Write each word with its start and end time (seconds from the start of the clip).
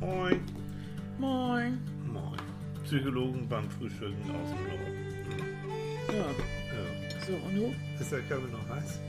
Moin. 0.00 0.40
Moin. 1.18 1.78
Moin. 2.06 2.38
Psychologen 2.84 3.46
beim 3.48 3.68
Frühstücken 3.70 4.14
aus 4.30 4.48
dem 4.50 4.62
Norden. 4.68 4.96
Ja, 6.08 6.14
Ja. 6.14 7.26
so, 7.26 7.32
und 7.34 7.54
du? 7.56 7.74
Ist 8.00 8.12
der 8.12 8.20
Kaffee 8.20 8.50
noch 8.52 8.68
heiß? 8.76 9.00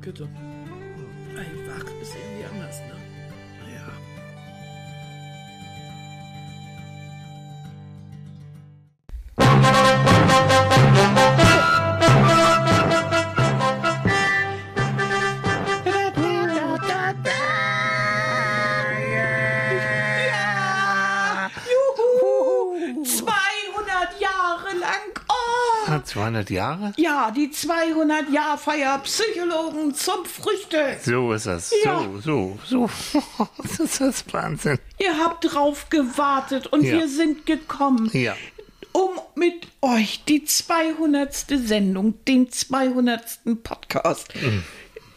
Bitte. 0.00 0.24
Ey, 0.24 1.68
wach 1.68 1.84
ist 2.02 2.14
irgendwie 2.16 2.44
anders, 2.54 2.80
ne? 2.80 2.94
200 26.46 26.50
Jahre? 26.50 26.92
Ja, 26.96 27.30
die 27.30 27.50
200 27.50 28.30
Jahr 28.30 28.58
Feier 28.58 28.98
Psychologen 29.00 29.94
zum 29.94 30.24
Frühstück. 30.24 30.98
So 31.02 31.32
ist 31.32 31.46
das. 31.46 31.72
Ja. 31.84 32.00
So, 32.22 32.58
so, 32.66 32.90
so. 33.12 33.48
das 33.62 33.80
ist 33.80 34.00
das 34.00 34.24
Wahnsinn. 34.32 34.78
Ihr 34.98 35.18
habt 35.18 35.52
drauf 35.52 35.88
gewartet 35.90 36.66
und 36.68 36.84
Ja. 36.84 36.98
wir 36.98 37.08
sind 37.08 37.46
gekommen, 37.46 38.10
Ja. 38.12 38.34
um 38.92 39.10
mit 39.34 39.66
euch 39.80 40.24
die 40.28 40.44
200. 40.44 41.34
Sendung, 41.34 42.14
den 42.26 42.50
200. 42.50 43.38
Podcast. 43.62 44.28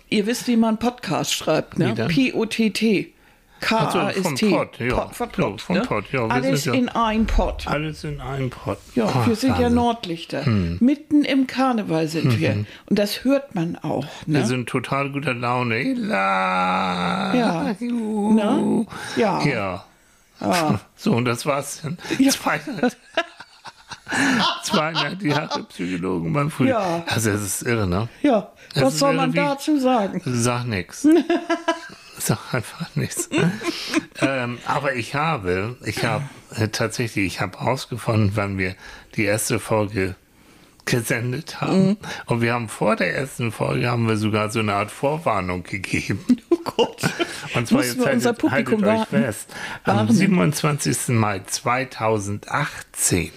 Ihr 0.10 0.26
wisst, 0.26 0.48
wie 0.48 0.58
man 0.58 0.78
Podcast 0.80 1.34
schreibt, 1.34 1.78
ne? 1.78 1.94
P-O-T-T. 1.94 3.14
K-A-S-T. 3.62 4.00
Ach 4.00 4.14
so, 4.16 4.22
vom 4.22 4.50
Pod, 4.50 4.80
ja. 4.80 4.96
Pod, 4.96 5.16
von 5.16 5.30
Ja, 5.38 5.44
Pod, 5.50 5.62
vom 5.62 5.76
ne? 5.78 5.82
Pod, 5.84 6.06
ja, 6.12 6.26
Alles 6.28 6.66
ja- 6.66 6.74
in 6.74 6.90
ein 6.90 7.26
Pod. 7.28 7.68
Alles 7.68 8.04
in 8.04 8.20
einem 8.20 8.50
Pott. 8.50 8.80
Ja, 8.96 9.06
Ah, 9.06 9.24
wir 9.28 9.36
sind 9.36 9.52
ja 9.52 9.60
Wahnsinn. 9.66 9.76
Nordlichter. 9.76 10.46
Mitten 10.48 11.24
im 11.24 11.48
Karneval 11.48 12.08
sind 12.08 12.40
wir. 12.40 12.66
Und 12.90 13.00
das 13.00 13.24
hört 13.24 13.56
man 13.56 13.78
auch. 13.78 14.06
Ne? 14.26 14.40
Wir 14.40 14.46
sind 14.48 14.68
total 14.68 15.12
guter 15.12 15.34
Laune. 15.34 15.94
La. 15.94 17.34
Ja. 17.36 17.76
Ne? 17.80 18.86
Ja. 19.16 19.42
Ja. 19.44 19.86
Ah. 20.40 20.80
So, 20.96 21.14
und 21.14 21.26
das 21.26 21.46
war's 21.46 21.82
dann. 21.84 21.98
200, 22.32 22.96
200 24.64 25.22
Jahre 25.24 25.64
Psychologen 25.64 26.34
beim 26.34 26.50
Frühstück. 26.52 26.78
Ja. 26.78 27.04
Also, 27.08 27.32
das 27.32 27.42
ist 27.42 27.62
irre, 27.64 27.88
ne? 27.88 28.08
Ja, 28.22 28.50
Das 28.74 28.84
was 28.84 29.00
soll 29.00 29.14
man 29.14 29.32
dazu 29.34 29.80
sagen? 29.80 30.22
Sag 30.26 30.66
nix. 30.66 31.08
Sag 32.24 32.54
einfach 32.54 32.96
nichts. 32.96 33.30
ähm, 34.22 34.60
aber 34.66 34.94
ich 34.96 35.16
habe, 35.16 35.76
ich 35.84 36.06
habe 36.06 36.24
äh, 36.56 36.68
tatsächlich, 36.68 37.26
ich 37.26 37.42
habe 37.42 37.60
herausgefunden, 37.60 38.32
wann 38.36 38.58
wir 38.60 38.76
die 39.16 39.24
erste 39.24 39.60
Folge 39.60 40.16
gesendet 40.86 41.62
haben. 41.62 41.88
Mhm. 41.90 41.98
Und 42.28 42.42
wir 42.42 42.54
haben 42.54 42.70
vor 42.70 42.96
der 42.96 43.16
ersten 43.16 43.52
Folge 43.52 43.90
haben 43.90 44.08
wir 44.08 44.18
sogar 44.18 44.52
so 44.52 44.60
eine 44.60 44.74
Art 44.74 44.92
Vorwarnung 44.92 45.64
gegeben. 45.64 46.24
Oh 46.54 46.64
Gott. 46.76 47.02
Und 47.56 47.68
zwar 47.68 47.80
Mussten 47.80 47.98
jetzt 48.02 48.06
wir 48.06 48.14
unser 48.14 48.30
haltet, 48.30 48.42
Publikum 48.42 48.86
haltet 48.86 48.88
euch 48.94 49.00
warten. 49.14 49.24
fest. 49.24 49.50
Am 49.84 49.96
Warnen. 49.98 50.16
27. 50.16 51.08
Mai 51.10 51.40
2018, 51.40 53.32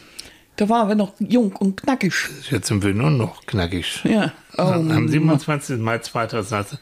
Da 0.56 0.68
waren 0.68 0.88
wir 0.88 0.94
noch 0.94 1.14
jung 1.20 1.52
und 1.56 1.80
knackig. 1.80 2.12
jetzt 2.50 2.66
sind 2.68 2.82
wir 2.82 2.92
nur 2.92 3.10
noch 3.10 3.46
knackig. 3.46 4.02
Ja. 4.04 4.32
Oh, 4.58 4.62
Am 4.62 5.08
27. 5.08 5.78
Mai 5.78 5.98
2018. 6.00 6.78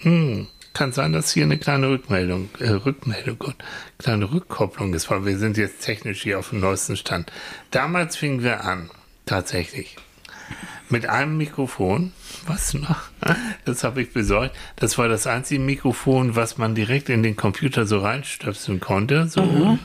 Hm, 0.00 0.48
kann 0.72 0.92
sein, 0.92 1.12
dass 1.12 1.32
hier 1.32 1.44
eine 1.44 1.58
kleine 1.58 1.88
Rückmeldung, 1.88 2.48
äh, 2.58 2.68
Rückmeldung, 2.70 3.38
Gott, 3.38 3.56
kleine 3.98 4.30
Rückkopplung 4.32 4.94
ist, 4.94 5.10
weil 5.10 5.24
wir 5.24 5.38
sind 5.38 5.56
jetzt 5.56 5.80
technisch 5.84 6.22
hier 6.22 6.38
auf 6.38 6.50
dem 6.50 6.60
neuesten 6.60 6.96
Stand. 6.96 7.30
Damals 7.70 8.16
fingen 8.16 8.42
wir 8.42 8.64
an, 8.64 8.90
tatsächlich, 9.26 9.96
mit 10.88 11.06
einem 11.06 11.36
Mikrofon, 11.36 12.12
was 12.46 12.74
noch, 12.74 12.96
das 13.64 13.84
habe 13.84 14.02
ich 14.02 14.12
besorgt, 14.12 14.56
das 14.76 14.98
war 14.98 15.08
das 15.08 15.26
einzige 15.26 15.60
Mikrofon, 15.60 16.34
was 16.36 16.58
man 16.58 16.74
direkt 16.74 17.08
in 17.08 17.22
den 17.22 17.36
Computer 17.36 17.86
so 17.86 17.98
reinstöpseln 18.00 18.80
konnte, 18.80 19.28
so, 19.28 19.78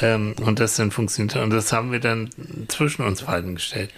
ähm, 0.00 0.34
und 0.42 0.60
das 0.60 0.76
dann 0.76 0.90
funktionierte, 0.90 1.42
und 1.42 1.50
das 1.50 1.72
haben 1.72 1.92
wir 1.92 2.00
dann 2.00 2.30
zwischen 2.68 3.02
uns 3.02 3.22
beiden 3.22 3.54
gestellt. 3.54 3.92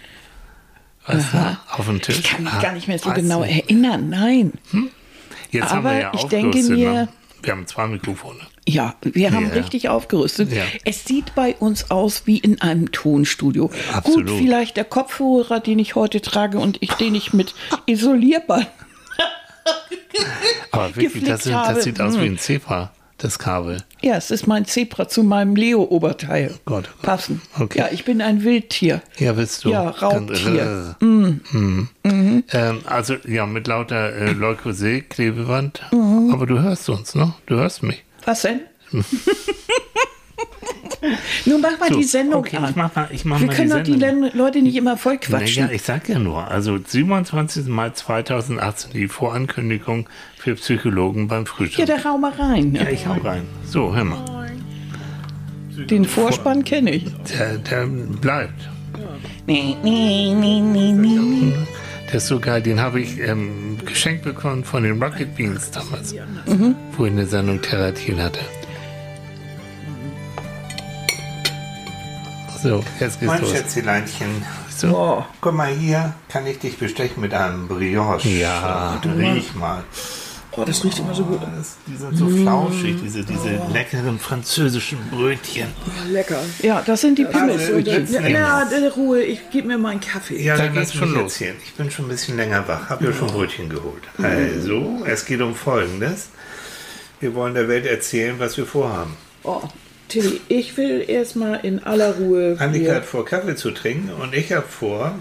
Weißt 1.07 1.33
du, 1.33 1.57
auf 1.69 1.85
dem 1.85 2.01
Tisch. 2.01 2.17
Ich 2.19 2.23
kann 2.31 2.43
mich 2.43 2.53
Ah, 2.53 2.61
gar 2.61 2.71
nicht 2.73 2.87
mehr 2.87 2.97
so 2.97 3.11
genau 3.11 3.43
du. 3.43 3.49
erinnern. 3.49 4.09
Nein. 4.09 4.53
Jetzt 5.51 5.71
haben 5.71 5.83
wir 5.83 5.91
Aber 5.91 5.99
ja 5.99 6.11
ich 6.13 6.23
denke 6.25 6.57
mir- 6.63 6.91
ne? 6.91 7.07
Wir 7.41 7.51
haben 7.51 7.67
zwei 7.67 7.85
Mikrofone. 7.85 8.39
Ja, 8.67 8.95
wir 9.03 9.31
haben 9.31 9.49
Ja. 9.49 9.53
richtig 9.53 9.87
aufgerüstet. 9.89 10.51
Ja. 10.51 10.63
Es 10.83 11.05
sieht 11.05 11.35
bei 11.35 11.53
uns 11.59 11.91
aus 11.91 12.23
wie 12.25 12.39
in 12.39 12.59
einem 12.61 12.91
Tonstudio. 12.91 13.69
Absolut. 13.93 14.29
Gut, 14.29 14.37
vielleicht 14.39 14.77
der 14.77 14.85
Kopfhörer, 14.85 15.59
den 15.59 15.77
ich 15.77 15.93
heute 15.93 16.21
trage 16.21 16.57
und 16.57 16.77
ich, 16.81 16.91
den 16.93 17.13
ich 17.13 17.33
mit 17.33 17.53
Isolierband. 17.85 18.67
Aber 20.71 20.95
wirklich, 20.95 21.23
das, 21.23 21.43
das 21.43 21.83
sieht 21.83 21.99
aus 22.01 22.15
Hm. 22.15 22.21
wie 22.21 22.25
ein 22.27 22.37
Zebra, 22.37 22.91
das 23.17 23.39
Kabel. 23.39 23.77
Ja, 24.01 24.15
es 24.17 24.29
ist 24.29 24.45
mein 24.47 24.65
Zebra 24.65 25.07
zu 25.07 25.23
meinem 25.23 25.55
Leo-Oberteil. 25.55 26.53
Gott, 26.65 26.85
oh 26.87 26.95
Gott. 26.97 27.01
Passen. 27.01 27.41
Okay. 27.57 27.79
Ja, 27.79 27.87
ich 27.91 28.03
bin 28.05 28.21
ein 28.21 28.43
Wildtier. 28.43 29.01
Ja, 29.17 29.33
bist 29.33 29.63
du. 29.65 29.69
Ja, 29.69 29.89
Raubtier. 29.89 30.95
Mm. 30.99 31.05
Mhm. 31.51 31.89
Mhm. 32.03 32.43
Ähm, 32.51 32.79
also, 32.85 33.15
ja, 33.25 33.45
mit 33.45 33.67
lauter 33.67 34.13
äh, 34.13 34.31
Leukoset-Klebeband. 34.33 35.81
Mhm. 35.91 36.31
Aber 36.33 36.45
du 36.45 36.59
hörst 36.61 36.89
uns, 36.89 37.15
ne? 37.15 37.33
Du 37.45 37.55
hörst 37.55 37.83
mich. 37.83 38.03
Was 38.25 38.41
denn? 38.41 38.61
Nun 41.45 41.61
mach 41.61 41.79
mal 41.79 41.89
So, 41.89 41.97
die 41.97 42.03
Sendung 42.03 42.39
okay, 42.39 42.57
an. 42.57 42.69
ich 42.71 42.75
mach 42.75 42.95
mal- 42.95 43.07
ich 43.11 43.25
mach 43.25 43.39
Wir 43.39 43.47
mal 43.47 43.55
können 43.55 43.69
die 43.69 43.75
doch 43.75 43.83
die 43.83 43.99
Sendung. 43.99 44.23
Len- 44.23 44.37
Leute 44.37 44.61
nicht 44.61 44.75
immer 44.75 44.97
voll 44.97 45.17
quatschen. 45.19 45.63
Naja, 45.65 45.75
ich 45.75 45.83
sag 45.83 46.09
ja 46.09 46.17
nur, 46.17 46.47
also 46.47 46.79
27. 46.83 47.67
Mai 47.67 47.91
2018, 47.91 48.91
die 48.93 49.07
Vorankündigung 49.07 50.09
für 50.45 50.53
Psychologen 50.53 51.27
beim 51.27 51.47
Frühstück. 51.47 51.79
ja, 51.79 51.85
der 51.87 52.05
Raum 52.05 52.21
mal 52.21 52.31
rein. 52.33 52.71
Ne? 52.71 52.83
Ja, 52.83 52.89
ich 52.89 53.07
hau 53.07 53.13
rein. 53.13 53.47
So, 53.67 53.95
hör 53.95 54.03
mal. 54.03 54.23
Den 55.89 56.05
Vorspann 56.05 56.63
kenne 56.63 56.91
ich. 56.91 57.05
Der, 57.35 57.57
der 57.57 57.87
bleibt. 57.87 58.69
Nee, 59.47 59.75
nee, 59.83 60.35
nee, 60.39 60.61
nee, 60.61 60.91
nee. 60.91 61.53
Der 62.09 62.15
ist 62.17 62.27
so 62.27 62.39
geil, 62.39 62.61
den 62.61 62.79
habe 62.79 63.01
ich 63.01 63.19
ähm, 63.19 63.77
geschenkt 63.85 64.23
bekommen 64.23 64.63
von 64.63 64.83
den 64.83 65.01
Rocket 65.01 65.35
Beans 65.35 65.71
damals, 65.71 66.13
Mhm. 66.45 66.75
wo 66.95 67.05
ich 67.07 67.11
eine 67.11 67.25
Sendung 67.25 67.59
Terratil 67.63 68.21
hatte. 68.21 68.39
So, 72.61 72.83
jetzt 72.99 73.19
geht's 73.19 73.31
Mein 73.31 73.41
los. 73.41 73.49
Schätzleinchen, 73.51 74.27
So. 74.69 74.95
Oh, 74.95 75.23
guck 75.41 75.55
mal 75.55 75.73
hier, 75.73 76.13
kann 76.29 76.45
ich 76.45 76.59
dich 76.59 76.77
bestechen 76.77 77.21
mit 77.21 77.33
einem 77.33 77.67
Brioche. 77.67 78.27
Ja. 78.29 79.01
Riech 79.03 79.55
mal. 79.55 79.83
Oh, 80.57 80.63
das 80.65 80.83
riecht 80.83 80.99
immer 80.99 81.13
so 81.13 81.23
gut. 81.23 81.39
Das, 81.57 81.75
die 81.87 81.95
sind 81.95 82.17
so 82.17 82.27
flauschig, 82.29 82.95
diese, 83.03 83.23
diese 83.23 83.59
leckeren 83.73 84.19
französischen 84.19 84.97
Brötchen. 85.11 85.67
Lecker. 86.11 86.39
Ja, 86.61 86.81
das 86.85 87.01
sind 87.01 87.17
die 87.17 87.25
Pimmels. 87.25 87.69
Also, 87.69 87.77
Ja, 88.27 88.63
äh, 88.69 88.87
Ruhe, 88.87 89.21
ich 89.23 89.49
gebe 89.51 89.67
mir 89.67 89.77
meinen 89.77 89.99
Kaffee. 90.01 90.41
Ja, 90.41 90.55
Dann 90.57 90.67
dann 90.67 90.75
geht's 90.75 90.93
schon 90.93 91.13
los. 91.13 91.33
erzählen. 91.33 91.55
Ich 91.65 91.73
bin 91.73 91.89
schon 91.91 92.05
ein 92.05 92.09
bisschen 92.09 92.37
länger 92.37 92.67
wach, 92.67 92.89
habe 92.89 93.05
ja 93.05 93.13
schon 93.13 93.27
Brötchen 93.27 93.69
geholt. 93.69 94.03
Also, 94.21 95.03
es 95.05 95.25
geht 95.25 95.41
um 95.41 95.55
Folgendes. 95.55 96.29
Wir 97.19 97.33
wollen 97.35 97.53
der 97.53 97.67
Welt 97.67 97.85
erzählen, 97.85 98.35
was 98.39 98.57
wir 98.57 98.65
vorhaben. 98.65 99.15
Oh, 99.43 99.61
Tilly, 100.09 100.41
ich 100.49 100.77
will 100.77 101.03
erstmal 101.07 101.61
in 101.65 101.83
aller 101.83 102.15
Ruhe. 102.17 102.55
Annika 102.59 102.83
hier- 102.85 102.95
hat 102.95 103.05
vor, 103.05 103.25
Kaffee 103.25 103.55
zu 103.55 103.71
trinken 103.71 104.11
und 104.21 104.33
ich 104.35 104.51
habe 104.51 104.67
vor, 104.67 105.15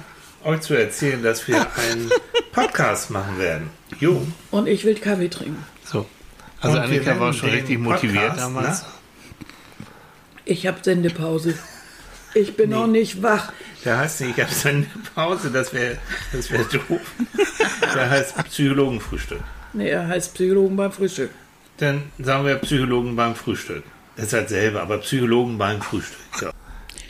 euch 0.44 0.60
zu 0.60 0.74
erzählen, 0.74 1.22
dass 1.22 1.48
wir 1.48 1.56
einen 1.56 2.10
Podcast 2.52 3.10
machen 3.10 3.38
werden. 3.38 3.70
Jo. 4.00 4.26
Und 4.50 4.66
ich 4.66 4.84
will 4.84 4.94
Kaffee 4.96 5.28
trinken. 5.28 5.64
so. 5.84 6.06
Also 6.60 6.76
Und 6.78 6.82
Annika 6.84 7.20
war 7.20 7.32
schon 7.32 7.50
richtig 7.50 7.78
motiviert 7.78 8.22
Podcast, 8.28 8.40
damals. 8.40 8.82
ne? 8.82 8.88
Ich 10.46 10.66
habe 10.66 10.78
Sendepause. 10.82 11.54
Ich 12.34 12.56
bin 12.56 12.70
noch 12.70 12.86
nicht 12.86 13.22
wach. 13.22 13.52
Der 13.84 13.98
heißt 13.98 14.22
nicht, 14.22 14.38
ich 14.38 14.42
habe 14.44 14.52
seine 14.54 14.86
Pause, 15.14 15.50
das 15.50 15.72
wäre 15.72 15.98
das 16.32 16.50
wär 16.50 16.64
doof. 16.64 17.00
Der 17.94 18.10
heißt 18.10 18.36
Psychologenfrühstück. 18.44 19.40
Nee, 19.74 19.88
er 19.90 20.08
heißt 20.08 20.34
Psychologen 20.34 20.76
beim 20.76 20.90
Frühstück. 20.90 21.30
Dann 21.76 22.02
sagen 22.18 22.46
wir 22.46 22.56
Psychologen 22.56 23.14
beim 23.14 23.34
Frühstück. 23.34 23.84
Das 24.16 24.26
ist 24.26 24.32
halt 24.32 24.48
selber, 24.48 24.82
aber 24.82 24.98
Psychologen 24.98 25.58
beim 25.58 25.80
Frühstück. 25.82 26.18
Ja. 26.40 26.50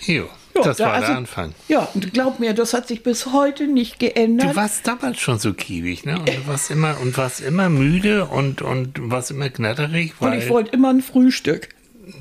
Jo, 0.00 0.29
Ja, 0.56 0.62
das 0.62 0.77
da 0.77 0.87
war 0.87 0.93
also- 0.95 1.06
der 1.09 1.17
Anfang. 1.17 1.55
Ja, 1.69 1.89
und 1.95 2.12
glaub 2.12 2.39
mir, 2.39 2.55
das 2.55 2.75
hat 2.75 2.87
sich 2.89 3.03
bis 3.03 3.33
heute 3.33 3.67
nicht 3.67 3.99
geändert. 3.99 4.51
Du 4.53 4.56
warst 4.56 4.87
damals 4.87 5.19
schon 5.21 5.39
so 5.39 5.53
kiewig, 5.53 6.05
ne? 6.05 6.19
Und 6.19 6.29
du 6.29 6.47
warst 6.47 6.71
immer, 6.71 7.01
und 7.01 7.17
warst 7.19 7.41
immer 7.41 7.69
müde 7.69 8.27
und, 8.27 8.62
und 8.62 9.11
warst 9.11 9.31
immer 9.31 9.49
knatterig, 9.51 10.15
und 10.21 10.33
ich 10.33 10.49
wollte 10.49 10.71
immer 10.71 10.91
ein 10.91 11.03
Frühstück. 11.03 11.71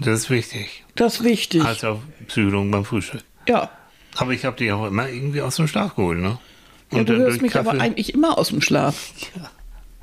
das 0.01 0.21
ist 0.21 0.29
wichtig. 0.29 0.83
Das 0.95 1.15
ist 1.15 1.23
wichtig. 1.23 1.63
Also 1.63 2.01
Psychologen 2.27 2.71
beim 2.71 2.85
Frühstück. 2.85 3.21
ja. 3.47 3.69
Aber 4.15 4.31
ich 4.31 4.45
habe 4.45 4.55
dich 4.55 4.71
auch 4.71 4.85
immer 4.85 5.09
irgendwie 5.09 5.41
aus 5.41 5.55
dem 5.55 5.67
Schlaf 5.67 5.95
geholt, 5.95 6.19
ne? 6.19 6.37
ja, 6.91 6.99
du 6.99 7.13
dann 7.13 7.17
hörst 7.23 7.41
mich 7.41 7.55
aber 7.55 7.71
eigentlich 7.71 8.13
immer 8.13 8.37
aus 8.37 8.49
dem 8.49 8.61
Schlaf. 8.61 9.11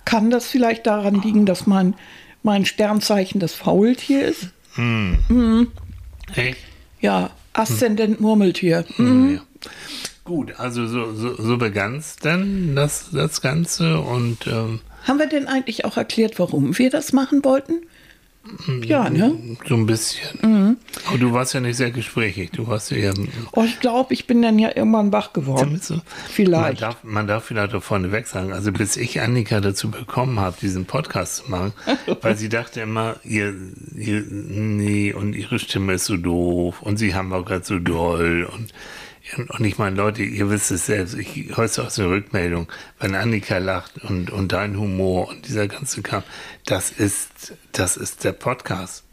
Kann 0.04 0.30
das 0.30 0.48
vielleicht 0.48 0.86
daran 0.88 1.22
liegen, 1.22 1.46
dass 1.46 1.66
mein 1.68 1.94
mein 2.42 2.64
Sternzeichen 2.66 3.38
das 3.38 3.54
Faultier 3.54 4.24
ist. 4.26 4.48
Echt? 6.34 6.58
Ja, 7.00 7.30
Aszendent 7.52 8.20
Murmeltier. 8.20 8.84
Mhm. 8.96 9.34
Ja. 9.34 9.70
Gut, 10.24 10.58
also 10.58 10.86
so, 10.86 11.12
so, 11.14 11.34
so 11.34 11.56
begann 11.56 11.96
es 11.96 12.16
dann, 12.16 12.76
das, 12.76 13.10
das 13.12 13.40
Ganze. 13.40 13.98
Und 14.00 14.46
ähm, 14.46 14.80
Haben 15.04 15.18
wir 15.18 15.26
denn 15.26 15.48
eigentlich 15.48 15.84
auch 15.84 15.96
erklärt, 15.96 16.38
warum 16.38 16.78
wir 16.78 16.90
das 16.90 17.12
machen 17.12 17.44
wollten? 17.44 17.80
Ja, 18.84 19.10
ne? 19.10 19.34
so 19.68 19.74
ein 19.74 19.84
bisschen. 19.86 20.76
Aber 21.06 21.18
du 21.18 21.32
warst 21.32 21.52
ja 21.52 21.60
nicht 21.60 21.76
sehr 21.76 21.90
gesprächig. 21.90 22.50
Du 22.52 22.66
warst 22.66 22.90
ja 22.90 22.96
eher. 22.96 23.14
Oh, 23.52 23.64
ich 23.64 23.80
glaube, 23.80 24.14
ich 24.14 24.26
bin 24.26 24.40
dann 24.40 24.58
ja 24.58 24.70
irgendwann 24.74 25.12
wach 25.12 25.32
geworden. 25.34 25.78
so- 25.80 25.94
Man 25.94 26.02
Vielleicht. 26.28 26.82
darf, 26.82 27.04
man 27.04 27.26
darf 27.26 27.44
vielleicht 27.44 27.74
auch 27.74 27.82
vorneweg 27.82 28.26
sagen, 28.26 28.52
also 28.52 28.72
bis 28.72 28.96
ich 28.96 29.20
Annika 29.20 29.60
dazu 29.60 29.90
bekommen 29.90 30.40
habe, 30.40 30.56
diesen 30.60 30.86
Podcast 30.86 31.36
zu 31.36 31.50
machen, 31.50 31.72
weil 32.22 32.36
sie 32.36 32.48
dachte 32.48 32.80
immer, 32.80 33.16
ihr, 33.24 33.54
ihr, 33.94 34.24
nee, 34.30 35.12
und 35.12 35.34
ihre 35.34 35.58
Stimme 35.58 35.92
ist 35.92 36.06
so 36.06 36.16
doof 36.16 36.80
und 36.82 36.96
sie 36.96 37.14
haben 37.14 37.32
auch 37.34 37.44
gerade 37.44 37.64
so 37.64 37.78
doll 37.78 38.48
und, 38.50 38.72
und 39.36 39.64
ich 39.64 39.78
meine, 39.78 39.96
Leute, 39.96 40.22
ihr 40.22 40.50
wisst 40.50 40.70
es 40.70 40.86
selbst, 40.86 41.14
ich 41.14 41.56
höre 41.56 41.64
es 41.64 41.78
aus 41.78 41.96
der 41.96 42.08
Rückmeldung, 42.08 42.68
wenn 42.98 43.14
Annika 43.14 43.58
lacht 43.58 44.02
und, 44.04 44.30
und 44.30 44.52
dein 44.52 44.78
Humor 44.78 45.28
und 45.28 45.46
dieser 45.48 45.68
ganze 45.68 46.02
Kram, 46.02 46.22
das 46.66 46.90
ist, 46.90 47.54
das 47.72 47.96
ist 47.96 48.24
der 48.24 48.32
Podcast. 48.32 49.04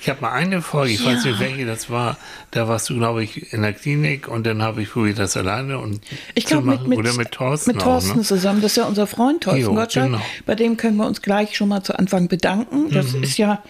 Ich 0.00 0.08
habe 0.08 0.20
mal 0.20 0.30
eine 0.30 0.62
Folge, 0.62 0.92
ich 0.92 1.04
weiß 1.04 1.24
Ja. 1.24 1.30
nicht, 1.32 1.40
welche 1.40 1.66
das 1.66 1.90
war, 1.90 2.16
da 2.52 2.68
warst 2.68 2.88
du, 2.88 2.96
glaube 2.96 3.24
ich, 3.24 3.52
in 3.52 3.62
der 3.62 3.72
Klinik 3.72 4.28
und 4.28 4.46
dann 4.46 4.62
habe 4.62 4.80
ich 4.80 4.90
probiert, 4.92 5.18
das 5.18 5.36
alleine 5.36 5.80
und 5.80 6.00
Ich 6.36 6.46
zu 6.46 6.50
glaube, 6.54 6.68
mit, 6.68 6.76
machen. 6.78 6.88
mit, 6.90 6.98
Oder 7.00 7.12
mit 7.14 7.32
Thorsten 7.32 7.72
mit 7.72 7.80
Thorsten 7.82 8.12
auch, 8.12 8.16
ne? 8.16 8.22
zusammen. 8.22 8.62
Das 8.62 8.70
ist 8.72 8.76
ja 8.76 8.84
unser 8.84 9.08
Freund 9.08 9.42
Thorsten 9.42 9.60
Jo, 9.62 9.74
Gottschalk. 9.74 10.06
genau. 10.12 10.22
Bei 10.46 10.54
dem 10.54 10.76
können 10.76 10.96
wir 10.98 11.06
uns 11.06 11.20
gleich 11.20 11.56
schon 11.56 11.68
mal 11.68 11.82
zu 11.82 11.98
Anfang 11.98 12.28
bedanken. 12.28 12.90
Das 12.90 13.12
ist 13.12 13.38
ja 13.38 13.60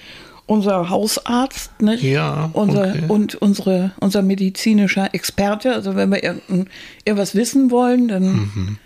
unser 0.48 0.88
Hausarzt 0.90 1.80
ne? 1.80 1.94
Ja, 1.96 2.50
unser, 2.54 2.88
okay. 2.88 3.04
und 3.06 3.36
unsere, 3.36 3.92
unser 4.00 4.22
medizinischer 4.22 5.14
Experte. 5.14 5.72
Also 5.74 5.94
wenn 5.94 6.10
wir 6.10 6.22
irgendwas 7.04 7.34
wissen 7.36 7.70
wollen, 7.70 8.08
dann 8.08 8.78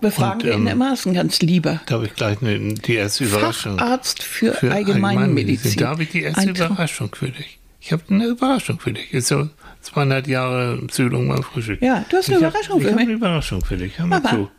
befragen 0.00 0.40
Und, 0.40 0.44
wir 0.46 0.54
ihn 0.54 0.60
ähm, 0.62 0.66
immer. 0.68 0.90
Das 0.90 1.00
ist 1.00 1.06
ein 1.06 1.14
ganz 1.14 1.40
lieber. 1.42 1.80
Da 1.86 1.96
habe 1.96 2.06
ich 2.06 2.14
gleich 2.14 2.40
eine, 2.40 2.74
die 2.74 2.94
erste 2.94 3.24
Überraschung. 3.24 3.78
Facharzt 3.78 4.22
für, 4.22 4.54
Für 4.54 4.72
Allgemeinmedizin. 4.72 5.76
Da 5.76 5.88
habe 5.88 6.04
ich 6.04 6.10
die 6.10 6.22
erste 6.22 6.40
Ein 6.42 6.48
Überraschung 6.50 7.10
für 7.14 7.28
dich. 7.30 7.58
Ich 7.80 7.92
habe 7.92 8.02
eine 8.10 8.26
Überraschung 8.26 8.78
für 8.80 8.92
dich. 8.92 9.12
Ist 9.12 9.28
so 9.28 9.48
200 9.82 10.26
Jahre 10.26 10.78
Psychologen 10.86 11.28
beim 11.28 11.42
Frühstück. 11.42 11.82
Ja, 11.82 12.04
du 12.08 12.16
hast 12.16 12.28
eine 12.28 12.38
Ich 12.38 12.44
hab- 12.44 12.50
Überraschung 12.52 12.80
für 12.80 12.86
Ich 12.86 12.92
habe 12.92 12.96
mich. 12.96 13.08
eine 13.08 13.16
Überraschung 13.16 13.64
für 13.64 13.76
dich. 13.76 13.98
Hör 13.98 14.06
mal 14.06 14.20
Mama. 14.20 14.30
zu. 14.36 14.50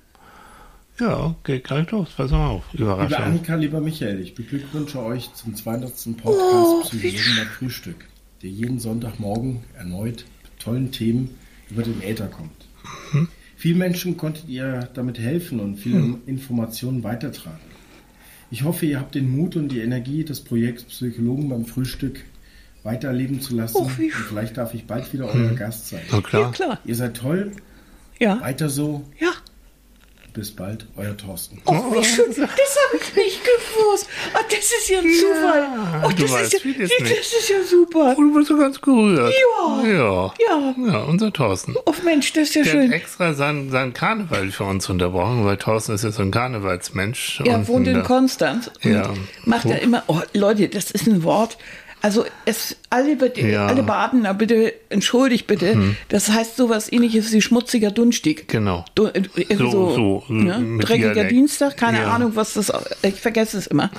Ja, 0.99 1.35
geht 1.43 1.63
gleich 1.63 1.89
los. 1.91 2.09
Pass 2.15 2.31
mal 2.31 2.47
auf. 2.49 2.63
Liebe 2.73 2.83
Überraschung. 2.83 3.17
Annika, 3.23 3.55
lieber 3.55 3.79
Michael, 3.79 4.19
ich 4.19 4.35
beglückwünsche 4.35 4.99
euch 5.01 5.33
zum 5.33 5.55
200. 5.55 5.91
Oh, 5.91 6.11
Podcast 6.13 6.91
Psychologen 6.91 7.35
beim 7.37 7.47
Frühstück, 7.47 8.05
der 8.41 8.49
jeden 8.49 8.79
Sonntagmorgen 8.79 9.63
erneut 9.77 10.25
mit 10.43 10.59
tollen 10.59 10.91
Themen 10.91 11.29
über 11.69 11.83
den 11.83 12.01
Äther 12.01 12.27
kommt. 12.27 12.67
Mhm. 13.13 13.27
Vielen 13.55 13.77
Menschen 13.77 14.17
konntet 14.17 14.47
ihr 14.49 14.89
damit 14.93 15.19
helfen 15.19 15.59
und 15.59 15.77
viele 15.77 15.99
Mhm. 15.99 16.21
Informationen 16.25 17.03
weitertragen. 17.03 17.59
Ich 18.51 18.63
hoffe, 18.63 18.85
ihr 18.85 18.99
habt 18.99 19.15
den 19.15 19.29
Mut 19.29 19.55
und 19.55 19.69
die 19.69 19.79
Energie, 19.79 20.23
das 20.25 20.41
Projekt 20.41 20.87
Psychologen 20.87 21.49
beim 21.49 21.65
Frühstück 21.65 22.21
weiterleben 22.83 23.41
zu 23.41 23.55
lassen. 23.55 23.85
Wie 23.97 24.05
und 24.05 24.11
vielleicht 24.13 24.57
darf 24.57 24.73
ich 24.73 24.85
bald 24.85 25.11
wieder 25.13 25.33
euer 25.33 25.53
Gast 25.53 25.89
sein. 25.89 26.01
Na 26.09 26.17
Ja, 26.17 26.21
klar. 26.23 26.51
klar. 26.51 26.79
Ihr 26.85 26.95
seid 26.95 27.15
toll, 27.17 27.51
Ja. 28.19 28.41
weiter 28.41 28.69
so. 28.69 29.05
Ja. 29.19 29.31
Bis 30.33 30.51
bald, 30.55 30.85
euer 30.95 31.17
Thorsten. 31.17 31.59
Oh, 31.65 31.73
wie 31.91 32.03
schön. 32.03 32.25
Das 32.29 32.37
habe 32.39 32.97
ich 33.01 33.15
nicht 33.15 33.41
gewusst. 33.43 34.07
Oh, 34.35 34.39
das 34.47 34.59
ist 34.59 34.89
ja 34.89 34.99
ein 34.99 35.05
Zufall. 35.11 36.03
Oh, 36.05 36.09
du 36.09 36.21
das, 36.21 36.31
weißt 36.31 36.53
ist 36.53 36.65
ja, 36.65 36.71
das 36.79 36.89
nicht. 36.99 37.11
ist 37.11 37.49
ja 37.49 37.63
super. 37.63 38.15
Oh, 38.15 38.21
du 38.21 38.33
bist 38.35 38.47
so 38.47 38.57
ganz 38.57 38.79
gerührt. 38.79 39.33
Ja. 39.33 39.83
Ja. 39.87 40.33
Ja. 40.47 40.75
Ja, 40.87 40.99
unser 41.05 41.33
Thorsten. 41.33 41.75
Oh 41.85 41.93
Mensch, 42.03 42.31
das 42.33 42.49
ist 42.49 42.55
ja 42.55 42.63
Der 42.63 42.71
schön. 42.71 42.87
hat 42.89 42.95
extra 42.95 43.33
seinen, 43.33 43.71
seinen 43.71 43.93
Karneval 43.93 44.51
für 44.51 44.65
uns 44.65 44.87
unterbrochen, 44.87 45.45
weil 45.45 45.57
Thorsten 45.57 45.93
ist 45.95 46.03
ja 46.03 46.11
so 46.11 46.21
ein 46.21 46.29
Karnevalsmensch. 46.31 47.41
Er 47.43 47.55
und 47.55 47.67
wohnt 47.67 47.87
in 47.87 48.03
Konstanz 48.03 48.67
und 48.83 48.91
Ja. 48.91 49.11
macht 49.45 49.65
da 49.69 49.75
immer, 49.75 50.03
oh 50.07 50.21
Leute, 50.33 50.69
das 50.69 50.91
ist 50.91 51.07
ein 51.07 51.23
Wort. 51.23 51.57
Also 52.01 52.25
es, 52.45 52.77
alle, 52.89 53.15
bitte, 53.17 53.41
Ja. 53.41 53.63
Mhm. 53.63 53.69
alle 53.69 53.83
Badener, 53.83 54.33
bitte, 54.33 54.73
entschuldigt 54.89 55.47
bitte, 55.47 55.95
das 56.07 56.29
heißt 56.29 56.55
sowas 56.55 56.91
ähnliches 56.91 57.31
wie 57.33 57.41
schmutziger 57.41 57.91
Dunstig. 57.91 58.47
Genau. 58.47 58.85
Du, 58.95 59.07
äh, 59.07 59.23
So- 59.57 59.69
so, 59.71 60.23
so, 60.27 60.33
ne? 60.33 60.77
Dreckiger 60.79 61.13
Dialekt. 61.13 61.31
Dienstag, 61.31 61.75
keine 61.77 61.99
Ja. 62.01 62.11
Ahnung, 62.13 62.31
was 62.35 62.53
das, 62.53 62.71
ich 63.01 63.15
vergesse 63.15 63.57
es 63.57 63.67
immer. 63.67 63.91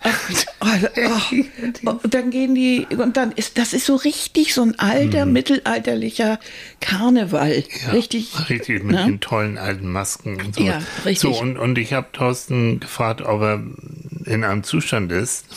Ach, 0.00 0.30
ach, 0.60 0.78
ach, 1.08 1.32
und 2.02 2.14
dann 2.14 2.30
gehen 2.30 2.54
die, 2.54 2.86
und 2.96 3.16
dann 3.16 3.32
ist, 3.32 3.58
das 3.58 3.72
ist 3.72 3.86
so 3.86 3.96
richtig 3.96 4.54
so 4.54 4.62
ein 4.62 4.78
alter, 4.78 5.26
mittelalterlicher 5.26 6.38
Karneval. 6.80 7.48
Mhm. 7.58 7.64
Ja, 7.86 7.92
richtig. 7.92 8.48
Richtig, 8.48 8.84
mit 8.84 8.94
ne? 8.96 9.04
den 9.06 9.20
tollen 9.20 9.58
alten 9.58 9.90
Masken 9.90 10.40
und 10.40 10.54
so. 10.54 10.62
Ja, 10.62 10.80
richtig. 11.04 11.18
So, 11.36 11.40
und, 11.40 11.58
und 11.58 11.76
ich 11.78 11.92
habe 11.92 12.06
Thorsten 12.12 12.78
gefragt, 12.80 13.22
ob 13.22 13.40
er 13.42 13.62
in 14.26 14.44
einem 14.44 14.62
Zustand 14.62 15.12
ist. 15.12 15.44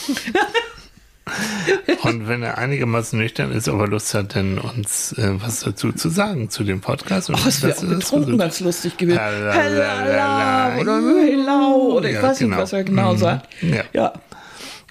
und 2.04 2.28
wenn 2.28 2.44
er 2.44 2.58
einigermaßen 2.58 3.18
nüchtern 3.20 3.52
ist, 3.52 3.68
ob 3.70 3.80
er 3.80 3.88
Lust 3.88 4.14
hat, 4.14 4.36
dann 4.36 4.58
uns 4.58 5.14
äh, 5.14 5.32
was 5.42 5.62
dazu 5.62 5.92
zu 5.92 6.10
sagen 6.10 6.50
zu 6.50 6.64
dem 6.64 6.82
Podcast. 6.82 7.30
Und 7.30 7.36
Ach, 7.40 7.46
es 7.48 7.62
wäre 7.62 7.74
das- 7.74 7.84
auch 7.84 7.90
das 7.90 8.00
betrunken 8.00 8.38
ganz 8.38 8.60
lustig 8.60 8.98
gewesen. 8.98 9.20
Halalala. 9.20 10.78
Oder 10.80 11.02
Hellau 11.02 11.76
oder 11.98 12.10
ich 12.10 12.16
Ja, 12.16 12.24
weiß 12.24 12.40
genau. 12.40 12.56
nicht, 12.56 12.64
was 12.64 12.74
er 12.74 12.84
genau 12.84 13.14
Mhm. 13.14 13.18
sagt. 13.18 13.48
Ja. 13.62 13.84
ja. 13.94 14.14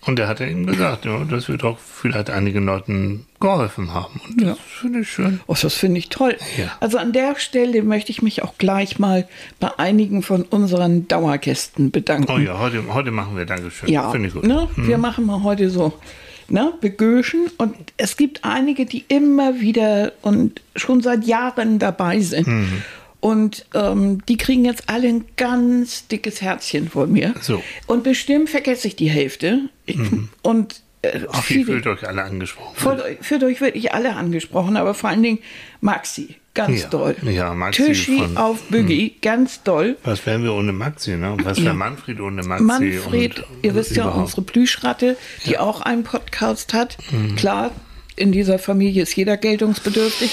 Und 0.06 0.18
er 0.18 0.28
hat 0.28 0.40
ihm 0.40 0.64
gesagt, 0.66 1.04
ja, 1.04 1.18
dass 1.24 1.48
wir 1.48 1.58
doch 1.58 1.76
vielleicht 1.78 2.30
einigen 2.30 2.64
Leuten 2.64 3.26
geholfen 3.40 3.92
haben. 3.92 4.20
Und 4.26 4.40
das 4.40 4.48
Ja. 4.50 4.56
finde 4.80 5.00
ich 5.00 5.10
schön. 5.10 5.40
Oh, 5.46 5.54
das 5.60 5.74
finde 5.74 5.98
ich 5.98 6.08
toll. 6.08 6.36
Ja. 6.56 6.68
Also 6.80 6.96
an 6.96 7.12
der 7.12 7.36
Stelle 7.38 7.82
möchte 7.82 8.10
ich 8.10 8.22
mich 8.22 8.42
auch 8.42 8.54
gleich 8.56 8.98
mal 8.98 9.28
bei 9.60 9.70
einigen 9.78 10.22
von 10.22 10.42
unseren 10.44 11.08
Dauergästen 11.08 11.90
bedanken. 11.90 12.32
Oh 12.32 12.38
ja, 12.38 12.58
heute, 12.58 12.82
heute 12.94 13.10
machen 13.10 13.36
wir 13.36 13.44
Dankeschön. 13.44 13.90
Ja, 13.90 14.10
Finde 14.10 14.28
ich 14.28 14.34
gut. 14.34 14.44
ne? 14.44 14.68
wir 14.76 14.96
machen 14.96 15.26
mal 15.26 15.42
heute 15.42 15.68
so 15.68 15.92
ne, 16.48 16.72
begöschen 16.80 17.50
und 17.58 17.74
es 17.96 18.16
gibt 18.16 18.44
einige, 18.44 18.86
die 18.86 19.04
immer 19.08 19.60
wieder 19.60 20.12
und 20.22 20.60
schon 20.76 21.02
seit 21.02 21.24
Jahren 21.24 21.78
dabei 21.78 22.20
sind. 22.20 22.46
Mhm. 22.46 22.82
Und 23.20 23.66
ähm, 23.74 24.24
die 24.26 24.36
kriegen 24.36 24.64
jetzt 24.64 24.88
alle 24.88 25.08
ein 25.08 25.24
ganz 25.36 26.06
dickes 26.06 26.40
Herzchen 26.40 26.88
von 26.88 27.10
mir. 27.10 27.34
So. 27.40 27.62
Und 27.86 28.04
bestimmt 28.04 28.48
vergesse 28.48 28.86
ich 28.86 28.94
die 28.94 29.10
Hälfte. 29.10 29.68
Und 30.42 30.82
äh, 31.02 31.20
Ach, 31.30 31.42
fühlt 31.42 31.86
euch 31.86 32.06
alle 32.06 32.22
angesprochen. 32.22 33.00
Fühlt 33.20 33.42
euch 33.42 33.60
wirklich 33.60 33.92
alle 33.92 34.14
angesprochen, 34.14 34.76
aber 34.76 34.94
vor 34.94 35.10
allen 35.10 35.22
Dingen 35.22 35.38
Maxi, 35.80 36.36
ganz 36.58 36.82
Ja, 36.82 36.88
doll. 36.88 37.16
ja, 37.22 37.54
Maxi 37.54 37.84
Tischi 37.86 38.18
von- 38.18 38.36
auf 38.36 38.62
Boogie, 38.68 39.14
ganz 39.22 39.62
doll. 39.62 39.96
Was 40.04 40.26
wären 40.26 40.42
wir 40.42 40.52
ohne 40.52 40.72
Maxi, 40.72 41.16
ne? 41.16 41.36
Was 41.44 41.58
wäre 41.58 41.68
Ja. 41.68 41.72
Manfred 41.74 42.20
ohne 42.20 42.42
Maxi? 42.42 42.64
Manfred, 42.64 43.38
und, 43.38 43.46
ihr 43.62 43.74
wisst 43.74 43.96
ja, 43.96 44.02
überhaupt? 44.04 44.20
unsere 44.24 44.42
Plüschratte, 44.42 45.16
die 45.46 45.58
auch 45.58 45.80
einen 45.80 46.02
Podcast 46.04 46.74
hat. 46.74 46.98
Mhm. 47.10 47.36
Klar, 47.36 47.70
in 48.18 48.32
dieser 48.32 48.58
Familie 48.58 49.02
ist 49.02 49.16
jeder 49.16 49.36
geltungsbedürftig 49.36 50.30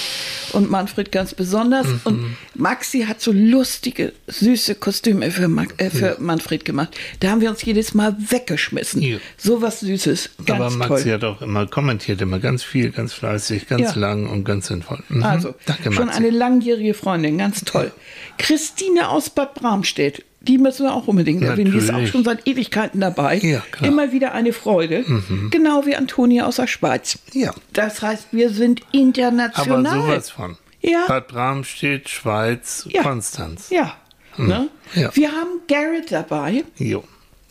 und 0.53 0.69
Manfred 0.69 1.11
ganz 1.11 1.33
besonders. 1.33 1.87
Mhm. 1.87 1.99
Und 2.03 2.37
Maxi 2.55 3.01
hat 3.01 3.21
so 3.21 3.31
lustige, 3.31 4.13
süße 4.27 4.75
Kostüme 4.75 5.29
für, 5.31 5.47
Ma 5.47 5.63
äh, 5.77 5.89
für 5.89 6.17
Manfred 6.19 6.65
gemacht. 6.65 6.97
Da 7.19 7.29
haben 7.29 7.41
wir 7.41 7.49
uns 7.49 7.63
jedes 7.63 7.93
Mal 7.93 8.15
weggeschmissen. 8.29 9.01
Ja. 9.01 9.17
So 9.37 9.61
was 9.61 9.79
Süßes, 9.81 10.31
ganz 10.45 10.59
Aber 10.61 10.69
Maxi 10.71 11.03
toll. 11.03 11.13
hat 11.13 11.23
auch 11.23 11.41
immer 11.41 11.67
kommentiert, 11.67 12.21
immer 12.21 12.39
ganz 12.39 12.63
viel, 12.63 12.91
ganz 12.91 13.13
fleißig, 13.13 13.67
ganz 13.67 13.81
Ja. 13.81 13.95
lang 13.95 14.27
und 14.27 14.43
ganz 14.43 14.67
sinnvoll. 14.67 15.03
Mhm. 15.09 15.23
Also, 15.23 15.53
Danke, 15.65 15.91
schon 15.91 16.07
Maxi. 16.07 16.19
eine 16.19 16.29
langjährige 16.31 16.93
Freundin, 16.93 17.37
ganz 17.37 17.61
toll. 17.63 17.91
Christine 18.37 19.09
aus 19.09 19.29
Bad 19.29 19.53
Bramstedt, 19.55 20.23
die 20.47 20.57
müssen 20.57 20.85
wir 20.85 20.93
auch 20.93 21.07
unbedingt 21.07 21.43
erwähnen. 21.43 21.71
Die 21.71 21.77
ist 21.77 21.93
auch 21.93 22.05
schon 22.07 22.23
seit 22.23 22.47
Ewigkeiten 22.47 23.01
dabei. 23.01 23.37
Ja, 23.37 23.61
klar. 23.71 23.89
Immer 23.91 24.11
wieder 24.11 24.33
eine 24.33 24.53
Freude. 24.53 25.03
Genau 25.51 25.85
wie 25.85 25.95
Antonia 25.95 26.45
aus 26.45 26.57
der 26.57 26.67
Schweiz. 26.67 27.19
Ja. 27.33 27.53
Das 27.73 28.01
heißt, 28.01 28.27
wir 28.31 28.49
sind 28.49 28.81
Aber 28.81 28.93
international. 28.93 30.01
sowas 30.01 30.29
von. 30.29 30.57
Ja. 30.81 31.05
Bad 31.07 31.27
Bramstedt, 31.27 32.09
Schweiz, 32.09 32.87
Ja. 32.91 33.01
Konstanz. 33.01 33.69
Ja. 33.71 33.93
Ne? 34.37 34.67
Hm. 34.93 35.01
Ja. 35.01 35.09
Wir 35.15 35.31
haben 35.31 35.61
Garrett 35.67 36.11
dabei, 36.11 36.63
Jo. 36.77 37.03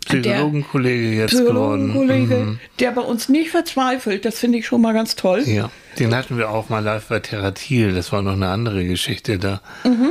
Psychologenkollege 0.07 1.17
jetzt 1.17 1.31
Psychologenkollege, 1.35 2.27
geworden. 2.27 2.47
Mhm. 2.51 2.61
der 2.79 2.91
bei 2.93 3.01
uns 3.01 3.29
nicht 3.29 3.51
verzweifelt. 3.51 4.25
Das 4.25 4.39
finde 4.39 4.59
ich 4.59 4.67
schon 4.67 4.81
mal 4.83 4.93
ganz 4.93 5.17
toll. 5.17 5.43
Ja, 5.47 5.71
den 5.99 6.15
hatten 6.15 6.37
wir 6.37 6.51
auch 6.51 6.69
mal 6.69 6.81
live 6.85 7.07
bei 7.07 7.21
Theratil. 7.21 7.95
Das 7.95 8.13
war 8.13 8.21
noch 8.23 8.35
eine 8.35 8.49
andere 8.49 8.85
Geschichte 8.85 9.39
da. 9.39 9.61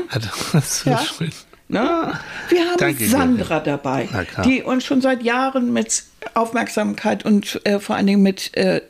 Hat 0.10 0.30
das 0.54 0.80
so 0.80 0.90
Mhm. 0.90 0.96
Ja. 0.96 1.04
schön. 1.04 1.32
Ne? 1.74 2.14
Wir 2.50 2.62
haben 2.62 2.78
Danke, 2.78 3.06
Sandra 3.06 3.60
dabei, 3.60 4.08
Na 4.12 4.24
klar. 4.24 4.46
die 4.46 4.62
uns 4.62 4.86
schon 4.86 5.02
seit 5.02 5.24
Jahren 5.24 5.74
mit 5.74 6.04
Aufmerksamkeit 6.36 7.26
und 7.26 7.60
äh, 7.66 7.80
vor 7.80 7.96
allen 7.96 8.08
Dingen 8.08 8.22
mit 8.22 8.56
äh, 8.56 8.82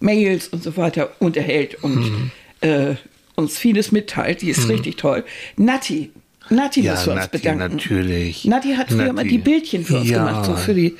Mails 0.00 0.48
und 0.48 0.62
so 0.62 0.76
weiter 0.76 1.10
unterhält 1.18 1.82
und 1.82 1.96
Mhm. 1.96 2.30
äh, 2.60 2.94
uns 3.34 3.58
vieles 3.58 3.92
mitteilt. 3.92 4.42
Die 4.42 4.50
ist 4.50 4.68
richtig 4.68 4.96
toll. 4.96 5.24
Nati, 5.56 6.10
Nati 6.50 6.80
Ja, 6.82 6.92
müssen 6.92 7.06
wir 7.06 7.14
uns 7.14 7.28
bedanken. 7.28 7.74
natürlich. 7.76 8.44
Nati 8.44 8.74
hat 8.74 8.88
früher 8.88 9.04
immer 9.06 9.12
Nati. 9.14 9.28
die 9.28 9.38
Bildchen 9.38 9.84
für 9.84 9.98
uns 9.98 10.08
Ja. 10.08 10.18
gemacht, 10.24 10.44
so 10.46 10.56
für 10.56 10.74
die 10.74 10.96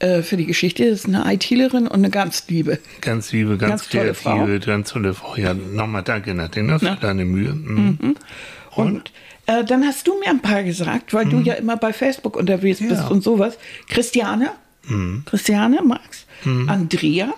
äh, 0.00 0.22
für 0.22 0.36
die 0.38 0.46
Geschichte. 0.46 0.88
Das 0.88 1.00
ist 1.00 1.06
eine 1.14 1.30
ITlerin 1.34 1.86
und 1.86 1.92
eine 1.92 2.08
ganz 2.10 2.46
liebe. 2.48 2.78
Ganz 3.02 3.32
liebe, 3.32 3.58
ganz, 3.58 3.82
Ganz 3.82 3.88
tolle 3.90 4.12
kreative, 4.14 4.58
ganz 4.60 4.90
tolle 4.90 5.12
Frau. 5.14 5.36
Ja, 5.36 5.52
nochmal 5.52 6.02
danke, 6.02 6.32
Nadine, 6.34 6.78
für 6.78 6.86
Ja. 6.86 6.96
deine 6.96 7.24
Mühe. 7.26 7.52
Mhm. 7.52 8.16
Und 8.76 9.12
äh, 9.50 9.64
dann 9.64 9.84
hast 9.86 10.06
du 10.06 10.18
mir 10.20 10.28
ein 10.30 10.40
paar 10.40 10.62
gesagt, 10.62 11.12
weil 11.14 11.26
du 11.26 11.40
ja 11.40 11.54
immer 11.54 11.76
bei 11.76 11.92
Facebook 11.92 12.36
unterwegs 12.36 12.78
bist 12.80 12.92
Ja. 12.92 13.08
und 13.08 13.22
sowas. 13.22 13.58
Christiane, 13.88 14.50
Christiane, 15.26 15.82
Max, 15.82 16.26
Andrea 16.66 17.32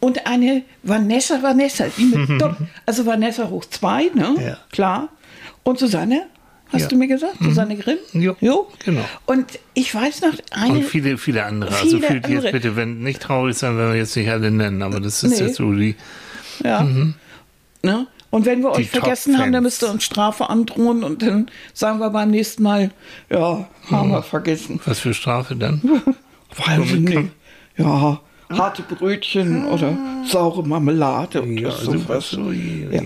und 0.00 0.26
eine 0.26 0.62
Vanessa, 0.82 1.40
Vanessa, 1.42 1.86
die 1.96 2.04
mit 2.04 2.28
Dopp- 2.42 2.56
also 2.86 3.06
Vanessa 3.06 3.48
hoch 3.48 3.64
zwei, 3.66 4.10
ne? 4.14 4.34
Ja. 4.40 4.56
Klar. 4.72 5.08
Und 5.62 5.78
Susanne, 5.78 6.22
hast 6.72 6.82
Ja. 6.82 6.88
du 6.88 6.96
mir 6.96 7.06
gesagt? 7.08 7.36
Susanne 7.40 7.76
Grimm? 7.76 7.98
Jo, 8.40 8.68
genau. 8.84 9.04
Und 9.26 9.58
ich 9.74 9.94
weiß 9.94 10.22
noch, 10.22 10.32
eine. 10.50 10.72
Und 10.72 10.84
viele, 10.84 11.16
viele 11.16 11.44
andere. 11.44 11.72
Viele 11.72 11.96
also 11.96 12.06
fühlt 12.06 12.24
andere. 12.24 12.42
jetzt 12.44 12.52
bitte, 12.52 12.74
wenn 12.76 13.00
nicht 13.02 13.22
traurig 13.22 13.56
sein, 13.56 13.78
wenn 13.78 13.88
wir 13.90 13.96
jetzt 13.96 14.16
nicht 14.16 14.28
alle 14.30 14.50
nennen, 14.50 14.82
aber 14.82 14.98
das 15.00 15.22
ist 15.22 15.38
Nee. 15.38 15.46
jetzt 15.46 15.56
so 15.56 15.72
die. 15.72 15.94
Ja. 16.64 16.82
Ne? 17.82 18.06
Und 18.30 18.44
wenn 18.44 18.60
wir 18.62 18.72
Die 18.72 18.80
euch 18.82 18.90
vergessen 18.90 19.38
haben, 19.38 19.52
dann 19.52 19.62
müsst 19.62 19.82
ihr 19.82 19.90
uns 19.90 20.04
Strafe 20.04 20.50
androhen 20.50 21.02
und 21.02 21.22
dann 21.22 21.50
sagen 21.72 21.98
wir 21.98 22.10
beim 22.10 22.30
nächsten 22.30 22.62
Mal, 22.62 22.90
ja, 23.30 23.66
haben 23.90 24.08
Mhm. 24.08 24.12
wir 24.12 24.22
vergessen. 24.22 24.80
Was 24.84 24.98
für 24.98 25.14
Strafe 25.14 25.56
dann? 25.56 25.80
Weiß 26.56 26.80
ich 26.86 27.00
nicht. 27.00 27.30
Ja, 27.78 28.20
harte 28.50 28.82
Brötchen 28.82 29.66
oder 29.66 29.96
saure 30.26 30.66
Marmelade 30.66 31.42
oder 31.42 31.50
Ja, 31.52 31.68
also 31.68 31.92
sowas. 31.92 32.30
so, 32.30 32.50
Ja. 32.50 33.02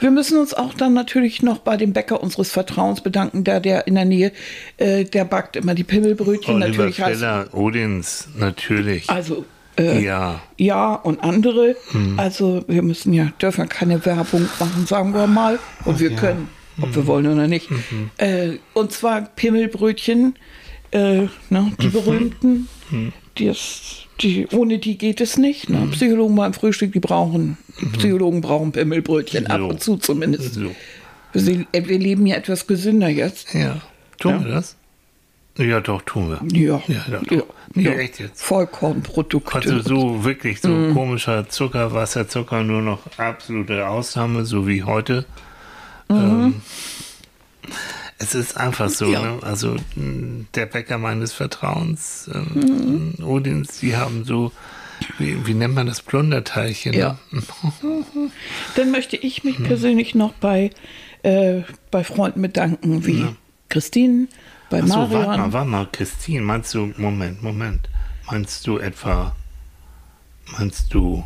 Wir 0.00 0.10
müssen 0.10 0.38
uns 0.38 0.54
auch 0.54 0.72
dann 0.74 0.92
natürlich 0.94 1.42
noch 1.42 1.58
bei 1.58 1.76
dem 1.76 1.92
Bäcker 1.92 2.22
unseres 2.22 2.50
Vertrauens 2.50 3.00
bedanken, 3.00 3.44
da 3.44 3.60
der 3.60 3.86
in 3.86 3.94
der 3.96 4.04
Nähe, 4.04 4.32
äh, 4.78 5.04
der 5.04 5.24
backt 5.24 5.56
immer 5.56 5.74
die 5.74 5.84
Pimmelbrötchen. 5.84 6.54
Oliver 6.62 6.68
natürlich 6.84 6.96
Feller, 6.96 7.46
Odins, 7.52 8.28
natürlich. 8.36 9.10
also 9.10 9.44
äh, 9.78 10.02
ja. 10.04 10.40
ja 10.56 10.94
und 10.94 11.22
andere. 11.22 11.76
Hm. 11.90 12.18
Also 12.18 12.64
wir 12.68 12.82
müssen 12.82 13.12
ja, 13.12 13.32
dürfen 13.40 13.68
keine 13.68 14.04
Werbung 14.04 14.48
machen, 14.58 14.86
sagen 14.86 15.14
wir 15.14 15.26
mal. 15.26 15.58
Und 15.84 16.00
wir 16.00 16.10
können, 16.14 16.48
ob 16.80 16.86
Hm. 16.88 16.94
wir 16.96 17.06
wollen 17.06 17.26
oder 17.26 17.46
nicht. 17.48 17.70
Mhm. 17.70 18.10
Äh, 18.18 18.58
und 18.72 18.92
zwar 18.92 19.22
Pimmelbrötchen, 19.22 20.34
äh, 20.90 20.98
ne, 21.22 21.28
Mhm. 21.50 21.76
die 21.80 21.88
berühmten, 21.88 22.68
die, 23.38 23.46
ist, 23.46 24.06
die 24.20 24.46
ohne 24.52 24.78
die 24.78 24.96
geht 24.98 25.20
es 25.20 25.36
nicht. 25.36 25.68
Mhm. 25.68 25.76
Ne? 25.80 25.86
Psychologen 25.92 26.36
beim 26.36 26.52
Frühstück, 26.54 26.92
die 26.92 27.00
brauchen, 27.00 27.56
Psychologen 27.98 28.40
brauchen 28.40 28.72
Pimmelbrötchen, 28.72 29.46
ab 29.48 29.58
So. 29.60 29.66
und 29.68 29.80
zu 29.82 29.96
zumindest. 29.96 30.54
So. 30.54 30.70
Wir, 31.32 31.66
wir 31.72 31.98
leben 31.98 32.26
ja 32.26 32.36
etwas 32.36 32.66
gesünder 32.68 33.08
jetzt. 33.08 33.54
Ja. 33.54 33.80
Tun 34.18 34.32
Ja. 34.32 34.44
wir 34.44 34.52
das? 34.54 34.76
Ja, 35.56 35.80
doch, 35.80 36.02
tun 36.02 36.30
wir. 36.30 36.40
Ja, 36.58 36.82
Ja, 36.88 37.04
doch, 37.08 37.30
ja, 37.30 37.38
doch. 37.38 37.46
Nee, 37.74 37.82
ja. 37.84 37.92
echt 37.92 38.18
jetzt. 38.18 38.42
Vollkornprodukte. 38.42 39.54
Also 39.54 39.80
so 39.80 40.24
wirklich 40.24 40.60
so 40.60 40.68
Mhm. 40.68 40.94
komischer 40.94 41.48
Zucker, 41.48 41.92
Wasserzucker, 41.94 42.62
nur 42.64 42.82
noch 42.82 43.00
absolute 43.18 43.86
Ausnahme, 43.88 44.44
so 44.44 44.66
wie 44.66 44.82
heute. 44.82 45.24
Mhm. 46.08 46.16
Ähm, 46.16 46.54
es 48.18 48.34
ist 48.34 48.56
einfach 48.56 48.88
so, 48.90 49.06
Ja. 49.06 49.22
ne? 49.22 49.38
Also 49.42 49.76
mh, 49.96 50.46
der 50.54 50.66
Bäcker 50.66 50.98
meines 50.98 51.32
Vertrauens, 51.32 52.28
ähm, 52.32 53.14
Mhm. 53.18 53.24
Odins, 53.24 53.78
die 53.80 53.96
haben 53.96 54.24
so, 54.24 54.52
wie, 55.18 55.46
wie 55.46 55.54
nennt 55.54 55.74
man 55.74 55.86
das, 55.86 56.02
Plunderteilchen? 56.02 56.94
Ja. 56.94 57.18
Ne? 57.30 57.42
Dann 58.76 58.90
möchte 58.90 59.16
ich 59.16 59.44
mich 59.44 59.62
persönlich 59.62 60.14
noch 60.14 60.32
bei, 60.34 60.70
äh, 61.22 61.62
bei 61.90 62.04
Freunden 62.04 62.42
bedanken, 62.42 63.06
wie 63.06 63.26
Christine, 63.68 64.28
bei 64.70 64.82
Achso, 64.82 64.96
warte 64.96 65.14
Marion. 65.14 65.40
mal, 65.40 65.52
warte 65.52 65.68
mal, 65.70 65.86
Christine, 65.92 66.42
meinst 66.42 66.74
du, 66.74 66.92
Moment, 66.96 67.42
Moment, 67.42 67.88
meinst 68.30 68.66
du 68.66 68.78
etwa, 68.78 69.34
meinst 70.58 70.92
du 70.94 71.24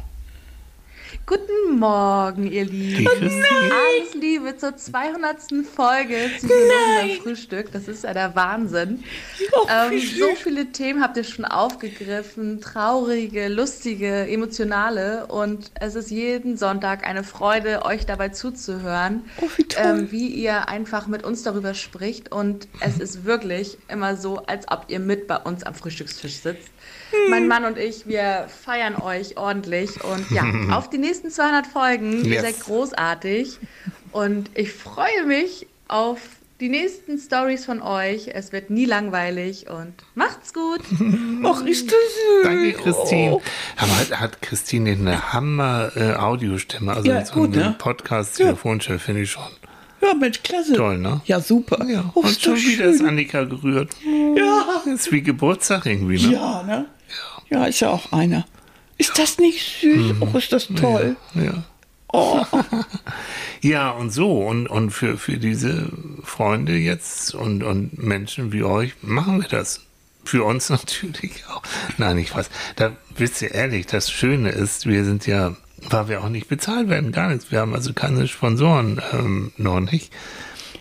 Guten 1.26 1.78
Morgen, 1.78 2.50
ihr 2.50 2.64
Lieben. 2.64 3.04
Christine? 3.04 3.46
Alles 3.50 4.14
Liebe 4.14 4.56
zur 4.56 4.76
200. 4.76 5.38
Folge 5.74 6.30
Psychologen 6.36 6.70
beim 7.00 7.10
Frühstück. 7.22 7.72
Das 7.72 7.88
ist 7.88 8.04
ja 8.04 8.12
der 8.12 8.34
Wahnsinn. 8.34 9.04
Oh, 9.52 9.66
ähm, 9.70 9.98
so 10.00 10.34
viele 10.34 10.72
Themen 10.72 11.02
habt 11.02 11.16
ihr 11.16 11.24
schon 11.24 11.44
aufgegriffen. 11.44 12.60
Traurige, 12.60 13.48
lustige, 13.48 14.28
emotionale. 14.28 15.26
Und 15.26 15.70
es 15.80 15.94
ist 15.94 16.10
jeden 16.10 16.56
Sonntag 16.56 17.06
eine 17.06 17.24
Freude, 17.24 17.84
euch 17.84 18.04
dabei 18.04 18.28
zuzuhören. 18.30 19.24
Oh, 19.40 19.48
wie. 19.56 19.66
Ähm, 19.76 20.10
wie 20.10 20.28
ihr 20.28 20.68
einfach 20.68 21.06
mit 21.06 21.24
uns 21.24 21.42
darüber 21.42 21.74
spricht. 21.74 22.32
Und 22.32 22.68
es 22.80 22.98
ist 22.98 23.24
wirklich 23.24 23.78
immer 23.88 24.16
so, 24.16 24.38
als 24.46 24.66
ob 24.68 24.86
ihr 24.88 25.00
mit 25.00 25.26
bei 25.26 25.36
uns 25.36 25.62
am 25.62 25.74
Frühstückstisch 25.74 26.36
sitzt. 26.36 26.70
Mein 27.30 27.48
Mann 27.48 27.64
und 27.64 27.78
ich, 27.78 28.06
wir 28.06 28.46
feiern 28.64 28.96
euch 28.96 29.36
ordentlich. 29.36 30.02
Und 30.04 30.30
ja, 30.30 30.44
auf 30.76 30.90
die 30.90 30.98
nächsten 30.98 31.30
200 31.30 31.66
Folgen. 31.66 32.24
Ihr 32.24 32.34
Yes. 32.34 32.42
seid 32.42 32.60
großartig. 32.60 33.58
Und 34.12 34.50
ich 34.54 34.72
freue 34.72 35.24
mich 35.26 35.66
auf 35.88 36.18
die 36.60 36.68
nächsten 36.68 37.18
Stories 37.18 37.64
von 37.64 37.80
euch. 37.82 38.28
Es 38.34 38.52
wird 38.52 38.68
nie 38.70 38.84
langweilig. 38.84 39.68
Und 39.70 39.94
macht's 40.14 40.52
gut. 40.52 40.80
Ach, 41.44 41.64
ist 41.64 41.86
das 41.86 41.92
süß. 41.92 42.42
Danke, 42.44 42.72
Christine. 42.72 43.32
Oh. 43.34 43.42
Aber 43.76 43.96
hat, 43.98 44.20
hat 44.20 44.42
Christine 44.42 44.90
eine 44.92 45.32
Hammer 45.32 45.92
äh, 45.96 46.14
Audiostimme, 46.14 46.94
also 46.94 47.08
Ja, 47.08 47.24
so 47.24 47.34
gut, 47.34 47.50
ne? 47.54 47.74
Podcast-Telefonchef 47.78 49.00
finde 49.02 49.22
ich 49.22 49.30
schon. 49.30 49.44
Ja, 50.00 50.14
Mensch, 50.14 50.42
klasse. 50.42 50.74
Toll, 50.74 50.98
ne? 50.98 51.20
Ja, 51.26 51.40
super. 51.40 51.84
Ja, 51.88 52.10
Oh, 52.14 52.20
und 52.20 52.30
ist 52.30 52.42
schon 52.42 52.56
wieder 52.56 52.86
ist. 52.86 53.02
Annika 53.04 53.44
gerührt. 53.44 53.90
Ja. 54.36 54.64
Das 54.84 54.86
ist 54.86 55.12
wie 55.12 55.22
Geburtstag 55.22 55.86
irgendwie, 55.86 56.24
ne? 56.26 56.32
Ja, 56.34 56.62
ne? 56.62 56.86
Ja, 57.50 57.64
ist 57.64 57.80
ja 57.80 57.90
auch 57.90 58.12
einer. 58.12 58.46
Ist 58.98 59.18
das 59.18 59.38
nicht 59.38 59.80
süß? 59.80 60.16
Oh, 60.20 60.36
ist 60.36 60.52
das 60.52 60.68
toll. 60.68 61.16
Ja. 61.34 61.64
Oh. 62.12 62.44
Ja, 63.60 63.90
und 63.90 64.10
so. 64.10 64.40
Und, 64.42 64.68
und 64.68 64.90
für, 64.90 65.18
für 65.18 65.38
diese 65.38 65.90
Freunde 66.22 66.74
jetzt 66.74 67.34
und, 67.34 67.62
und 67.64 67.98
Menschen 67.98 68.52
wie 68.52 68.62
euch 68.62 68.94
machen 69.02 69.40
wir 69.40 69.48
das. 69.48 69.80
Für 70.24 70.44
uns 70.44 70.70
natürlich 70.70 71.44
auch. 71.48 71.62
Nein, 71.96 72.18
ich 72.18 72.34
weiß. 72.34 72.50
Da 72.76 72.92
wisst 73.16 73.42
ihr 73.42 73.52
ehrlich, 73.52 73.86
das 73.86 74.10
Schöne 74.10 74.50
ist, 74.50 74.86
wir 74.86 75.04
sind 75.04 75.26
ja, 75.26 75.56
weil 75.88 76.08
wir 76.08 76.22
auch 76.22 76.28
nicht 76.28 76.48
bezahlt 76.48 76.88
werden, 76.88 77.12
gar 77.12 77.28
nichts. 77.30 77.50
Wir 77.50 77.60
haben 77.60 77.74
also 77.74 77.92
keine 77.92 78.28
Sponsoren 78.28 79.02
ähm, 79.12 79.52
noch 79.56 79.80
nicht. 79.80 80.12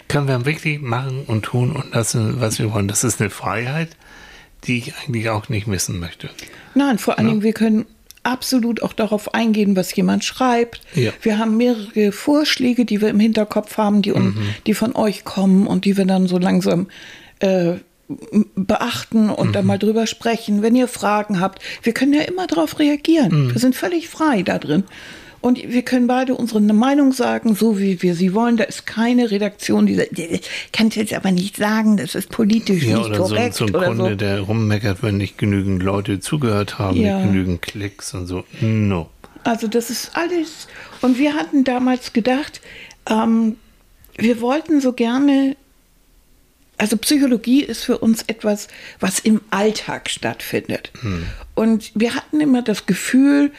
Können 0.08 0.28
wir 0.28 0.46
wirklich 0.46 0.80
machen 0.80 1.24
und 1.26 1.44
tun 1.44 1.72
und 1.72 1.94
lassen, 1.94 2.40
was 2.40 2.60
wir 2.60 2.72
wollen. 2.72 2.88
Das 2.88 3.04
ist 3.04 3.20
eine 3.20 3.30
Freiheit, 3.30 3.98
die 4.66 4.78
ich 4.80 4.94
eigentlich 4.98 5.30
auch 5.30 5.50
nicht 5.50 5.68
missen 5.68 6.00
möchte. 6.00 6.30
Nein, 6.76 6.98
vor 6.98 7.18
allen 7.18 7.28
Dingen, 7.28 7.44
wir 7.44 7.54
können 7.54 7.86
absolut 8.24 8.82
auch 8.84 8.92
darauf 8.94 9.34
eingehen, 9.34 9.76
was 9.78 9.96
jemand 9.96 10.26
schreibt. 10.26 10.82
Ja. 10.96 11.12
Wir 11.22 11.38
haben 11.38 11.56
mehrere 11.56 12.12
Vorschläge, 12.12 12.84
die 12.84 13.00
wir 13.00 13.08
im 13.10 13.20
Hinterkopf 13.20 13.78
haben, 13.78 14.02
die, 14.02 14.12
un- 14.12 14.36
Mhm. 14.36 14.50
die 14.66 14.74
von 14.74 14.96
euch 14.96 15.24
kommen 15.24 15.66
und 15.68 15.86
die 15.86 15.96
wir 15.96 16.06
dann 16.06 16.28
so 16.28 16.38
langsam 16.38 16.88
äh, 17.40 17.76
beachten 18.56 19.30
und 19.30 19.50
Mhm. 19.50 19.54
dann 19.54 19.66
mal 19.66 19.78
drüber 19.80 20.08
sprechen. 20.08 20.62
Wenn 20.62 20.76
ihr 20.76 20.88
Fragen 20.88 21.40
habt, 21.40 21.62
wir 21.84 21.94
können 21.94 22.14
ja 22.14 22.22
immer 22.24 22.48
darauf 22.48 22.80
reagieren. 22.80 23.46
Mhm. 23.48 23.54
Wir 23.54 23.60
sind 23.62 23.76
völlig 23.76 24.08
frei 24.10 24.44
da 24.44 24.58
drin. 24.60 24.84
Und 25.40 25.62
wir 25.62 25.82
können 25.84 26.08
beide 26.08 26.36
unsere 26.36 26.60
Meinung 26.62 27.12
sagen, 27.14 27.56
so 27.56 27.80
wie 27.80 28.02
wir 28.02 28.16
sie 28.16 28.34
wollen. 28.34 28.58
Da 28.58 28.64
ist 28.66 28.86
keine 28.88 29.30
Redaktion, 29.32 29.86
die 29.86 29.96
sagt, 29.96 30.18
"Das 30.18 30.40
kannst 30.74 30.98
jetzt 30.98 31.14
aber 31.14 31.32
nicht 31.32 31.56
sagen, 31.58 31.96
das 31.98 32.16
ist 32.16 32.30
politisch 32.30 32.84
Ja, 32.84 32.98
nicht 32.98 33.08
oder 33.08 33.16
so, 33.18 33.24
korrekt. 33.36 33.54
so 33.56 33.66
ein 33.66 33.76
oder 33.76 33.88
Kunde, 33.88 34.10
so. 34.10 34.16
der 34.16 34.40
rummeckert, 34.42 35.04
wenn 35.04 35.18
nicht 35.18 35.38
genügend 35.38 35.84
Leute 35.84 36.20
zugehört 36.20 36.80
haben, 36.80 36.98
Ja. 36.98 37.20
nicht 37.20 37.28
genügend 37.32 37.62
Klicks 37.62 38.14
und 38.14 38.28
so. 38.28 38.44
No. 38.62 39.10
Also 39.44 39.68
das 39.68 39.90
ist 39.90 40.12
alles. 40.16 40.68
Und 41.02 41.18
wir 41.20 41.34
hatten 41.36 41.64
damals 41.64 42.12
gedacht, 42.14 42.60
ähm, 43.10 43.56
wir 44.18 44.42
wollten 44.42 44.82
so 44.82 44.92
gerne, 44.94 45.56
also 46.78 46.98
Psychologie 46.98 47.64
ist 47.64 47.84
für 47.84 48.00
uns 48.00 48.24
etwas, 48.24 48.68
was 49.00 49.20
im 49.20 49.42
Alltag 49.52 50.10
stattfindet. 50.10 50.92
Und 51.56 51.92
wir 51.96 52.16
hatten 52.16 52.42
immer 52.42 52.62
das 52.62 52.86
Gefühl, 52.88 53.52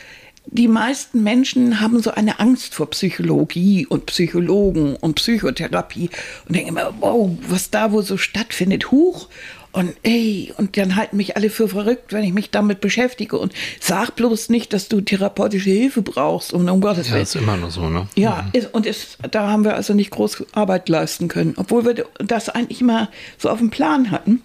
die 0.50 0.68
meisten 0.68 1.22
Menschen 1.22 1.80
haben 1.80 2.02
so 2.02 2.10
eine 2.10 2.40
Angst 2.40 2.74
vor 2.74 2.88
Psychologie 2.90 3.86
und 3.86 4.06
Psychologen 4.06 4.96
und 4.96 5.16
Psychotherapie 5.16 6.08
und 6.46 6.54
denken 6.54 6.70
immer, 6.70 6.94
wow, 7.00 7.30
was 7.48 7.70
da 7.70 7.92
wohl 7.92 8.02
so 8.02 8.16
stattfindet, 8.16 8.90
huch. 8.90 9.28
Und 9.70 9.94
ey, 10.02 10.52
und 10.56 10.76
dann 10.78 10.96
halten 10.96 11.18
mich 11.18 11.36
alle 11.36 11.50
für 11.50 11.68
verrückt, 11.68 12.12
wenn 12.12 12.24
ich 12.24 12.32
mich 12.32 12.50
damit 12.50 12.80
beschäftige 12.80 13.38
und 13.38 13.52
sag 13.80 14.16
bloß 14.16 14.48
nicht, 14.48 14.72
dass 14.72 14.88
du 14.88 15.02
therapeutische 15.02 15.70
Hilfe 15.70 16.00
brauchst, 16.00 16.52
um, 16.54 16.66
um 16.68 16.80
Gottes 16.80 17.08
Ja, 17.08 17.14
Willen. 17.14 17.22
ist 17.24 17.36
immer 17.36 17.56
noch 17.56 17.70
so, 17.70 17.88
ne? 17.88 18.08
Ja, 18.16 18.48
ist, 18.54 18.72
und 18.72 18.86
ist, 18.86 19.18
da 19.30 19.48
haben 19.48 19.64
wir 19.64 19.74
also 19.74 19.92
nicht 19.92 20.10
groß 20.10 20.46
Arbeit 20.52 20.88
leisten 20.88 21.28
können, 21.28 21.54
obwohl 21.58 21.84
wir 21.84 22.06
das 22.18 22.48
eigentlich 22.48 22.80
mal 22.80 23.08
so 23.36 23.50
auf 23.50 23.58
dem 23.58 23.68
Plan 23.70 24.10
hatten. 24.10 24.42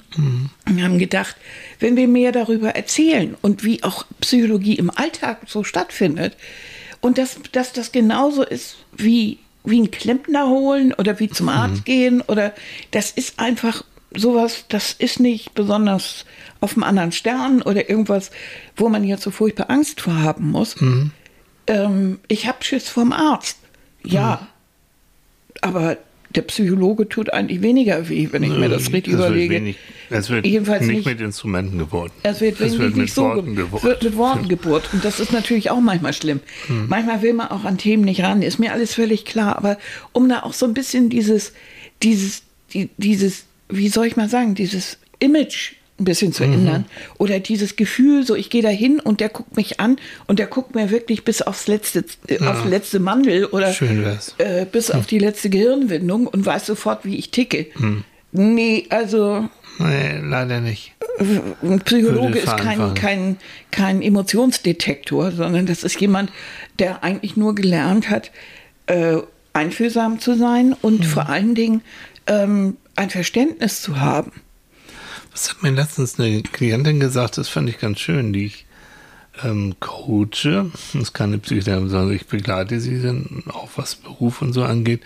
Wir 0.66 0.84
haben 0.84 1.00
gedacht, 1.00 1.36
wenn 1.80 1.96
wir 1.96 2.08
mehr 2.08 2.32
darüber 2.34 2.72
erzählen 2.76 3.36
und 3.42 3.64
wie 3.64 3.82
auch 3.84 4.06
Psychologie 4.20 4.76
im 4.76 4.90
Alltag 4.90 5.40
so 5.48 5.64
stattfindet 5.64 6.36
und 7.00 7.18
dass, 7.18 7.38
dass 7.54 7.72
das 7.72 7.92
genauso 7.94 8.44
ist 8.44 8.76
wie, 8.96 9.40
wie 9.64 9.80
ein 9.80 9.90
Klempner 9.92 10.48
holen 10.50 10.94
oder 10.94 11.20
wie 11.22 11.30
zum 11.30 11.48
Arzt 11.50 11.86
gehen 11.86 12.22
oder 12.22 12.54
das 12.92 13.12
ist 13.12 13.40
einfach 13.40 13.84
sowas, 14.16 14.66
das 14.70 14.94
ist 14.94 15.20
nicht 15.20 15.54
besonders 15.54 16.26
auf 16.62 16.74
einem 16.74 16.84
anderen 16.84 17.12
Stern 17.12 17.62
oder 17.62 17.90
irgendwas, 17.90 18.32
wo 18.76 18.90
man 18.90 19.04
jetzt 19.04 19.24
so 19.24 19.32
furchtbar 19.32 19.70
Angst 19.70 20.02
vor 20.02 20.16
haben 20.22 20.52
muss. 20.52 20.80
Mhm. 20.80 21.12
Ähm, 21.68 22.20
ich 22.28 22.48
habe 22.48 22.64
Schiss 22.64 22.90
vom 22.90 23.12
Arzt. 23.14 23.58
Ja, 24.06 24.40
Mhm. 24.42 24.48
aber 25.62 25.98
der 26.36 26.42
Psychologe 26.42 27.08
tut 27.08 27.32
eigentlich 27.32 27.62
weniger 27.62 28.10
weh, 28.10 28.28
wenn 28.32 28.42
ich 28.42 28.50
mir 28.50 28.68
das 28.68 28.92
richtig 28.92 29.14
es 29.14 29.20
wird 29.20 29.28
überlege. 29.30 29.54
Wenig, 29.56 29.76
es 30.10 30.30
wird 30.32 30.46
Jedenfalls 30.48 30.82
nicht, 30.88 30.96
nicht- 30.98 31.06
mit 31.06 31.22
Instrumenten 31.22 31.78
geboren. 31.78 32.10
Es 32.24 32.42
wird 32.42 32.60
wirklich 32.60 32.80
mit 32.80 32.98
nicht 32.98 33.14
so 33.14 33.24
Worten 33.26 33.56
geboren. 33.56 33.84
wird 33.84 34.04
mit 34.04 34.18
Worten 34.18 34.48
gebohrt. 34.50 34.90
Und 34.94 35.06
das 35.06 35.20
ist 35.20 35.32
natürlich 35.32 35.70
auch 35.70 35.80
manchmal 35.80 36.12
schlimm. 36.14 36.40
Hm. 36.68 36.88
Manchmal 36.90 37.22
will 37.22 37.34
man 37.34 37.50
auch 37.50 37.66
an 37.66 37.78
Themen 37.78 38.04
nicht 38.04 38.22
ran, 38.24 38.42
ist 38.42 38.58
mir 38.58 38.74
alles 38.74 38.96
völlig 38.96 39.26
klar. 39.26 39.58
Aber 39.58 39.78
um 40.12 40.28
da 40.28 40.42
auch 40.42 40.54
so 40.54 40.66
ein 40.66 40.74
bisschen 40.74 41.10
dieses, 41.10 41.54
dieses, 42.02 42.42
die, 42.74 42.90
dieses, 42.98 43.46
wie 43.78 43.90
soll 43.90 44.06
ich 44.08 44.16
mal 44.16 44.30
sagen, 44.30 44.56
dieses 44.56 44.98
Image 45.20 45.74
ein 46.00 46.06
bisschen 46.06 46.30
Mhm. 46.30 46.34
zu 46.34 46.44
ändern. 46.44 46.86
Oder 47.20 47.40
dieses 47.40 47.76
Gefühl, 47.76 48.26
so 48.26 48.36
ich 48.36 48.50
gehe 48.50 48.64
da 48.64 48.70
hin 48.70 49.00
und 49.00 49.20
der 49.20 49.30
guckt 49.30 49.56
mich 49.56 49.80
an 49.80 49.98
und 50.28 50.40
der 50.40 50.48
guckt 50.48 50.74
mir 50.76 50.90
wirklich 50.90 51.24
bis 51.24 51.42
aufs 51.44 51.68
letzte, 51.68 52.04
äh, 52.28 52.40
aufs 52.44 52.66
letzte 52.66 53.00
Mandel 53.00 53.46
oder 53.46 53.74
äh, 54.40 54.66
bis 54.66 54.90
auf 54.90 55.06
die 55.06 55.20
letzte 55.20 55.50
Gehirnwindung 55.52 56.26
und 56.28 56.46
weiß 56.46 56.66
sofort, 56.66 57.06
wie 57.06 57.16
ich 57.18 57.30
ticke. 57.30 57.68
Hm. 57.76 58.04
Nee, 58.32 58.88
also 58.90 59.48
Nee, 59.80 60.20
leider 60.24 60.62
nicht. 60.62 60.94
ein 61.64 61.80
Psychologe 61.86 62.40
ist 62.40 62.58
kein, 62.58 62.94
kein, 62.96 63.38
kein 63.72 64.02
Emotionsdetektor, 64.02 65.32
sondern 65.32 65.66
das 65.66 65.84
ist 65.84 66.00
jemand, 66.00 66.32
der 66.80 67.04
eigentlich 67.04 67.38
nur 67.38 67.56
gelernt 67.56 68.10
hat, 68.10 68.32
äh, 68.88 69.18
einfühlsam 69.54 70.20
zu 70.20 70.36
sein 70.36 70.74
und 70.82 71.00
Mhm. 71.02 71.04
vor 71.04 71.30
allen 71.30 71.56
Dingen 71.56 71.82
ähm, 72.28 72.78
ein 72.96 73.10
Verständnis 73.10 73.82
zu 73.82 74.00
haben. 74.00 74.32
Was 75.32 75.50
hat 75.50 75.64
mir 75.64 75.72
letztens 75.72 76.20
eine 76.20 76.44
Klientin 76.44 77.00
gesagt, 77.00 77.38
das 77.38 77.50
fand 77.50 77.70
ich 77.70 77.80
ganz 77.80 78.00
schön, 78.00 78.34
die 78.34 78.46
ich 78.46 78.66
ähm, 79.44 79.76
coache. 79.80 80.70
Das 80.94 81.02
ist 81.02 81.14
keine 81.14 81.40
Psychotherapie, 81.40 81.90
sondern 81.90 82.16
ich 82.16 82.28
begleite 82.28 82.80
sie 82.80 83.02
dann 83.02 83.44
auch 83.48 83.70
was 83.76 83.96
Beruf 83.96 84.42
und 84.42 84.54
so 84.54 84.64
angeht. 84.64 85.02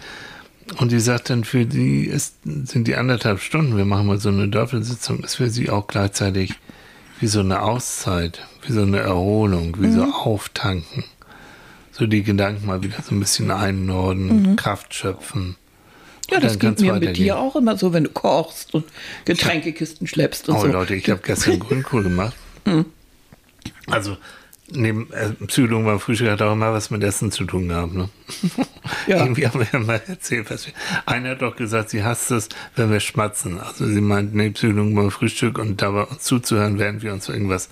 Und 0.80 0.92
die 0.92 1.00
sagt 1.00 1.30
dann, 1.30 1.46
für 1.46 1.66
die 1.66 2.06
ist, 2.06 2.36
sind 2.44 2.88
die 2.88 2.98
anderthalb 2.98 3.40
Stunden, 3.40 3.78
wir 3.78 3.86
machen 3.86 4.08
mal 4.08 4.20
so 4.20 4.30
eine 4.30 4.50
Dörfelsitzung, 4.50 5.24
ist 5.24 5.36
für 5.36 5.50
sie 5.50 5.70
auch 5.70 5.88
gleichzeitig 5.88 6.56
wie 7.22 7.28
so 7.28 7.40
eine 7.40 7.62
Auszeit, 7.62 8.46
wie 8.66 8.74
so 8.74 8.82
eine 8.82 9.00
Erholung, 9.00 9.78
wie 9.80 9.92
so 9.92 10.04
Auftanken. 10.04 11.06
So 11.92 12.06
die 12.06 12.22
Gedanken 12.22 12.66
mal 12.68 12.84
wieder 12.84 13.02
so 13.02 13.16
ein 13.16 13.20
bisschen 13.20 13.50
einnorden, 13.50 14.56
Kraft 14.56 14.94
schöpfen. 14.94 15.56
Ja, 16.30 16.40
das 16.40 16.60
geht 16.60 16.80
mir 16.82 16.94
mit 16.94 17.18
dir 17.18 17.38
auch 17.38 17.56
immer 17.56 17.78
so, 17.78 17.94
wenn 17.94 18.04
du 18.04 18.10
kochst 18.10 18.74
und 18.74 18.86
Getränkekisten 19.26 20.08
schleppst 20.08 20.50
und 20.50 20.56
Oh 20.56 20.62
so. 20.62 20.68
Leute, 20.68 20.96
ich 20.96 21.10
habe 21.10 21.22
gestern 21.24 21.60
Grünkohl 21.68 22.04
gemacht. 22.04 22.36
Also 23.88 24.18
neben 24.70 25.12
äh, 25.14 25.30
Psychologen 25.48 25.86
beim 25.86 26.00
Frühstück 26.00 26.30
hat 26.30 26.42
auch 26.42 26.52
immer 26.52 26.74
was 26.74 26.90
mit 26.90 27.02
Essen 27.04 27.32
zu 27.32 27.46
tun 27.46 27.70
gehabt. 27.70 27.94
Ne? 27.94 28.10
Ja. 29.06 29.20
Irgendwie 29.20 29.48
haben 29.48 29.60
wir 29.60 29.68
ja 29.72 29.80
mal 29.80 30.02
erzählt, 30.06 30.50
was 30.50 30.66
wir. 30.66 30.74
Einer 31.06 31.32
hat 31.32 31.42
doch 31.42 31.56
gesagt, 31.56 31.90
sie 31.90 32.04
hasst 32.04 32.30
es, 32.32 32.50
wenn 32.76 32.92
wir 32.92 33.00
schmatzen. 33.00 33.60
Also 33.60 33.86
sie 33.86 34.02
meint, 34.02 34.34
nee, 34.36 34.50
Psychologen 34.50 34.96
beim 34.96 35.12
Frühstück 35.12 35.60
und 35.60 35.82
dabei 35.82 36.04
uns 36.04 36.24
zuzuhören, 36.24 36.78
während 36.78 37.04
wir 37.04 37.14
uns 37.14 37.30
irgendwas 37.30 37.70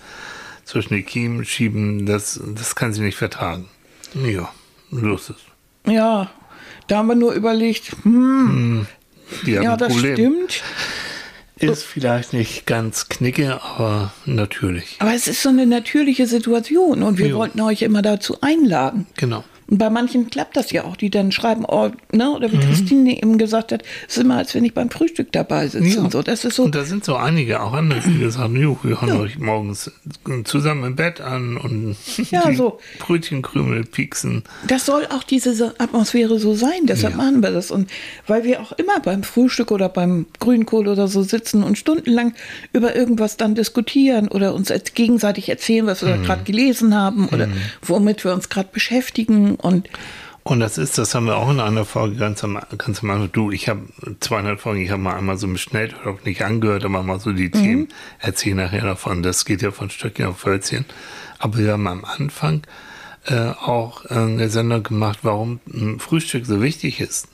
zwischen 0.64 0.94
die 0.94 1.04
Kiemen 1.04 1.44
schieben, 1.46 2.06
das, 2.06 2.40
das 2.56 2.76
kann 2.76 2.94
sie 2.94 3.02
nicht 3.02 3.18
vertragen. 3.18 3.68
Ja, 4.14 4.50
los 4.92 5.30
ist. 5.30 5.46
Ja, 5.88 6.32
da 6.88 6.98
haben 6.98 7.08
wir 7.08 7.16
nur 7.16 7.34
überlegt, 7.34 7.92
hm, 8.04 8.88
haben 9.42 9.64
ja, 9.64 9.78
das 9.78 9.94
Problem. 9.94 10.16
stimmt. 10.16 10.64
Ist 11.58 11.84
vielleicht 11.84 12.34
nicht 12.34 12.66
ganz 12.66 13.08
knicke, 13.08 13.62
aber 13.64 14.14
natürlich. 14.26 14.98
Aber 15.00 15.14
es 15.14 15.28
ist 15.28 15.42
so 15.42 15.50
eine 15.50 15.66
natürliche 15.66 16.28
Situation 16.28 17.02
und 17.02 17.18
wir 17.18 17.28
Jo. 17.28 17.38
wollten 17.38 17.62
euch 17.62 17.82
immer 17.82 18.02
dazu 18.02 18.38
einladen. 18.42 19.08
Genau. 19.16 19.46
Und 19.68 19.80
bei 19.80 19.90
manchen 19.90 20.30
klappt 20.30 20.56
das 20.58 20.72
ja 20.72 20.84
auch, 20.84 20.96
die 20.96 21.10
dann 21.10 21.32
schreiben, 21.32 21.66
oh, 21.68 21.90
ne, 22.14 22.30
oder 22.32 22.48
Mhm. 22.50 22.52
wie 22.54 22.58
Christine 22.66 23.18
eben 23.18 23.38
gesagt 23.40 23.72
hat, 23.72 23.84
es 24.08 24.18
ist 24.18 24.24
immer, 24.24 24.38
als 24.38 24.54
wenn 24.54 24.64
ich 24.64 24.74
beim 24.76 24.90
Frühstück 24.92 25.32
dabei 25.32 25.68
sitze 25.68 25.88
Ja. 25.96 26.02
und 26.02 26.12
so. 26.12 26.22
Das 26.22 26.46
ist 26.46 26.56
so, 26.56 26.64
Und 26.64 26.76
da 26.76 26.84
sind 26.86 27.04
so 27.04 27.16
einige, 27.16 27.62
auch 27.62 27.74
andere, 27.74 28.00
die 28.02 28.20
gesagt 28.20 28.44
haben, 28.44 28.54
wir 28.56 28.78
hören 28.84 29.12
euch 29.22 29.40
morgens 29.40 29.92
zusammen 30.44 30.84
im 30.84 30.96
Bett 30.96 31.20
an 31.22 31.58
und 31.58 31.96
Ja, 32.32 32.54
so. 32.54 32.80
Brötchenkrümel 33.00 33.86
pieksen. 33.86 34.44
das 34.68 34.86
soll 34.86 35.06
auch 35.08 35.24
diese 35.24 35.74
Atmosphäre 35.80 36.38
so 36.40 36.54
sein, 36.54 36.86
deshalb 36.86 37.14
Ja. 37.16 37.18
machen 37.24 37.42
wir 37.42 37.52
das. 37.52 37.72
Und 37.72 37.90
weil 38.28 38.44
wir 38.44 38.62
auch 38.62 38.72
immer 38.74 39.00
beim 39.00 39.24
Frühstück 39.24 39.72
oder 39.72 39.90
beim 39.90 40.26
Grünkohl 40.40 40.88
oder 40.88 41.08
so 41.08 41.24
sitzen 41.24 41.64
und 41.64 41.78
stundenlang 41.78 42.34
über 42.74 42.96
irgendwas 42.96 43.38
dann 43.38 43.56
diskutieren 43.56 44.28
oder 44.28 44.54
uns 44.54 44.72
gegenseitig 44.94 45.50
erzählen, 45.50 45.86
was 45.88 46.02
Mhm. 46.02 46.08
wir 46.08 46.18
gerade 46.18 46.44
gelesen 46.44 46.94
haben 46.96 47.30
oder 47.30 47.48
womit 47.82 48.24
wir 48.26 48.34
uns 48.34 48.50
gerade 48.50 48.70
beschäftigen 48.72 49.55
und 49.56 49.90
Und 50.48 50.60
das 50.60 50.78
ist, 50.78 51.00
das 51.00 51.16
haben 51.16 51.26
wir 51.26 51.38
auch 51.38 51.50
in 51.50 51.60
einer 51.60 51.86
Folge 51.86 52.18
ganz 52.18 52.44
am, 52.44 52.60
ganz 52.78 53.02
am 53.02 53.10
Anfang. 53.10 53.32
Du, 53.32 53.50
ich 53.50 53.68
habe 53.68 53.82
200 54.20 54.60
Folgen, 54.62 54.82
ich 54.82 54.92
habe 54.92 55.02
mal 55.02 55.16
einmal 55.16 55.38
so 55.38 55.48
oder 55.48 56.12
auch 56.12 56.24
nicht 56.24 56.44
angehört, 56.44 56.86
aber 56.86 57.02
mal 57.02 57.20
so 57.20 57.32
die 57.32 57.50
Themen 57.50 57.88
erzählen 58.20 58.58
nachher 58.58 58.84
davon. 58.84 59.24
Das 59.24 59.46
geht 59.46 59.64
ja 59.64 59.72
von 59.72 59.90
Stöckchen 59.90 60.28
auf 60.28 60.46
Hölzchen. 60.46 60.86
Aber 61.40 61.58
wir 61.58 61.72
haben 61.72 61.88
am 61.88 62.06
Anfang 62.06 62.62
äh, 63.26 63.50
auch 63.50 64.06
äh, 64.06 64.14
eine 64.14 64.50
Sendung 64.50 64.84
gemacht, 64.84 65.20
warum 65.24 65.62
ein 65.74 66.00
Frühstück 66.00 66.46
so 66.46 66.62
wichtig 66.62 67.02
ist. 67.02 67.28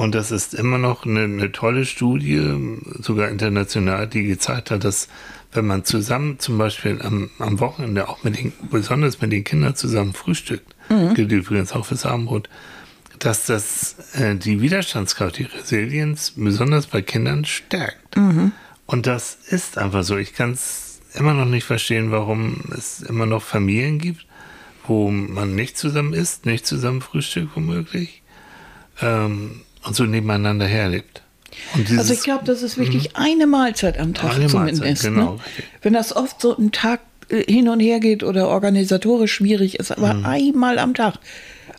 Und 0.00 0.14
das 0.14 0.30
ist 0.30 0.54
immer 0.54 0.78
noch 0.78 1.04
eine, 1.04 1.24
eine 1.24 1.52
tolle 1.52 1.84
Studie, 1.84 2.40
sogar 3.00 3.28
international, 3.28 4.06
die 4.06 4.22
gezeigt 4.22 4.70
hat, 4.70 4.82
dass 4.82 5.08
wenn 5.52 5.66
man 5.66 5.84
zusammen 5.84 6.38
zum 6.38 6.56
Beispiel 6.56 7.02
am, 7.02 7.28
am 7.38 7.60
Wochenende 7.60 8.08
auch 8.08 8.24
mit 8.24 8.38
den, 8.38 8.54
besonders 8.70 9.20
mit 9.20 9.30
den 9.30 9.44
Kindern 9.44 9.74
zusammen 9.74 10.14
frühstückt, 10.14 10.74
gilt 11.12 11.30
übrigens 11.30 11.74
auch 11.74 11.84
fürs 11.84 12.06
Abendbrot, 12.06 12.48
dass 13.18 13.44
das 13.44 13.96
äh, 14.14 14.36
die 14.36 14.62
Widerstandskraft, 14.62 15.36
die 15.36 15.42
Resilienz 15.42 16.32
besonders 16.34 16.86
bei 16.86 17.02
Kindern 17.02 17.44
stärkt. 17.44 18.16
Und 18.86 19.06
das 19.06 19.36
ist 19.48 19.76
einfach 19.76 20.02
so. 20.02 20.16
Ich 20.16 20.32
kann 20.32 20.52
es 20.52 21.02
immer 21.12 21.34
noch 21.34 21.44
nicht 21.44 21.64
verstehen, 21.64 22.10
warum 22.10 22.62
es 22.74 23.02
immer 23.02 23.26
noch 23.26 23.42
Familien 23.42 23.98
gibt, 23.98 24.24
wo 24.86 25.10
man 25.10 25.54
nicht 25.54 25.76
zusammen 25.76 26.14
isst, 26.14 26.46
nicht 26.46 26.64
zusammen 26.64 27.02
frühstückt 27.02 27.50
womöglich 27.54 28.22
ähm, 29.02 29.60
und 29.84 29.94
so 29.96 30.04
nebeneinander 30.04 30.66
herlebt. 30.66 31.22
Also 31.96 32.12
ich 32.14 32.22
glaube, 32.22 32.44
das 32.44 32.62
ist 32.62 32.78
wichtig, 32.78 33.10
eine 33.16 33.46
Mahlzeit 33.46 33.98
am 33.98 34.14
Tag 34.14 34.34
Eine 34.36 34.46
zumindest. 34.46 34.82
Mahlzeit, 34.82 35.02
genau, 35.14 35.32
ne? 35.34 35.40
Wenn 35.82 35.92
das 35.92 36.14
oft 36.14 36.40
so 36.40 36.56
ein 36.56 36.70
Tag 36.72 37.00
äh, 37.28 37.42
hin 37.52 37.68
und 37.68 37.80
her 37.80 38.00
geht 38.00 38.22
oder 38.22 38.48
organisatorisch 38.48 39.32
schwierig 39.34 39.78
ist, 39.78 39.90
aber 39.90 40.14
Mhm. 40.14 40.24
einmal 40.26 40.78
am 40.78 40.94
Tag. 40.94 41.14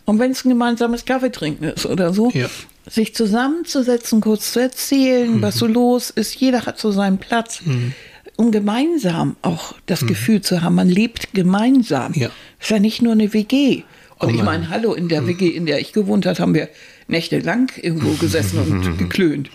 Und 0.04 0.18
wenn 0.18 0.30
es 0.32 0.44
ein 0.44 0.50
gemeinsames 0.50 1.04
Kaffeetrinken 1.04 1.68
ist 1.68 1.86
oder 1.86 2.12
so, 2.12 2.30
Ja. 2.32 2.48
sich 2.88 3.14
zusammenzusetzen, 3.14 4.20
kurz 4.20 4.52
zu 4.52 4.60
erzählen, 4.60 5.40
was 5.40 5.54
Mhm. 5.56 5.58
so 5.58 5.66
los 5.68 6.10
ist. 6.10 6.34
Jeder 6.36 6.66
hat 6.66 6.78
so 6.78 6.90
seinen 6.92 7.18
Platz. 7.18 7.60
Um 8.36 8.50
gemeinsam 8.50 9.36
auch 9.42 9.74
das 9.86 10.06
Gefühl 10.06 10.40
zu 10.40 10.62
haben, 10.62 10.74
man 10.74 10.88
lebt 10.88 11.32
gemeinsam. 11.34 12.12
Mhm. 12.12 12.22
Ja. 12.22 12.30
ist 12.60 12.70
ja 12.70 12.78
nicht 12.78 13.00
nur 13.02 13.12
eine 13.12 13.32
WG. 13.32 13.82
Und 14.18 14.28
Oh 14.30 14.34
ich 14.34 14.42
meine, 14.42 14.68
hallo, 14.70 14.92
in 14.94 15.08
der 15.08 15.26
WG, 15.26 15.48
in 15.48 15.66
der 15.66 15.80
ich 15.80 15.92
gewohnt 15.92 16.26
habe, 16.26 16.38
haben 16.38 16.54
wir 16.54 16.68
nächtelang 17.08 17.70
irgendwo 17.80 18.10
gesessen 18.14 18.58
und 18.58 18.98
geklönt. 18.98 19.50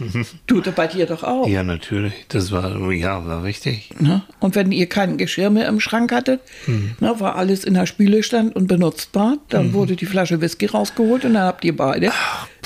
Tut 0.47 0.65
er 0.67 0.73
bei 0.73 0.88
dir 0.88 1.05
doch 1.05 1.23
auch. 1.23 1.47
ja, 1.47 1.63
natürlich. 1.63 2.13
Das 2.29 2.51
war, 2.51 2.91
ja, 2.91 3.25
war 3.25 3.43
wichtig. 3.43 3.89
Ne? 3.99 4.23
Und 4.39 4.55
wenn 4.55 4.71
ihr 4.71 4.88
kein 4.88 5.17
Geschirr 5.17 5.49
mehr 5.49 5.67
im 5.67 5.79
Schrank 5.79 6.12
hattet, 6.12 6.41
Mhm. 6.67 6.91
ne, 6.99 7.15
war 7.19 7.36
alles 7.36 7.63
in 7.63 7.73
der 7.73 7.86
Spülestand 7.86 8.55
und 8.55 8.67
benutzbar, 8.67 9.38
dann 9.49 9.73
wurde 9.73 9.95
die 9.95 10.05
Flasche 10.05 10.41
Whisky 10.41 10.65
rausgeholt 10.67 11.25
und 11.25 11.33
dann 11.33 11.43
habt 11.43 11.63
ihr 11.65 11.75
beide 11.75 12.12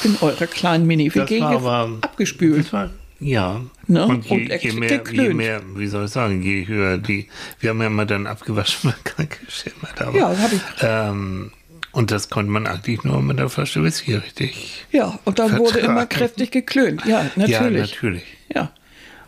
in 0.04 0.15
eurer 0.22 0.48
kleinen 0.48 0.88
Mini-WG 0.88 1.41
abgespült. 1.41 2.65
Das 2.65 2.74
war, 2.74 2.89
ja. 3.20 3.62
Ne? 3.88 4.06
Und, 4.06 4.26
je, 4.26 4.32
Und 4.52 4.63
je, 4.63 4.72
mehr, 4.74 5.04
je 5.12 5.34
mehr, 5.34 5.62
wie 5.76 5.88
soll 5.88 6.06
ich 6.06 6.12
sagen, 6.12 6.41
je 6.41 6.65
höher 6.67 6.98
die, 6.98 7.28
wir 7.60 7.70
haben 7.72 7.82
ja 7.82 7.88
immer 7.88 8.06
dann 8.06 8.26
abgewaschen, 8.28 8.89
weil 8.91 8.96
kein 9.04 9.28
Geschirr 9.46 9.74
mehr 9.82 9.91
da 9.96 10.08
war. 10.08 10.15
Ja, 10.15 10.30
das 10.30 10.39
hab 10.41 10.54
ich. 10.54 10.62
Ähm, 10.82 11.52
und 11.91 12.12
das 12.12 12.30
konnte 12.30 12.51
man 12.51 12.67
eigentlich 12.67 13.04
nur 13.04 13.21
mit 13.21 13.39
der 13.39 13.49
Flasche 13.49 13.84
Whisky 13.84 14.15
richtig. 14.15 14.86
Ja, 14.91 15.19
und 15.25 15.39
dann 15.39 15.58
wurde 15.58 15.73
Vertragen. 15.73 15.93
immer 15.93 16.06
kräftig 16.06 16.51
geklönt. 16.51 17.06
Ja, 17.06 17.30
natürlich. 17.36 17.51
Ja, 17.51 17.69
natürlich. 17.95 18.23
Ja. 18.54 18.71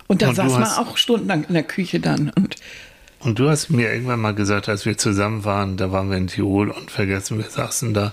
Und 0.06 0.22
da 0.22 0.28
Und 0.28 0.34
saß 0.34 0.52
man 0.52 0.64
auch 0.64 0.96
stundenlang 0.96 1.44
in 1.44 1.54
der 1.54 1.62
Küche 1.62 2.00
dann. 2.00 2.30
Und 2.36 2.56
Und 3.20 3.38
du 3.38 3.48
hast 3.48 3.70
mir 3.70 3.92
irgendwann 3.92 4.20
mal 4.20 4.34
gesagt, 4.34 4.68
als 4.68 4.84
wir 4.84 4.98
zusammen 4.98 5.44
waren, 5.44 5.76
da 5.76 5.92
waren 5.92 6.10
wir 6.10 6.16
in 6.18 6.26
Tirol 6.26 6.70
und 6.70 6.90
vergessen, 6.90 7.38
wir 7.38 7.48
saßen 7.48 7.94
da 7.94 8.12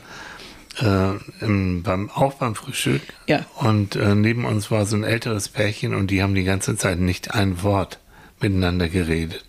äh, 0.79 1.43
im, 1.43 1.83
beim, 1.83 2.09
auch 2.09 2.35
beim 2.35 2.55
Frühstück. 2.55 3.01
Ja. 3.27 3.45
Und 3.57 3.95
äh, 3.97 4.15
neben 4.15 4.45
uns 4.45 4.71
war 4.71 4.85
so 4.85 4.95
ein 4.95 5.03
älteres 5.03 5.49
Pärchen 5.49 5.93
und 5.93 6.11
die 6.11 6.23
haben 6.23 6.33
die 6.33 6.45
ganze 6.45 6.77
Zeit 6.77 6.99
nicht 6.99 7.33
ein 7.33 7.61
Wort 7.63 7.99
miteinander 8.39 8.87
geredet. 8.87 9.43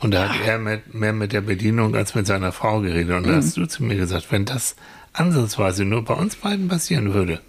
Und 0.00 0.12
da 0.12 0.28
hat 0.28 0.40
er 0.46 0.58
mit, 0.58 0.92
mehr 0.94 1.12
mit 1.12 1.32
der 1.32 1.40
Bedienung 1.40 1.94
als 1.94 2.14
mit 2.14 2.26
seiner 2.26 2.52
Frau 2.52 2.80
geredet. 2.80 3.14
Und 3.16 3.26
da 3.26 3.36
hast 3.36 3.56
du 3.56 3.66
zu 3.66 3.82
mir 3.84 3.96
gesagt, 3.96 4.30
wenn 4.30 4.44
das 4.44 4.76
ansatzweise 5.12 5.84
nur 5.84 6.04
bei 6.04 6.14
uns 6.14 6.36
beiden 6.36 6.68
passieren 6.68 7.14
würde, 7.14 7.40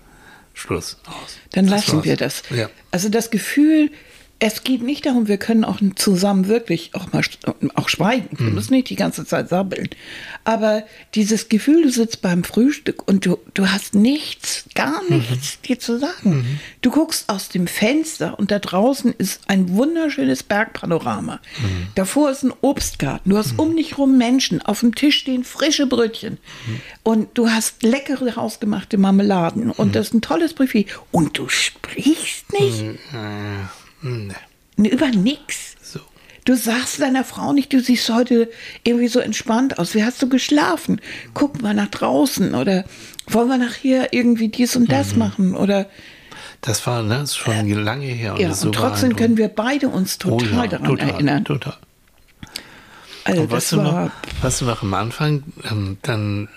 Schluss, 0.53 0.97
aus. 1.05 1.37
Dann 1.51 1.65
Das 1.65 1.71
lassen 1.87 1.97
war's. 1.97 2.05
wir 2.05 2.15
das. 2.17 2.43
Ja. 2.49 2.69
Also 2.91 3.09
das 3.09 3.29
Gefühl, 3.29 3.91
es 4.39 4.63
geht 4.63 4.83
nicht 4.83 5.05
darum, 5.05 5.29
wir 5.29 5.37
können 5.37 5.63
auch 5.63 5.79
zusammen 5.95 6.47
wirklich 6.49 6.91
auch 6.93 7.11
mal 7.13 7.23
auch 7.75 7.87
schweigen. 7.87 8.37
Wir 8.37 8.47
Mhm. 8.47 8.55
müssen 8.55 8.73
nicht 8.73 8.89
die 8.89 8.97
ganze 8.97 9.25
Zeit 9.25 9.47
sabbeln. 9.47 9.89
Aber 10.43 10.83
dieses 11.15 11.47
Gefühl, 11.47 11.83
du 11.83 11.89
sitzt 11.89 12.21
beim 12.21 12.43
Frühstück 12.43 13.07
und 13.07 13.25
du, 13.25 13.37
du 13.53 13.71
hast 13.71 13.95
nichts, 13.95 14.65
gar 14.75 15.01
Mhm. 15.03 15.17
nichts 15.17 15.61
dir 15.61 15.79
zu 15.79 15.97
sagen. 15.97 16.59
Du 16.81 16.91
guckst 16.91 17.29
aus 17.29 17.47
dem 17.47 17.65
Fenster 17.65 18.37
und 18.37 18.51
da 18.51 18.59
draußen 18.59 19.13
ist 19.17 19.39
ein 19.47 19.69
wunderschönes 19.69 20.43
Bergpanorama. 20.43 21.35
Mhm. 21.59 21.87
Davor 21.95 22.29
ist 22.29 22.43
ein 22.43 22.53
Obstgarten. 22.61 23.29
Du 23.29 23.37
hast 23.37 23.57
um 23.57 23.75
dich 23.77 23.97
rum 23.97 24.17
Menschen. 24.17 24.61
Auf 24.61 24.81
dem 24.81 24.93
Tisch 24.95 25.17
stehen 25.19 25.45
frische 25.45 25.87
Brötchen. 25.87 26.39
Mhm. 26.67 26.81
Und 27.03 27.37
du 27.37 27.49
hast 27.49 27.83
leckere 27.83 28.35
hausgemachte 28.35 28.97
Marmeladen. 28.97 29.71
Und 29.71 29.87
Mhm. 29.87 29.91
das 29.93 30.07
ist 30.07 30.13
ein 30.13 30.21
tolles 30.21 30.53
Buffet. 30.53 30.87
Und 31.11 31.37
du 31.37 31.47
sprichst 31.47 32.51
nicht. 32.51 32.81
Nee. 32.81 32.99
Nee, 34.01 34.89
Über 34.89 35.07
nix. 35.09 35.75
So. 35.81 35.99
Du 36.45 36.55
sagst 36.55 37.01
deiner 37.01 37.23
Frau 37.23 37.53
nicht, 37.53 37.73
du 37.73 37.79
siehst 37.79 38.09
heute 38.09 38.49
irgendwie 38.83 39.07
so 39.07 39.19
entspannt 39.19 39.79
aus. 39.79 39.95
Wie 39.95 40.03
hast 40.03 40.21
du 40.21 40.29
geschlafen? 40.29 41.01
Guck 41.33 41.61
mal 41.61 41.73
nach 41.73 41.87
draußen 41.87 42.53
oder 42.53 42.85
wollen 43.27 43.47
wir 43.49 43.57
nachher 43.57 44.13
irgendwie 44.13 44.49
dies 44.49 44.75
und 44.75 44.91
das 44.91 45.15
machen 45.15 45.55
oder 45.55 45.87
Das 46.61 46.85
war 46.85 47.01
ne, 47.01 47.19
das 47.19 47.31
ist 47.31 47.37
schon 47.37 47.67
lange 47.69 48.05
her. 48.05 48.35
ja 48.37 48.49
ist 48.51 48.61
so 48.61 48.67
und 48.67 48.73
trotzdem 48.75 49.15
können 49.15 49.37
wir 49.37 49.47
beide 49.47 49.89
uns 49.89 50.17
Oh 50.25 50.37
total 50.37 50.51
ja, 50.65 50.67
daran 50.67 50.85
total, 50.87 51.09
erinnern. 51.09 51.45
Total. 51.45 51.77
Also 53.23 53.41
Und 53.41 53.51
das 53.51 53.69
du, 53.69 53.77
war 53.77 54.05
noch, 54.05 54.11
weißt 54.43 54.61
du 54.61 54.65
noch 54.65 54.83
am 54.83 54.93
Anfang, 54.93 55.43
ähm, 55.71 55.97
dann 56.03 56.47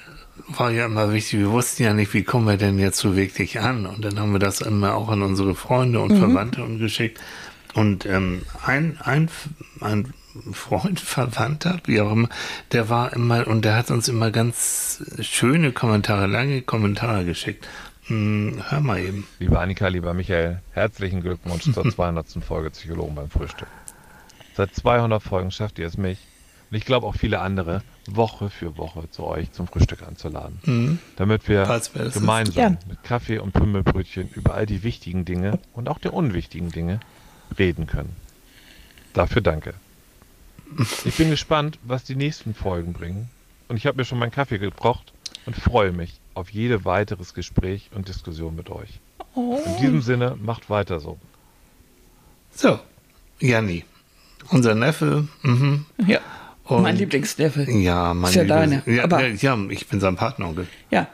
war 0.46 0.70
ja 0.70 0.86
immer 0.86 1.12
wichtig, 1.12 1.40
wir 1.40 1.50
wussten 1.50 1.82
ja 1.82 1.92
nicht, 1.92 2.14
wie 2.14 2.22
kommen 2.22 2.46
wir 2.46 2.56
denn 2.56 2.78
jetzt 2.78 2.98
so 2.98 3.16
wirklich 3.16 3.60
an. 3.60 3.86
Und 3.86 4.04
dann 4.04 4.18
haben 4.18 4.32
wir 4.32 4.38
das 4.38 4.60
immer 4.60 4.94
auch 4.94 5.08
an 5.08 5.22
unsere 5.22 5.54
Freunde 5.54 5.98
Mhm. 5.98 6.04
und 6.04 6.18
Verwandte 6.18 6.62
und 6.64 6.78
geschickt. 6.78 7.20
Und 7.74 8.06
ähm, 8.06 8.42
ein, 8.64 8.98
ein, 9.02 9.28
ein 9.80 10.12
Freund, 10.52 11.00
Verwandter, 11.00 11.80
wie 11.84 12.00
auch 12.00 12.12
immer, 12.12 12.28
der 12.72 12.88
war 12.88 13.12
immer, 13.12 13.46
und 13.46 13.64
der 13.64 13.76
hat 13.76 13.90
uns 13.90 14.08
immer 14.08 14.30
ganz 14.30 15.02
schöne 15.20 15.72
Kommentare, 15.72 16.26
lange 16.26 16.62
Kommentare 16.62 17.24
geschickt. 17.24 17.66
Hm, 18.06 18.62
hör 18.68 18.80
mal 18.80 19.00
eben. 19.00 19.26
Liebe 19.38 19.58
Annika, 19.58 19.88
lieber 19.88 20.14
Michael, 20.14 20.60
herzlichen 20.72 21.20
Glückwunsch 21.22 21.70
zur 21.72 21.90
200. 21.90 22.26
Folge 22.46 22.70
Psychologen 22.70 23.14
beim 23.14 23.28
Frühstück. 23.30 23.68
Seit 24.56 24.74
200 24.74 25.22
Folgen 25.22 25.50
schafft 25.50 25.78
ihr 25.78 25.86
es 25.86 25.96
mich, 25.98 26.18
und 26.70 26.76
ich 26.76 26.84
glaube 26.84 27.06
auch 27.06 27.14
viele 27.16 27.40
andere, 27.40 27.82
Woche 28.16 28.50
für 28.50 28.76
Woche 28.76 29.10
zu 29.10 29.24
euch 29.24 29.52
zum 29.52 29.66
Frühstück 29.66 30.02
einzuladen. 30.06 30.98
Damit 31.16 31.48
wir 31.48 31.64
gemeinsam 32.14 32.54
Gern. 32.54 32.78
mit 32.88 33.02
Kaffee 33.02 33.38
und 33.38 33.52
Pümmelbrötchen 33.52 34.30
über 34.34 34.54
all 34.54 34.66
die 34.66 34.82
wichtigen 34.82 35.24
Dinge 35.24 35.58
und 35.72 35.88
auch 35.88 35.98
der 35.98 36.14
unwichtigen 36.14 36.70
Dinge 36.70 37.00
reden 37.58 37.86
können. 37.86 38.14
Dafür 39.12 39.42
danke. 39.42 39.74
Ich 41.04 41.16
bin 41.16 41.30
gespannt, 41.30 41.78
was 41.82 42.04
die 42.04 42.16
nächsten 42.16 42.54
Folgen 42.54 42.92
bringen. 42.92 43.30
Und 43.68 43.76
ich 43.76 43.86
habe 43.86 43.96
mir 43.96 44.04
schon 44.04 44.18
meinen 44.18 44.30
Kaffee 44.30 44.58
gebraucht 44.58 45.12
und 45.46 45.56
freue 45.56 45.92
mich 45.92 46.20
auf 46.34 46.50
jede 46.50 46.84
weiteres 46.84 47.34
Gespräch 47.34 47.90
und 47.94 48.08
Diskussion 48.08 48.54
mit 48.54 48.70
euch. 48.70 49.00
In 49.34 49.76
diesem 49.80 50.02
Sinne, 50.02 50.36
macht 50.40 50.68
weiter 50.68 51.00
so. 51.00 51.18
So, 52.50 52.78
Janni, 53.40 53.84
unser 54.50 54.74
Neffe, 54.74 55.28
mhm. 55.42 55.86
ja 56.06 56.20
Und- 56.76 56.82
mein 56.82 56.96
Lieblingsneffe. 56.96 57.70
Ja, 57.70 58.14
mein 58.14 58.30
Ist 58.30 58.36
ja 58.36 58.44
deine, 58.44 58.82
Ja, 58.86 59.04
aber- 59.04 59.26
ja, 59.26 59.58
ich 59.70 59.86
bin 59.88 60.00
sein 60.00 60.16
Partneronkel. 60.16 60.66
Ja. 60.90 61.06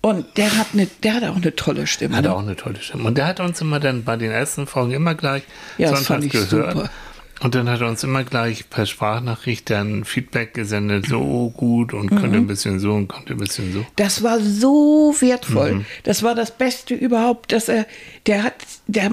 Und 0.00 0.36
der 0.36 0.56
hat 0.56 0.68
eine, 0.74 0.86
der 1.02 1.14
hat 1.14 1.24
auch 1.24 1.36
eine 1.36 1.54
tolle 1.56 1.86
Stimme. 1.86 2.16
Hat 2.16 2.24
ne? 2.24 2.32
auch 2.32 2.38
eine 2.40 2.54
tolle 2.56 2.80
Stimme. 2.80 3.04
Und 3.04 3.18
der 3.18 3.26
hat 3.26 3.40
uns 3.40 3.60
immer 3.60 3.80
dann 3.80 4.04
bei 4.04 4.16
den 4.16 4.30
ersten 4.30 4.66
Folgen 4.68 4.92
immer 4.92 5.14
gleich 5.16 5.42
Ja, 5.76 5.88
sonntags 5.94 6.28
gehört. 6.28 6.50
super. 6.50 6.90
Und 7.40 7.54
dann 7.54 7.68
hat 7.68 7.80
er 7.80 7.88
uns 7.88 8.02
immer 8.02 8.24
gleich 8.24 8.68
per 8.68 8.84
Sprachnachricht 8.86 9.70
dann 9.70 10.04
Feedback 10.04 10.54
gesendet, 10.54 11.06
so 11.06 11.50
gut 11.56 11.92
und 11.94 12.08
könnte 12.10 12.28
Mhm. 12.28 12.34
ein 12.34 12.46
bisschen 12.48 12.80
so 12.80 12.94
und 12.94 13.06
konnte 13.08 13.34
ein 13.34 13.38
bisschen 13.38 13.72
so. 13.72 13.86
Das 13.96 14.22
war 14.24 14.40
so 14.40 15.14
wertvoll. 15.20 15.74
Mhm. 15.74 15.84
Das 16.02 16.22
war 16.24 16.34
das 16.34 16.50
Beste 16.50 16.94
überhaupt, 16.94 17.52
dass 17.52 17.68
er, 17.68 17.86
der 18.26 18.42
hat, 18.42 18.54
der, 18.88 19.10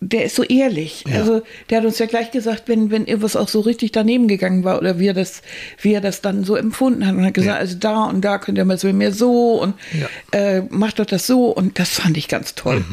der 0.00 0.24
ist 0.24 0.36
so 0.36 0.42
ehrlich. 0.44 1.04
Ja. 1.06 1.16
Also 1.20 1.42
der 1.70 1.78
hat 1.78 1.84
uns 1.84 1.98
ja 1.98 2.06
gleich 2.06 2.30
gesagt, 2.30 2.64
wenn, 2.68 2.90
wenn 2.90 3.06
irgendwas 3.06 3.36
auch 3.36 3.48
so 3.48 3.60
richtig 3.60 3.92
daneben 3.92 4.28
gegangen 4.28 4.64
war 4.64 4.78
oder 4.78 4.98
wie 4.98 5.08
er 5.08 5.14
das, 5.14 5.42
wie 5.80 5.92
er 5.92 6.00
das 6.00 6.22
dann 6.22 6.44
so 6.44 6.56
empfunden 6.56 7.06
hat 7.06 7.14
und 7.14 7.24
hat 7.24 7.34
gesagt, 7.34 7.54
Ja. 7.54 7.60
also 7.60 7.76
da 7.78 8.04
und 8.04 8.22
da 8.22 8.38
könnt 8.38 8.58
ihr 8.58 8.64
mal 8.64 8.78
so 8.78 8.90
mehr 8.92 9.12
so 9.12 9.60
und 9.60 9.74
Ja. 9.92 10.38
äh, 10.38 10.62
macht 10.70 10.98
doch 10.98 11.06
das 11.06 11.26
so 11.26 11.46
und 11.50 11.78
das 11.78 11.90
fand 11.90 12.16
ich 12.16 12.28
ganz 12.28 12.54
toll. 12.54 12.84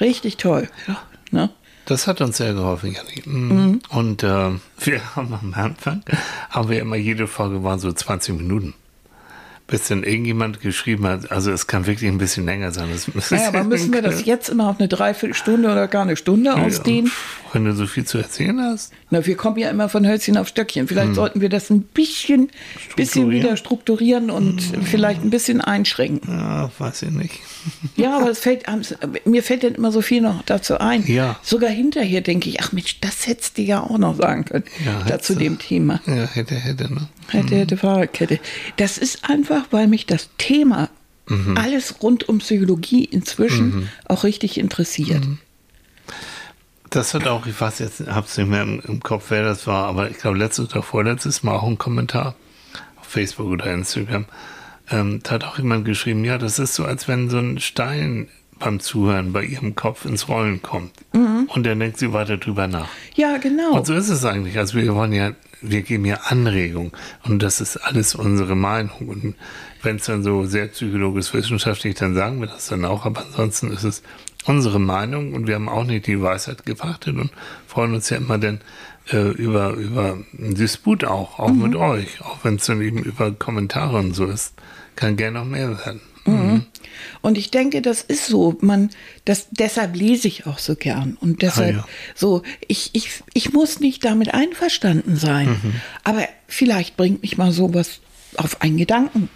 Richtig 0.00 0.36
toll. 0.38 0.68
Mhm. 0.86 0.94
Ja. 0.94 1.02
Ne? 1.30 1.50
Das 1.86 2.06
hat 2.06 2.20
uns 2.20 2.38
sehr 2.38 2.54
geholfen, 2.54 2.92
Janni. 2.92 3.22
Mhm. 3.24 3.56
Mhm. 3.56 3.80
Und 3.90 4.22
äh, 4.22 4.50
wir 4.78 5.16
haben 5.16 5.34
am 5.34 5.54
Anfang, 5.54 6.02
haben 6.50 6.68
wir 6.68 6.80
immer, 6.80 6.96
jede 6.96 7.26
Folge 7.26 7.62
waren 7.62 7.78
so 7.78 7.92
20 7.92 8.36
Minuten. 8.36 8.74
Bis 9.66 9.88
dann 9.88 10.04
irgendjemand 10.04 10.60
geschrieben 10.60 11.06
hat, 11.06 11.32
also 11.32 11.50
es 11.50 11.66
kann 11.66 11.86
wirklich 11.86 12.10
ein 12.10 12.18
bisschen 12.18 12.44
länger 12.44 12.70
sein. 12.70 12.90
Naja, 13.30 13.48
aber 13.48 13.64
müssen 13.64 13.94
wir 13.94 14.02
das 14.02 14.26
jetzt 14.26 14.50
immer 14.50 14.68
auf 14.68 14.78
eine 14.78 14.88
Dreiviertelstunde 14.88 15.70
oder 15.70 15.88
gar 15.88 16.02
eine 16.02 16.16
Stunde 16.16 16.54
ausdehnen? 16.54 17.10
Wenn 17.54 17.64
du 17.64 17.72
so 17.72 17.86
viel 17.86 18.04
zu 18.04 18.18
erzählen 18.18 18.60
hast. 18.60 18.92
Na, 19.08 19.24
wir 19.24 19.36
kommen 19.36 19.56
ja 19.58 19.70
immer 19.70 19.88
von 19.88 20.06
Hölzchen 20.06 20.36
auf 20.36 20.48
Stöckchen. 20.48 20.86
Vielleicht 20.86 21.14
sollten 21.14 21.40
wir 21.40 21.48
das 21.48 21.70
ein 21.70 21.80
bisschen, 21.82 22.50
bisschen 22.96 23.30
wieder 23.30 23.56
strukturieren 23.56 24.28
und 24.30 24.60
vielleicht 24.84 25.22
ein 25.22 25.30
bisschen 25.30 25.62
einschränken. 25.62 26.36
Ja, 26.36 26.70
weiß 26.78 27.02
ich 27.02 27.10
nicht. 27.10 27.40
Ja, 27.96 28.18
aber 28.18 28.30
es 28.30 28.40
fällt, 28.40 28.64
mir 29.24 29.42
fällt 29.42 29.64
dann 29.64 29.74
immer 29.74 29.92
so 29.92 30.02
viel 30.02 30.20
noch 30.20 30.42
dazu 30.42 30.78
ein. 30.78 31.06
Ja. 31.06 31.38
Sogar 31.42 31.70
hinterher 31.70 32.20
denke 32.20 32.48
ich, 32.50 32.60
ach 32.60 32.72
Mensch, 32.72 33.00
das 33.00 33.26
hättest 33.26 33.56
du 33.56 33.62
ja 33.62 33.80
auch 33.80 33.96
noch 33.98 34.16
sagen 34.16 34.44
können. 34.44 34.64
Ja, 34.84 35.02
dazu 35.08 35.34
dem 35.34 35.58
Thema. 35.58 36.00
Ja, 36.06 36.26
hätte, 36.26 36.56
hätte, 36.56 36.92
ne? 36.92 37.08
Hätte, 37.28 37.56
hätte, 37.56 37.76
Fahrradkette. 37.76 38.38
Das 38.76 38.98
ist 38.98 39.24
einfach, 39.28 39.53
weil 39.70 39.86
mich 39.86 40.06
das 40.06 40.30
Thema 40.38 40.88
Mhm. 41.26 41.56
alles 41.56 42.02
rund 42.02 42.28
um 42.28 42.38
Psychologie 42.38 43.04
inzwischen 43.04 43.88
auch 44.06 44.24
richtig 44.24 44.58
interessiert. 44.58 45.24
Mhm. 45.24 45.38
Das 46.90 47.14
hat 47.14 47.26
auch, 47.26 47.46
ich 47.46 47.58
weiß 47.58 47.78
jetzt, 47.78 48.06
hab's 48.06 48.36
nicht 48.36 48.48
mehr 48.48 48.62
im, 48.62 48.80
im 48.80 49.00
Kopf, 49.02 49.26
wer 49.30 49.42
das 49.42 49.66
war, 49.66 49.86
aber 49.86 50.10
ich 50.10 50.18
glaube, 50.18 50.36
letztes 50.36 50.70
oder 50.70 50.82
vorletztes 50.82 51.42
Mal 51.42 51.54
auch 51.56 51.66
ein 51.66 51.78
Kommentar 51.78 52.34
auf 52.96 53.06
Facebook 53.06 53.46
oder 53.46 53.72
Instagram. 53.72 54.26
Ähm, 54.90 55.20
da 55.22 55.30
hat 55.32 55.44
auch 55.44 55.56
jemand 55.56 55.86
geschrieben, 55.86 56.24
ja, 56.24 56.36
das 56.36 56.58
ist 56.58 56.74
so, 56.74 56.84
als 56.84 57.08
wenn 57.08 57.30
so 57.30 57.38
ein 57.38 57.58
Stein 57.58 58.28
beim 58.64 58.80
Zuhören 58.80 59.32
bei 59.32 59.44
ihrem 59.44 59.74
Kopf 59.74 60.06
ins 60.06 60.28
Rollen 60.28 60.62
kommt. 60.62 60.92
Und 61.48 61.66
dann 61.66 61.78
denkt 61.78 61.98
sie 61.98 62.12
weiter 62.12 62.38
drüber 62.38 62.66
nach. 62.66 62.88
Ja, 63.14 63.36
genau. 63.36 63.72
Und 63.76 63.86
so 63.86 63.92
ist 63.92 64.08
es 64.08 64.24
eigentlich. 64.24 64.56
Also 64.58 64.78
wir 64.78 64.94
wollen 64.94 65.12
ja, 65.12 65.32
wir 65.60 65.82
geben 65.82 66.06
ja 66.06 66.16
Anregung 66.24 66.92
und 67.24 67.42
das 67.42 67.60
ist 67.60 67.76
alles 67.76 68.14
unsere 68.14 68.56
Meinung. 68.56 69.08
Und 69.08 69.34
wenn 69.82 69.96
es 69.96 70.06
dann 70.06 70.22
so 70.22 70.46
sehr 70.46 70.68
psychologisch 70.68 71.34
wissenschaftlich, 71.34 71.94
dann 71.96 72.14
sagen 72.14 72.40
wir 72.40 72.46
das 72.46 72.68
dann 72.68 72.86
auch. 72.86 73.04
Aber 73.04 73.24
ansonsten 73.26 73.70
ist 73.70 73.84
es 73.84 74.02
unsere 74.46 74.80
Meinung 74.80 75.34
und 75.34 75.46
wir 75.46 75.56
haben 75.56 75.68
auch 75.68 75.84
nicht 75.84 76.06
die 76.06 76.20
Weisheit 76.20 76.64
gepachtet 76.64 77.16
und 77.16 77.30
freuen 77.66 77.94
uns 77.94 78.08
ja 78.08 78.16
immer 78.16 78.38
dann 78.38 78.60
äh, 79.12 79.28
über, 79.32 79.74
über 79.74 80.18
einen 80.38 80.54
Disput 80.54 81.04
auch, 81.04 81.38
auch 81.38 81.52
mit 81.52 81.74
euch. 81.76 82.22
Auch 82.22 82.38
wenn 82.44 82.56
es 82.56 82.64
dann 82.64 82.80
eben 82.80 83.02
über 83.02 83.30
Kommentare 83.30 83.98
und 83.98 84.14
so 84.14 84.24
ist. 84.24 84.54
Kann 84.96 85.16
gerne 85.16 85.40
noch 85.40 85.46
mehr 85.46 85.68
werden. 85.84 86.00
Und 87.24 87.38
ich 87.38 87.50
denke, 87.50 87.80
das 87.82 88.02
ist 88.02 88.26
so. 88.26 88.56
Man, 88.60 88.90
das, 89.24 89.46
deshalb 89.50 89.96
lese 89.96 90.28
ich 90.28 90.46
auch 90.46 90.58
so 90.58 90.74
gern. 90.76 91.16
Und 91.20 91.40
deshalb 91.42 91.74
Ah, 91.76 91.78
ja. 91.78 91.86
so, 92.14 92.42
ich, 92.68 92.90
ich, 92.92 93.22
ich 93.32 93.52
muss 93.52 93.80
nicht 93.80 94.04
damit 94.04 94.34
einverstanden 94.34 95.16
sein. 95.16 95.48
Mhm. 95.48 95.74
Aber 96.04 96.28
vielleicht 96.46 96.96
bringt 96.98 97.22
mich 97.22 97.38
mal 97.38 97.50
sowas 97.50 98.00
auf 98.36 98.60
einen 98.60 98.76
Gedanken. 98.76 99.28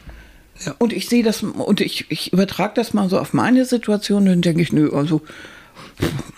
Ja. 0.66 0.74
Und 0.78 0.92
ich 0.92 1.08
sehe 1.08 1.22
das, 1.22 1.42
und 1.42 1.80
ich, 1.80 2.04
ich 2.10 2.32
übertrage 2.32 2.74
das 2.74 2.92
mal 2.92 3.08
so 3.08 3.18
auf 3.18 3.32
meine 3.32 3.64
Situation, 3.64 4.26
dann 4.26 4.42
denke 4.42 4.60
ich, 4.60 4.72
nö, 4.72 4.90
also 4.92 5.22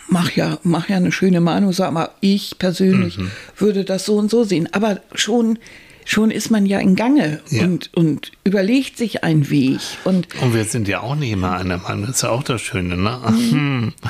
mach 0.09 0.31
ja, 0.33 0.59
mach 0.63 0.89
ja 0.89 0.97
eine 0.99 1.11
schöne 1.13 1.41
Meinung, 1.41 1.73
sag 1.73 1.93
mal, 1.93 2.11
ich 2.21 2.59
persönlich 2.59 3.19
Mhm. 3.19 3.31
würde 3.57 3.85
das 3.85 4.05
so 4.07 4.17
und 4.17 4.31
so 4.31 4.45
sehen. 4.45 4.69
Aber 4.73 5.01
schon, 5.15 5.59
schon 6.05 6.31
ist 6.31 6.51
man 6.51 6.67
ja 6.67 6.79
in 6.79 6.97
Gange 6.97 7.41
Ja. 7.51 7.65
und, 7.65 7.91
und 7.95 8.33
überlegt 8.45 8.97
sich 8.99 9.23
einen 9.25 9.51
Weg. 9.51 9.81
Und 10.05 10.29
Und 10.43 10.55
wir 10.55 10.65
sind 10.65 10.89
ja 10.89 11.01
auch 11.01 11.15
nicht 11.15 11.31
immer 11.33 11.53
einer 11.53 11.79
Meinung, 11.79 12.03
das 12.07 12.17
ist 12.17 12.23
ja 12.23 12.31
auch 12.31 12.43
das 12.43 12.61
Schöne, 12.61 12.97
ne? 12.97 13.21
Hm. 13.27 13.93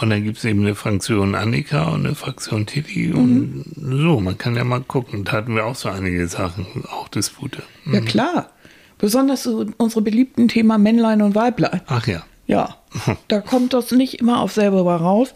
Und 0.00 0.08
dann 0.10 0.24
gibt 0.24 0.38
es 0.38 0.44
eben 0.46 0.60
eine 0.60 0.74
Fraktion 0.74 1.34
Annika 1.34 1.84
und 1.84 2.06
eine 2.06 2.14
Fraktion 2.14 2.64
Titi 2.66 3.12
und 3.12 3.62
so, 3.76 4.20
man 4.20 4.36
kann 4.38 4.56
ja 4.56 4.64
mal 4.64 4.80
gucken. 4.80 5.22
Da 5.24 5.32
hatten 5.32 5.54
wir 5.54 5.66
auch 5.66 5.74
so 5.76 5.90
einige 5.90 6.26
Sachen, 6.28 6.66
auch 6.90 7.08
Dispute. 7.08 7.62
Ja, 7.84 8.00
klar. 8.00 8.50
Besonders 8.98 9.42
so 9.42 9.66
unsere 9.76 10.00
beliebten 10.00 10.48
Thema 10.48 10.78
Männlein 10.78 11.20
und 11.22 11.34
Weiblein. 11.34 11.82
Ach 11.86 12.06
ja. 12.06 12.24
Ja, 12.46 12.76
da 13.28 13.40
kommt 13.42 13.74
das 13.74 13.92
nicht 13.92 14.14
immer 14.14 14.40
auf 14.40 14.52
selber 14.52 14.82
raus. 14.96 15.34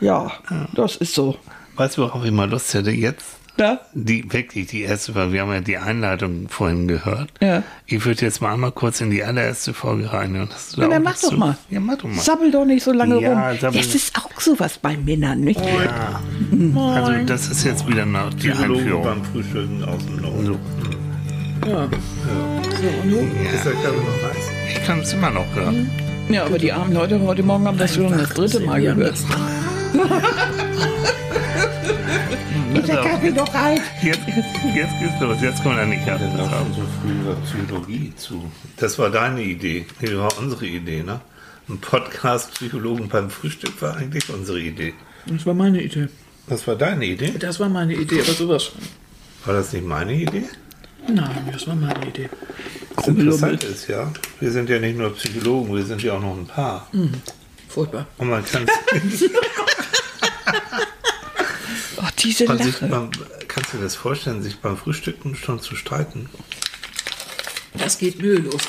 Ja, 0.00 0.32
das 0.74 0.96
ist 0.96 1.14
so. 1.14 1.36
Weißt 1.76 1.98
du, 1.98 2.02
worauf 2.02 2.24
ich 2.24 2.32
mal 2.32 2.48
Lust 2.48 2.72
hätte? 2.74 2.90
Jetzt 2.90 3.35
Da? 3.56 3.80
Die, 3.94 4.30
wirklich, 4.32 4.66
die 4.66 4.82
erste 4.82 5.14
Folge. 5.14 5.32
Wir 5.32 5.40
haben 5.42 5.52
ja 5.52 5.60
die 5.60 5.78
Einleitung 5.78 6.48
vorhin 6.50 6.86
gehört. 6.88 7.30
Ja. 7.40 7.62
Ich 7.86 8.04
würde 8.04 8.20
jetzt 8.22 8.42
mal 8.42 8.52
einmal 8.52 8.70
kurz 8.72 9.00
in 9.00 9.10
die 9.10 9.24
allererste 9.24 9.72
Folge 9.72 10.10
da 10.12 10.82
Ja, 10.82 10.88
dann 10.88 11.02
mach 11.02 11.18
doch 11.18 11.32
mal. 11.36 11.56
Ja, 11.70 11.80
mach 11.80 11.96
doch 11.96 12.08
mal. 12.08 12.20
Sabbel 12.20 12.50
doch 12.50 12.66
nicht 12.66 12.82
so 12.84 12.92
lange 12.92 13.18
Ja, 13.20 13.48
rum. 13.50 13.58
sabbel 13.58 13.80
Das 13.80 13.94
ist 13.94 14.16
auch 14.18 14.40
sowas 14.40 14.78
bei 14.78 14.96
Männern, 14.98 15.40
nicht? 15.40 15.60
Ja. 15.60 16.20
Also, 16.94 17.24
das 17.24 17.48
ist 17.48 17.64
jetzt 17.64 17.88
wieder 17.88 18.04
noch 18.04 18.28
die 18.34 18.50
Psychologen 18.50 18.80
Einführung. 18.82 19.04
beim 19.04 19.24
Frühstücken 19.24 19.84
aus 19.84 20.04
dem 20.04 20.16
Norden. 20.20 20.46
So. 20.46 20.58
Ja. 21.70 21.84
Ist 21.84 23.64
der 23.64 23.72
Körper 23.72 23.96
noch 24.00 24.28
heiß? 24.28 24.44
Ich 24.68 24.84
kann 24.86 25.00
es 25.00 25.12
immer 25.14 25.30
noch 25.30 25.46
hören. 25.54 25.90
ja, 26.28 26.44
aber 26.44 26.58
die 26.58 26.72
armen 26.72 26.92
Leute 26.92 27.20
heute 27.22 27.42
Morgen 27.42 27.66
haben 27.66 27.78
das 27.78 27.94
schon 27.94 28.10
das 28.12 28.28
dritte 28.30 28.60
Mal 28.60 28.82
gehört. 28.82 29.14
Ist 32.74 32.88
der 32.88 32.96
Kaffee 32.96 33.32
doch 33.32 33.54
alt? 33.54 33.80
Jetzt, 34.02 34.20
jetzt 34.26 35.00
geht's 35.00 35.20
los. 35.20 35.36
Jetzt 35.40 35.66
Annika. 35.66 36.18
Wir 36.20 36.28
laufen 36.36 36.74
so 36.74 36.82
früh 37.00 37.12
über 37.20 37.34
Psychologie 37.44 38.12
zu. 38.16 38.50
Das 38.76 38.98
war 38.98 39.10
deine 39.10 39.42
Idee. 39.42 39.86
Nee, 40.00 40.08
das 40.08 40.18
war 40.18 40.38
unsere 40.38 40.66
Idee, 40.66 41.02
ne? 41.02 41.20
Ein 41.68 41.78
Podcast 41.78 42.54
Psychologen 42.54 43.08
beim 43.08 43.30
Frühstück 43.30 43.80
war 43.82 43.96
eigentlich 43.96 44.28
unsere 44.30 44.60
Idee. 44.60 44.94
Das 45.26 45.44
war 45.46 45.54
meine 45.54 45.82
Idee. 45.82 46.08
Das 46.48 46.66
war 46.68 46.76
deine 46.76 47.04
Idee? 47.04 47.32
Das 47.38 47.58
war 47.58 47.68
meine 47.68 47.94
Idee, 47.94 48.20
aber 48.20 48.32
sowas. 48.32 48.70
War 49.44 49.54
das 49.54 49.72
nicht 49.72 49.84
meine 49.84 50.14
Idee? 50.14 50.44
Nein, 51.08 51.48
das 51.52 51.66
war 51.66 51.74
meine 51.74 52.06
Idee. 52.06 52.28
Das 52.94 53.08
Interessante 53.08 53.66
ist 53.66 53.88
ja, 53.88 54.12
wir 54.40 54.50
sind 54.50 54.68
ja 54.68 54.78
nicht 54.78 54.96
nur 54.96 55.14
Psychologen, 55.14 55.74
wir 55.74 55.84
sind 55.84 56.02
ja 56.02 56.14
auch 56.14 56.20
noch 56.20 56.36
ein 56.36 56.46
Paar. 56.46 56.88
Furchtbar. 57.76 58.06
Und 58.16 58.30
man 58.30 58.42
kann, 58.42 58.66
Oh, 61.98 62.02
diese 62.18 62.46
man 62.46 62.56
sich 62.56 62.80
Lache. 62.80 62.86
beim, 62.86 63.10
kannst 63.48 63.74
du 63.74 63.76
dir 63.76 63.82
das 63.84 63.96
vorstellen, 63.96 64.42
sich 64.42 64.58
beim 64.60 64.78
Frühstücken 64.78 65.36
schon 65.36 65.60
zu 65.60 65.76
streiten? 65.76 66.30
Das 67.74 67.98
geht 67.98 68.18
mühelos. 68.18 68.62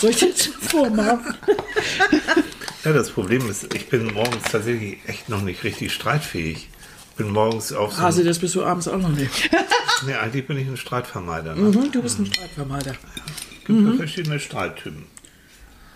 Soll 0.00 0.10
ich 0.12 0.20
jetzt 0.22 0.46
vormachen? 0.46 1.34
Ja, 2.82 2.94
das 2.94 3.10
Problem 3.10 3.46
ist, 3.50 3.74
ich 3.74 3.90
bin 3.90 4.06
morgens 4.14 4.42
tatsächlich 4.50 5.00
echt 5.06 5.28
noch 5.28 5.42
nicht 5.42 5.64
richtig 5.64 5.92
streitfähig. 5.92 6.70
Ich 7.10 7.16
bin 7.18 7.28
morgens 7.30 7.74
auf 7.74 7.92
so. 7.92 8.00
Hase, 8.00 8.24
das 8.24 8.38
bist 8.38 8.54
du 8.54 8.64
abends 8.64 8.88
auch 8.88 8.96
noch 8.96 9.10
nicht. 9.10 9.50
nee, 10.06 10.14
eigentlich 10.14 10.46
bin 10.46 10.56
ich 10.56 10.66
ein 10.66 10.78
Streitvermeider. 10.78 11.54
Ne? 11.56 11.60
Mhm, 11.76 11.92
du 11.92 12.00
bist 12.00 12.18
ein 12.18 12.24
Streitvermeider. 12.32 12.92
Es 12.92 13.66
gibt 13.66 13.86
ja 13.86 13.92
verschiedene 13.98 14.40
Streittypen. 14.40 15.04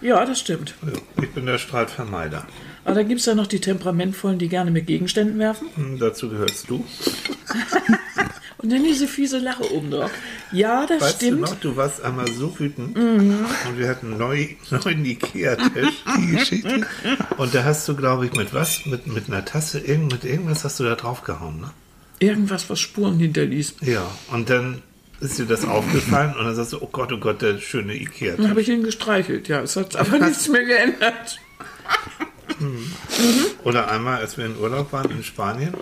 Ja, 0.05 0.23
das 0.27 0.41
stimmt. 0.41 0.75
Ich 1.23 1.31
bin 1.31 1.47
der 1.47 1.57
Streitvermeider. 1.57 2.47
Aber 2.85 2.97
dann 2.97 3.09
gibt 3.09 3.21
es 3.21 3.27
ja 3.27 3.35
noch 3.35 3.47
die 3.47 3.61
Temperamentvollen, 3.61 4.39
die 4.39 4.49
gerne 4.49 4.71
mit 4.71 4.87
Gegenständen 4.87 5.39
werfen. 5.39 5.69
Hm, 5.77 5.99
dazu 5.99 6.29
gehörst 6.29 6.69
du. 6.69 6.85
Und 8.59 8.71
dann 8.71 8.83
diese 8.85 9.09
fiese 9.09 9.39
Lache 9.39 9.73
oben 9.73 9.91
drauf. 9.91 10.11
Ja, 10.53 10.87
das 10.87 11.01
Weißt 11.01 11.17
stimmt. 11.17 11.39
du 11.39 11.41
noch, 11.43 11.55
du 11.57 11.77
warst 11.77 12.03
einmal 12.03 12.29
so 12.29 12.59
wütend 12.59 12.97
und 12.97 13.79
wir 13.79 13.89
hatten 13.89 14.07
einen 14.13 14.19
neu, 14.19 14.47
neuen 14.71 15.05
Ikea-Tisch, 15.05 16.03
die 16.17 16.27
Geschichte. 16.29 16.87
Und 17.37 17.55
da 17.55 17.65
hast 17.65 17.87
du, 17.89 17.95
glaube 17.95 18.25
ich, 18.25 18.33
mit 18.33 18.55
was? 18.55 18.87
Mit, 18.87 19.07
mit 19.07 19.29
einer 19.29 19.45
Tasse, 19.45 19.81
irgend, 19.81 20.13
mit 20.13 20.25
irgendwas 20.25 20.65
hast 20.65 20.81
du 20.81 20.85
da 20.85 20.95
draufgehauen, 20.95 21.61
ne? 21.61 21.71
Irgendwas, 22.21 22.71
was 22.71 22.81
Spuren 22.81 23.19
hinterließ. 23.19 23.75
Ja, 23.83 24.11
und 24.33 24.49
dann 24.49 24.81
ist 25.21 25.39
dir 25.39 25.47
das 25.47 25.65
aufgefallen 25.65 26.35
und 26.39 26.45
dann 26.45 26.55
sagst 26.55 26.73
du, 26.73 26.83
oh 26.83 26.89
Gott, 26.91 27.13
oh 27.13 27.19
Gott, 27.19 27.41
der 27.43 27.59
schöne 27.59 27.95
Ikea-Tisch. 27.95 28.37
Dann 28.41 28.51
habe 28.51 28.61
ich 28.61 28.69
ihn 28.69 28.83
gestreichelt. 28.83 29.49
Ja, 29.49 29.61
es 29.63 29.77
hat 29.77 29.97
aber 29.97 30.19
nichts 30.19 30.49
mehr 30.49 30.65
geändert. 30.65 31.39
Oder 33.65 33.91
einmal, 33.91 34.19
als 34.19 34.37
wir 34.37 34.47
in 34.47 34.57
Urlaub 34.59 34.93
waren 34.93 35.11
in 35.11 35.25
Spanien 35.25 35.75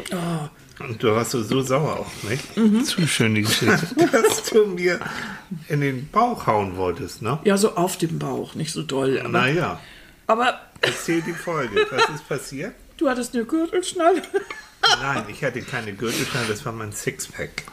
und 0.79 1.03
du 1.03 1.09
warst 1.15 1.33
so, 1.33 1.43
so 1.43 1.61
sauer 1.61 2.01
auf 2.01 2.23
mich, 2.25 2.41
Zu 2.85 3.07
schön 3.07 3.35
die 3.35 3.43
Geschichte. 3.43 3.81
dass 4.13 4.45
du 4.45 4.67
mir 4.67 5.01
in 5.69 5.81
den 5.81 6.09
Bauch 6.11 6.47
hauen 6.47 6.77
wolltest, 6.77 7.23
ne? 7.23 7.39
Ja, 7.45 7.57
so 7.57 7.75
auf 7.77 7.99
dem 7.99 8.19
Bauch, 8.19 8.55
nicht 8.55 8.73
so 8.73 8.83
doll. 8.83 9.19
Aber, 9.21 9.29
Naja, 9.29 9.81
aber 10.27 10.61
erzähl 10.81 11.21
die 11.23 11.35
Folge. 11.35 11.87
Was 11.91 12.09
ist 12.15 12.29
passiert? 12.29 12.75
du 12.97 13.09
hattest 13.09 13.35
eine 13.35 13.45
Gürtelschnalle. 13.45 14.23
Nein, 15.01 15.25
ich 15.29 15.43
hatte 15.43 15.61
keine 15.63 15.93
Gürtelschnalle, 15.93 16.47
das 16.49 16.65
war 16.65 16.73
mein 16.73 16.93
Sixpack. 16.93 17.65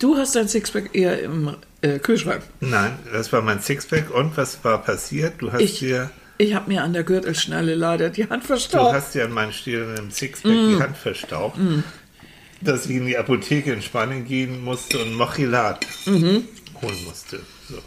Du 0.00 0.16
hast 0.16 0.34
dein 0.34 0.48
Sixpack 0.48 0.94
eher 0.94 1.22
im 1.22 1.54
äh, 1.82 1.98
Kühlschrank. 1.98 2.42
Nein, 2.60 2.98
das 3.12 3.32
war 3.32 3.42
mein 3.42 3.60
Sixpack. 3.60 4.10
Und 4.10 4.36
was 4.36 4.64
war 4.64 4.82
passiert? 4.82 5.34
Du 5.38 5.52
hast 5.52 5.60
Ich, 5.60 5.78
dir, 5.78 6.10
ich 6.38 6.54
habe 6.54 6.68
mir 6.68 6.82
an 6.82 6.92
der 6.94 7.04
Gürtelschnalle 7.04 7.74
leider 7.74 8.08
die 8.08 8.28
Hand 8.28 8.42
du 8.42 8.46
verstaucht. 8.48 8.94
hast 8.94 9.14
dir 9.14 9.24
an 9.26 9.32
meinem 9.32 9.52
stehenden 9.52 10.10
Sixpack 10.10 10.52
die 10.52 10.82
Hand 10.82 10.96
verstaucht, 10.96 11.60
dass 12.62 12.86
ich 12.86 12.96
in 12.96 13.06
die 13.06 13.16
Apotheke 13.18 13.72
in 13.72 13.82
Spanien 13.82 14.24
gehen 14.24 14.64
musste 14.64 14.98
und 15.00 15.14
Mochilat 15.14 15.86
holen 16.06 16.46
musste. 17.04 17.40
So. 17.68 17.78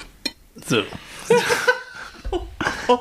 So. 0.66 0.84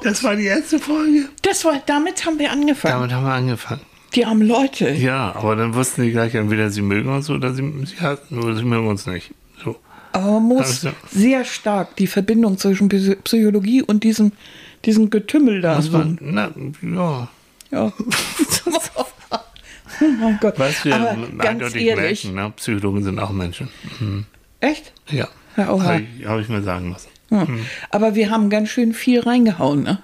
Das 0.03 0.22
war 0.22 0.37
die 0.37 0.46
erste 0.46 0.79
Folge. 0.79 1.29
Das 1.42 1.64
war, 1.64 1.83
damit 1.87 2.25
haben 2.25 2.38
wir 2.38 2.51
angefangen. 2.53 2.94
Damit 2.94 3.12
haben 3.12 3.25
wir 3.25 3.33
angefangen. 3.33 3.81
Die 4.14 4.25
armen 4.27 4.46
Leute. 4.46 4.90
Ja, 4.90 5.35
aber 5.35 5.57
dann 5.57 5.75
wussten 5.75 6.03
die 6.03 6.11
gleich 6.11 6.35
entweder 6.35 6.70
sie 6.70 6.83
mögen 6.83 7.09
uns 7.09 7.31
oder 7.31 7.55
sie, 7.55 7.62
sie 7.87 8.01
hassen 8.01 8.38
oder 8.42 8.55
sie 8.57 8.64
mögen 8.64 8.87
uns 8.88 9.07
nicht. 9.07 9.31
So. 9.64 9.77
Aber 10.12 10.33
man 10.33 10.42
muss 10.48 10.85
Also- 10.85 10.90
sehr 11.11 11.44
stark 11.44 11.96
die 11.96 12.07
Verbindung 12.07 12.59
zwischen 12.59 12.88
Psy- 12.90 13.16
Psychologie 13.22 13.83
und 13.83 14.05
diesem, 14.05 14.33
diesem 14.85 15.09
Getümmel 15.11 15.61
da. 15.62 15.81
So. 15.81 16.05
na, 16.20 16.51
ja. 16.83 17.29
Ja. 17.70 17.92
oh 18.96 20.05
mein 20.20 20.38
Gott. 20.40 20.59
Was 20.59 20.85
wir 20.85 20.94
Aber 20.96 21.16
ganz 21.38 21.75
ehrlich. 21.75 22.25
merken, 22.25 22.35
ne? 22.37 22.53
Psychologen 22.57 23.03
sind 23.05 23.18
auch 23.18 23.31
Menschen. 23.31 23.68
Mhm. 24.01 24.27
Echt? 24.61 24.92
Ja. 25.09 25.29
Ja. 25.57 25.66
Habe 25.68 26.03
ich, 26.18 26.27
hab 26.27 26.38
ich 26.40 26.48
mir 26.48 26.62
sagen 26.62 26.92
lassen. 26.92 27.09
Ja. 27.31 27.46
Aber 27.90 28.14
wir 28.14 28.31
haben 28.31 28.51
ganz 28.51 28.68
schön 28.68 28.92
viel 28.92 29.20
reingehauen, 29.20 29.83
ne? 29.83 30.03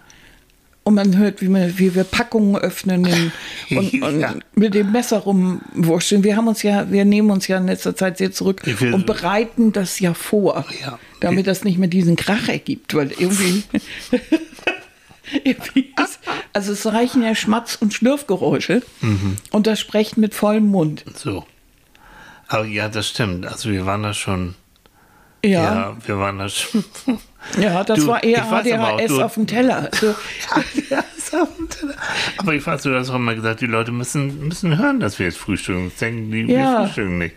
Und 0.88 0.94
man 0.94 1.18
hört, 1.18 1.42
wie 1.42 1.48
wir, 1.48 1.78
wie 1.78 1.94
wir 1.94 2.04
Packungen 2.04 2.56
öffnen 2.56 3.04
und, 3.70 4.02
und 4.02 4.20
Ja. 4.20 4.34
mit 4.54 4.72
dem 4.72 4.90
Messer 4.90 5.18
rumwurschteln. 5.18 6.24
Wir 6.24 6.34
haben 6.34 6.48
uns 6.48 6.62
ja, 6.62 6.90
wir 6.90 7.04
nehmen 7.04 7.28
uns 7.30 7.46
ja 7.46 7.58
in 7.58 7.66
letzter 7.66 7.94
Zeit 7.94 8.16
sehr 8.16 8.32
zurück 8.32 8.62
und 8.80 9.04
bereiten 9.04 9.72
das 9.72 10.00
ja 10.00 10.14
vor, 10.14 10.64
Ja. 10.82 10.98
damit 11.20 11.46
das 11.46 11.62
nicht 11.62 11.76
mehr 11.76 11.90
diesen 11.90 12.16
Krach 12.16 12.48
ergibt, 12.48 12.94
weil 12.94 13.10
irgendwie, 13.12 13.64
also 16.54 16.72
es 16.72 16.86
reichen 16.86 17.22
ja 17.22 17.34
Schmatz- 17.34 17.76
und 17.78 17.92
Schlürfgeräusche 17.92 18.80
Mhm. 19.02 19.36
und 19.50 19.66
das 19.66 19.78
Sprechen 19.80 20.20
mit 20.22 20.34
vollem 20.34 20.68
Mund. 20.68 21.04
So. 21.14 21.44
Aber 22.46 22.64
ja, 22.64 22.88
das 22.88 23.08
stimmt. 23.10 23.44
Also 23.46 23.70
wir 23.70 23.84
waren 23.84 24.02
da 24.04 24.14
schon. 24.14 24.54
Ja, 25.44 25.50
Ja, 25.50 25.74
ja, 25.74 25.96
wir 26.04 26.18
waren 26.18 26.38
da 26.38 26.48
schon. 26.48 26.84
das 27.86 27.98
Du, 27.98 28.06
war 28.08 28.22
eher 28.22 28.44
auch, 28.44 28.52
ADHS 28.52 29.12
auf 29.18 29.34
dem 29.34 29.46
Teller. 29.46 29.88
Also, 30.00 30.14
ja, 30.90 31.04
ist 31.16 31.34
auf 31.34 31.48
dem 31.56 31.68
Teller. 31.68 31.94
Aber 32.38 32.54
ich 32.54 32.66
weiß, 32.66 32.82
du 32.82 32.94
hast 32.98 33.10
auch 33.10 33.14
immer 33.14 33.34
gesagt, 33.34 33.60
die 33.60 33.66
Leute 33.66 33.92
müssen, 33.92 34.48
müssen 34.48 34.76
hören, 34.78 35.00
dass 35.00 35.18
wir 35.18 35.26
jetzt 35.26 35.38
frühstücken. 35.38 35.90
Das 35.90 35.98
denken 35.98 36.30
die, 36.30 36.42
Ja. 36.52 36.80
wir 36.80 36.84
frühstücken 36.86 37.18
nicht. 37.18 37.36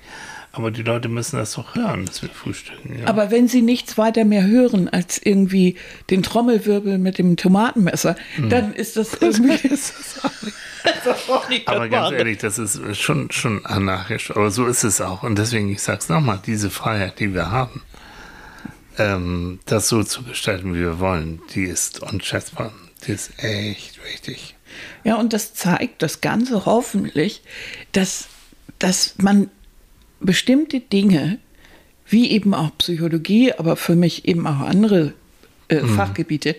Aber 0.53 0.69
die 0.69 0.81
Leute 0.83 1.07
müssen 1.07 1.37
das 1.37 1.53
doch 1.53 1.75
hören, 1.75 2.05
dass 2.05 2.21
wir 2.21 2.29
frühstücken. 2.29 2.99
Ja. 2.99 3.07
Aber 3.07 3.31
wenn 3.31 3.47
sie 3.47 3.61
nichts 3.61 3.97
weiter 3.97 4.25
mehr 4.25 4.45
hören 4.45 4.89
als 4.89 5.17
irgendwie 5.17 5.77
den 6.09 6.23
Trommelwirbel 6.23 6.97
mit 6.97 7.17
dem 7.19 7.37
Tomatenmesser, 7.37 8.15
Hm. 8.35 8.49
dann 8.49 8.73
ist 8.73 8.97
das 8.97 9.13
irgendwie. 9.21 9.53
ist 9.67 9.93
das 10.83 11.03
das 11.05 11.29
auch 11.29 11.47
nicht 11.47 11.67
Aber 11.69 11.87
das 11.87 11.89
ganz 11.91 12.11
ehrlich, 12.17 12.37
das 12.39 12.57
ist 12.57 12.81
schon, 12.99 13.31
schon 13.31 13.65
anarchisch. 13.65 14.31
Aber 14.31 14.51
so 14.51 14.65
ist 14.67 14.83
es 14.83 14.99
auch. 14.99 15.23
Und 15.23 15.37
deswegen, 15.37 15.69
ich 15.71 15.81
sag's 15.81 16.09
nochmal, 16.09 16.39
diese 16.45 16.69
Freiheit, 16.69 17.19
die 17.19 17.33
wir 17.33 17.49
haben, 17.51 17.81
ähm, 18.97 19.59
das 19.65 19.87
so 19.87 20.03
zu 20.03 20.23
gestalten, 20.23 20.73
wie 20.73 20.79
wir 20.79 20.99
wollen, 20.99 21.41
die 21.55 21.63
ist 21.63 22.01
unschätzbar. 22.01 22.73
Die 23.07 23.11
ist 23.13 23.31
echt 23.41 23.99
wichtig. 24.03 24.55
Ja, 25.03 25.15
und 25.15 25.33
das 25.33 25.53
zeigt 25.53 26.01
das 26.01 26.21
Ganze 26.21 26.65
hoffentlich, 26.65 27.41
dass, 27.93 28.27
dass 28.79 29.15
man 29.17 29.49
bestimmte 30.21 30.79
Dinge, 30.79 31.39
wie 32.07 32.31
eben 32.31 32.53
auch 32.53 32.77
Psychologie, 32.77 33.53
aber 33.53 33.75
für 33.75 33.95
mich 33.95 34.25
eben 34.25 34.45
auch 34.47 34.60
andere 34.60 35.13
äh, 35.71 35.79
Fachgebiete, 35.79 36.55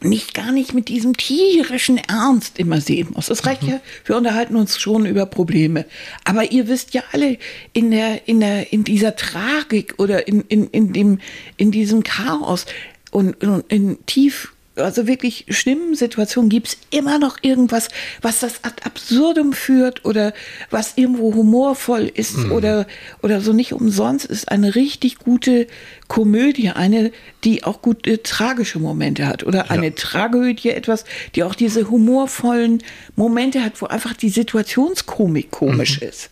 nicht 0.00 0.34
gar 0.34 0.52
nicht 0.52 0.72
mit 0.72 0.88
diesem 0.88 1.16
tierischen 1.16 1.98
Ernst 1.98 2.60
immer 2.60 2.80
sehen 2.80 3.08
muss. 3.12 3.28
Es 3.28 3.44
reicht 3.44 3.64
ja, 3.64 3.80
wir 4.04 4.16
unterhalten 4.16 4.54
uns 4.54 4.78
schon 4.78 5.04
über 5.04 5.26
Probleme. 5.26 5.84
Aber 6.24 6.52
ihr 6.52 6.68
wisst 6.68 6.94
ja 6.94 7.02
alle, 7.12 7.38
in, 7.72 7.90
der, 7.90 8.28
in, 8.28 8.38
der, 8.38 8.72
in 8.72 8.84
dieser 8.84 9.16
Tragik 9.16 9.94
oder 9.98 10.28
in, 10.28 10.42
in, 10.42 10.68
in, 10.68 10.92
dem, 10.92 11.18
in 11.56 11.72
diesem 11.72 12.04
Chaos 12.04 12.66
und, 13.10 13.42
und 13.42 13.64
in 13.72 13.98
tief 14.06 14.52
also 14.76 15.06
wirklich 15.06 15.46
schlimmen 15.50 15.94
Situationen 15.94 16.48
gibt 16.48 16.68
es 16.68 16.76
immer 16.90 17.18
noch 17.18 17.38
irgendwas, 17.42 17.88
was 18.22 18.40
das 18.40 18.64
ad 18.64 18.82
absurdum 18.84 19.52
führt 19.52 20.04
oder 20.04 20.32
was 20.70 20.94
irgendwo 20.96 21.34
humorvoll 21.34 22.10
ist 22.12 22.50
oder, 22.50 22.86
oder 23.22 23.40
so 23.40 23.52
nicht 23.52 23.72
umsonst 23.72 24.24
ist 24.24 24.50
eine 24.50 24.74
richtig 24.74 25.18
gute 25.18 25.66
Komödie, 26.08 26.70
eine, 26.70 27.12
die 27.44 27.64
auch 27.64 27.82
gute 27.82 28.22
tragische 28.22 28.78
Momente 28.78 29.26
hat 29.26 29.44
oder 29.44 29.70
eine 29.70 29.94
Tragödie 29.94 30.70
etwas, 30.70 31.04
die 31.34 31.44
auch 31.44 31.54
diese 31.54 31.90
humorvollen 31.90 32.82
Momente 33.16 33.62
hat, 33.62 33.80
wo 33.82 33.86
einfach 33.86 34.14
die 34.14 34.30
Situationskomik 34.30 35.50
komisch 35.50 35.98
ist. 35.98 36.30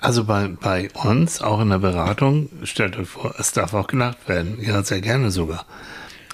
Also 0.00 0.24
bei, 0.24 0.48
bei 0.48 0.90
uns, 1.02 1.40
auch 1.40 1.60
in 1.60 1.70
der 1.70 1.78
Beratung, 1.78 2.48
stellt 2.62 2.96
euch 2.96 3.08
vor, 3.08 3.34
es 3.38 3.52
darf 3.52 3.74
auch 3.74 3.88
gelacht 3.88 4.28
werden. 4.28 4.58
Ja, 4.60 4.82
sehr 4.84 5.00
gerne 5.00 5.30
sogar. 5.32 5.66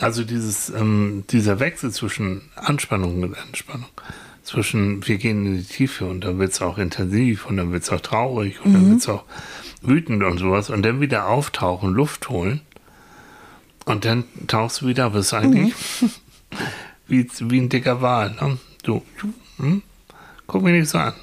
Also 0.01 0.25
dieses, 0.25 0.71
ähm, 0.71 1.25
dieser 1.31 1.61
Wechsel 1.61 1.91
zwischen 1.91 2.43
Anspannung 2.57 3.23
und 3.23 3.37
Entspannung, 3.37 3.89
zwischen 4.43 5.07
wir 5.07 5.19
gehen 5.19 5.45
in 5.45 5.59
die 5.59 5.65
Tiefe 5.65 6.07
und 6.07 6.23
dann 6.23 6.39
wird 6.39 6.53
es 6.53 6.63
auch 6.63 6.79
intensiv 6.79 7.47
und 7.47 7.59
dann 7.59 7.71
wird 7.71 7.83
es 7.83 7.91
auch 7.91 8.01
traurig 8.01 8.65
und 8.65 8.73
dann 8.73 8.91
wird 8.91 9.01
es 9.01 9.09
auch 9.09 9.25
wütend 9.83 10.23
und 10.23 10.39
sowas 10.39 10.71
und 10.71 10.83
dann 10.83 11.01
wieder 11.01 11.29
auftauchen, 11.29 11.93
Luft 11.93 12.31
holen 12.31 12.63
und 13.85 14.07
dann 14.07 14.25
tauchst 14.47 14.81
du 14.81 14.87
wieder, 14.87 15.05
aber 15.05 15.19
es 15.19 15.27
ist 15.27 15.35
eigentlich 15.35 15.75
wie, 17.07 17.29
wie 17.41 17.61
ein 17.61 17.69
dicker 17.69 18.01
Wal. 18.01 18.31
Ne? 18.41 18.59
Du, 18.83 19.03
hm? 19.59 19.83
guck 20.47 20.63
mich 20.63 20.73
nicht 20.73 20.89
so 20.89 20.99
an. 20.99 21.15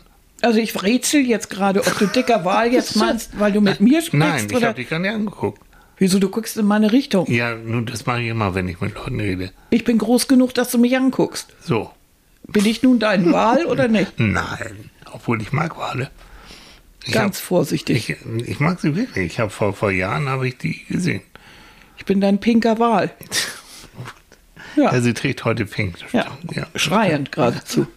Also 0.42 0.60
ich 0.60 0.82
rätsel 0.84 1.22
jetzt 1.22 1.50
gerade, 1.50 1.80
ob 1.80 1.98
du 1.98 2.06
dicker 2.06 2.46
Wahl 2.46 2.68
jetzt 2.72 2.96
meinst, 2.96 3.40
weil 3.40 3.52
du 3.52 3.60
mit 3.60 3.80
mir 3.80 4.02
sprichst 4.02 4.13
Nein, 4.13 4.48
ich 4.50 4.63
habe 4.63 4.76
dich 4.76 4.90
gar 4.90 5.00
nicht 5.00 5.12
angeguckt. 5.12 5.62
Wieso 5.98 6.20
du 6.20 6.30
guckst 6.30 6.58
in 6.58 6.66
meine 6.66 6.92
Richtung. 6.92 7.30
Ja, 7.32 7.56
nun, 7.56 7.86
das 7.86 8.06
mache 8.06 8.22
ich 8.22 8.28
immer, 8.30 8.56
wenn 8.56 8.68
ich 8.68 8.80
mit 8.82 8.96
Leuten 8.96 9.20
rede. 9.20 9.52
Ich 9.70 9.84
bin 9.84 9.98
groß 9.98 10.28
genug, 10.28 10.54
dass 10.54 10.72
du 10.72 10.78
mich 10.78 10.96
anguckst. 10.96 11.54
So. 11.62 11.92
Bin 12.48 12.66
ich 12.66 12.82
nun 12.84 13.00
dein 13.00 13.32
Wahl 13.34 13.66
oder 13.66 13.88
nicht? 13.88 14.14
Nein, 14.18 14.90
obwohl 15.12 15.42
ich 15.42 15.52
mag 15.52 15.78
Wale. 15.78 16.10
Ich 17.06 17.14
Ganz 17.14 17.38
hab- 17.40 17.44
vorsichtig. 17.46 18.10
Ich, 18.10 18.48
ich 18.48 18.60
mag 18.60 18.80
sie 18.80 18.96
wirklich. 18.96 19.26
Ich 19.34 19.40
habe 19.40 19.50
vor, 19.50 19.74
vor 19.74 19.92
Jahren 19.92 20.28
habe 20.30 20.48
ich 20.48 20.58
die 20.58 20.86
gesehen. 20.86 21.22
Ich 21.98 22.06
bin 22.06 22.22
dein 22.22 22.40
pinker 22.40 22.80
Wahl. 22.80 23.12
Ja, 24.76 24.94
Ja, 24.94 25.02
sie 25.02 25.16
trägt 25.16 25.44
heute 25.44 25.66
pink. 25.66 25.96
ja. 26.14 26.28
ja. 26.54 26.68
schreiend 26.76 27.32
geradezu. 27.32 27.88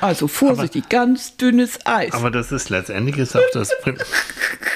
Also 0.00 0.26
vorsichtig, 0.26 0.88
ganz 0.88 1.36
dünnes 1.36 1.78
Eis. 1.86 2.12
Aber 2.12 2.32
das 2.32 2.50
ist 2.50 2.70
letztendlich 2.70 3.18
ist 3.18 3.36
auch 3.36 3.40
das, 3.52 3.70
Prin 3.82 3.98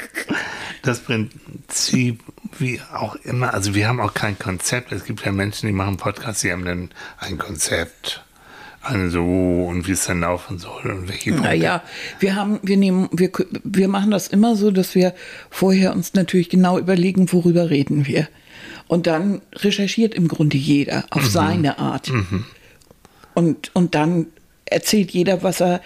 das 0.83 1.01
Prinzip, 1.01 2.21
wie 2.59 2.81
auch 2.93 3.17
immer. 3.17 3.53
Also 3.55 3.75
wir 3.75 3.89
haben 3.89 4.01
auch 4.01 4.15
kein 4.15 4.39
Konzept. 4.39 4.93
Es 4.93 5.05
gibt 5.05 5.25
ja 5.25 5.33
Menschen, 5.33 5.67
die 5.67 5.73
machen 5.73 5.97
Podcasts, 5.97 6.43
die 6.43 6.53
haben 6.53 6.65
dann 6.65 6.91
ein 7.19 7.39
Konzept. 7.39 8.23
Eine 8.83 9.11
so 9.11 9.21
und 9.25 9.89
wie 9.89 9.93
es 9.93 10.05
dann 10.07 10.21
laufen 10.21 10.59
soll 10.59 10.85
und 10.93 11.09
welche 11.09 11.31
Punkte. 11.31 11.49
Naja, 11.49 11.83
wir 12.21 12.37
haben, 12.37 12.61
wir 12.63 12.77
nehmen, 12.77 13.09
wir, 13.11 13.33
wir 13.65 13.89
machen 13.89 14.13
das 14.13 14.29
immer 14.29 14.55
so, 14.55 14.71
dass 14.71 14.95
wir 14.95 15.13
vorher 15.51 15.93
uns 15.93 16.15
natürlich 16.15 16.49
genau 16.51 16.79
überlegen, 16.79 17.33
worüber 17.33 17.69
reden 17.69 18.07
wir. 18.07 18.29
Und 18.87 19.09
dann 19.09 19.43
recherchiert 19.57 20.15
im 20.15 20.29
Grunde 20.29 20.57
jeder 20.57 21.05
auf 21.11 21.23
Mhm. 21.25 21.29
seine 21.29 21.79
Art. 21.81 22.13
Und, 23.35 23.75
und 23.75 23.97
dann 23.97 24.27
erzählt 24.67 25.13
jeder, 25.13 25.43
was 25.43 25.61
er 25.61 25.81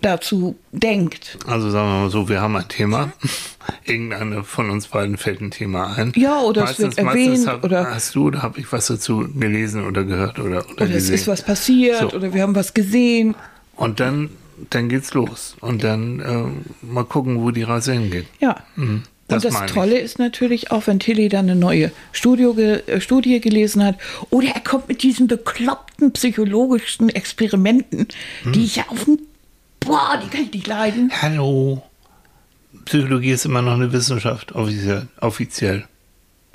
dazu 0.00 0.56
denkt. 0.72 1.38
Also 1.46 1.70
sagen 1.70 1.88
wir 1.88 2.00
mal 2.02 2.10
so, 2.10 2.28
wir 2.28 2.40
haben 2.40 2.56
ein 2.56 2.68
Thema. 2.68 3.12
Irgendeine 3.84 4.44
von 4.44 4.70
uns 4.70 4.86
beiden 4.88 5.16
fällt 5.16 5.40
ein 5.40 5.50
Thema 5.50 5.94
ein. 5.96 6.12
Ja, 6.16 6.40
oder 6.40 6.64
es 6.64 6.78
wird 6.78 6.96
erwähnt, 6.98 7.46
hab, 7.46 7.64
oder- 7.64 7.92
hast 7.94 8.14
du 8.14 8.26
oder 8.28 8.42
habe 8.42 8.58
ich 8.60 8.72
was 8.72 8.86
dazu 8.86 9.28
gelesen 9.36 9.86
oder 9.86 10.04
gehört 10.04 10.38
oder, 10.38 10.64
oder, 10.70 10.82
Oder 10.84 10.90
es 10.94 11.10
ist 11.10 11.26
was 11.28 11.42
passiert 11.42 12.00
So. 12.00 12.12
oder 12.12 12.32
wir 12.32 12.42
haben 12.42 12.54
was 12.54 12.72
gesehen. 12.74 13.34
Und 13.76 14.00
dann, 14.00 14.30
dann 14.70 14.88
geht's 14.88 15.12
los. 15.14 15.56
Und 15.60 15.82
dann 15.84 16.20
äh, 16.20 16.86
mal 16.86 17.04
gucken, 17.04 17.42
wo 17.42 17.50
die 17.50 17.62
Reise 17.62 17.92
hingeht. 17.92 18.26
Ja. 18.40 18.56
Mhm. 18.76 19.02
Das 19.30 19.36
und 19.36 19.44
das 19.46 19.54
meine 19.54 19.66
ich. 19.66 19.72
Tolle 19.72 19.98
ist 19.98 20.18
natürlich 20.18 20.70
auch, 20.70 20.86
wenn 20.86 20.98
Tilly 21.00 21.28
dann 21.28 21.48
eine 21.50 21.58
neue 21.58 21.90
Studio 22.12 22.56
äh, 22.58 23.00
Studie 23.00 23.40
gelesen 23.40 23.82
hat, 23.84 23.96
oder 24.30 24.48
er 24.48 24.60
kommt 24.60 24.88
mit 24.88 25.02
diesen 25.02 25.26
bekloppten 25.26 26.12
psychologischen 26.12 27.08
Experimenten, 27.08 28.08
Hm. 28.42 28.52
die 28.52 28.64
ich 28.64 28.76
ja 28.76 28.84
auf 28.88 29.04
dem, 29.04 29.18
boah, 29.80 30.20
die 30.22 30.28
kann 30.28 30.44
ich 30.44 30.52
nicht 30.52 30.66
leiden. 30.66 31.10
Hallo. 31.22 31.82
Psychologie 32.84 33.30
ist 33.32 33.44
immer 33.44 33.62
noch 33.62 33.74
eine 33.74 33.92
Wissenschaft, 33.92 34.52
offiziell. 34.52 35.84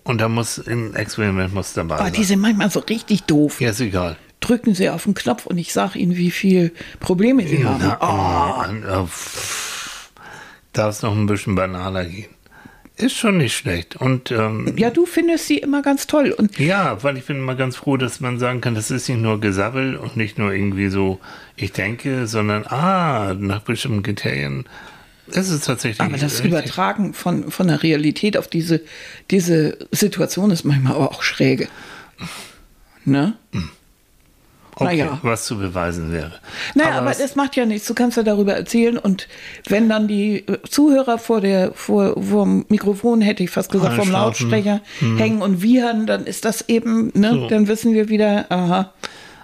Und 0.04 0.22
da 0.22 0.30
muss 0.30 0.60
ein 0.68 0.94
Experiment 0.96 1.54
muss 1.54 1.74
dabei 1.74 1.96
Aber 1.96 2.04
sein. 2.06 2.14
Die 2.14 2.24
sind 2.24 2.40
manchmal 2.40 2.70
so 2.70 2.80
richtig 2.82 3.24
doof. 3.24 3.60
ja, 3.60 3.72
ist 3.72 3.80
egal. 3.82 4.18
Drücken 4.40 4.76
sie 4.76 4.90
auf 4.90 5.06
den 5.06 5.16
Knopf 5.16 5.48
und 5.48 5.58
ich 5.58 5.74
sage 5.74 5.98
ihnen, 5.98 6.16
wie 6.16 6.30
viel 6.30 6.72
Probleme 7.00 7.48
sie 7.48 7.66
haben. 7.66 7.80
Na, 7.80 7.98
oh, 8.00 9.02
oh, 9.02 9.06
pff. 9.08 10.12
Darf 10.74 10.96
es 10.96 11.02
noch 11.02 11.14
ein 11.16 11.26
bisschen 11.26 11.56
banaler 11.56 12.06
gehen. 12.06 12.28
Ist 12.98 13.18
schon 13.18 13.38
nicht 13.38 13.56
schlecht. 13.56 13.98
Und 13.98 14.32
ähm, 14.32 14.74
Ja, 14.78 14.90
du 14.90 15.06
findest 15.06 15.48
sie 15.48 15.58
immer 15.58 15.82
ganz 15.82 16.08
toll. 16.08 16.32
Und 16.32 16.58
Ja, 16.58 17.04
weil 17.04 17.18
ich 17.18 17.26
bin 17.26 17.38
immer 17.38 17.56
ganz 17.56 17.76
froh, 17.76 17.98
dass 17.98 18.22
man 18.22 18.40
sagen 18.40 18.62
kann, 18.62 18.74
das 18.74 18.90
ist 18.90 19.10
nicht 19.10 19.20
nur 19.20 19.42
Gesabbel 19.42 19.98
und 19.98 20.16
nicht 20.16 20.38
nur 20.38 20.54
irgendwie 20.54 20.88
so, 20.88 21.20
ich 21.58 21.74
denke, 21.74 22.26
sondern 22.26 22.66
ah, 22.68 23.34
nach 23.38 23.62
bestimmten 23.62 24.02
Kriterien. 24.02 24.66
Es 25.28 25.50
ist 25.50 25.66
tatsächlich. 25.66 26.00
aber 26.00 26.18
das 26.18 26.34
richtig. 26.36 26.46
Übertragen 26.46 27.14
von, 27.14 27.52
von 27.52 27.68
der 27.68 27.84
Realität 27.84 28.38
auf 28.38 28.48
diese, 28.48 28.82
diese 29.32 29.78
Situation 29.92 30.52
ist 30.52 30.64
manchmal 30.64 30.94
aber 30.94 31.12
auch 31.12 31.24
schräge. 31.24 31.68
Ne? 33.04 33.34
Okay, 34.78 34.98
naja. 34.98 35.20
was 35.22 35.46
zu 35.46 35.58
beweisen 35.58 36.12
wäre. 36.12 36.34
Naja, 36.74 36.98
aber, 37.00 37.12
es- 37.12 37.20
das 37.20 37.36
macht 37.36 37.56
ja 37.56 37.66
nichts. 37.66 37.88
Du 37.88 37.94
kannst 37.94 38.18
ja 38.18 38.24
darüber 38.24 38.54
erzählen. 38.54 38.98
Und 38.98 39.28
wenn 39.70 39.88
dann 39.88 40.08
die 40.08 40.46
äh, 40.48 40.58
Zuhörer 40.70 41.18
vor 41.18 41.40
der 41.42 41.72
vor 41.74 42.22
vom 42.22 42.66
Mikrofon, 42.70 43.22
hätte 43.22 43.44
ich 43.44 43.52
fast 43.52 43.72
gesagt, 43.72 43.96
vom. 43.96 44.12
Lautsprecher 44.12 44.82
hängen 45.00 45.42
und 45.42 45.62
wiehern, 45.62 46.06
dann 46.08 46.26
ist 46.26 46.44
das 46.46 46.68
eben, 46.68 47.12
ne? 47.14 47.32
So. 47.32 47.48
Dann 47.48 47.68
wissen 47.68 47.94
wir 47.94 48.10
wieder, 48.10 48.46
aha. 48.52 48.94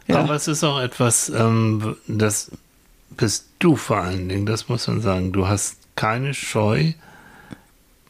Ja. 0.08 0.18
Aber 0.20 0.36
es 0.36 0.48
ist 0.50 0.64
auch 0.66 0.80
etwas, 0.82 1.30
ähm, 1.30 1.96
das 2.08 2.52
bist 3.12 3.48
du 3.60 3.76
vor 3.78 3.98
allen 3.98 4.28
Dingen, 4.28 4.46
das 4.46 4.68
muss 4.68 4.88
man 4.88 5.00
sagen. 5.02 5.32
Du 5.32 5.48
hast 5.48 5.78
keine 5.96 6.34
Scheu, 6.34 6.92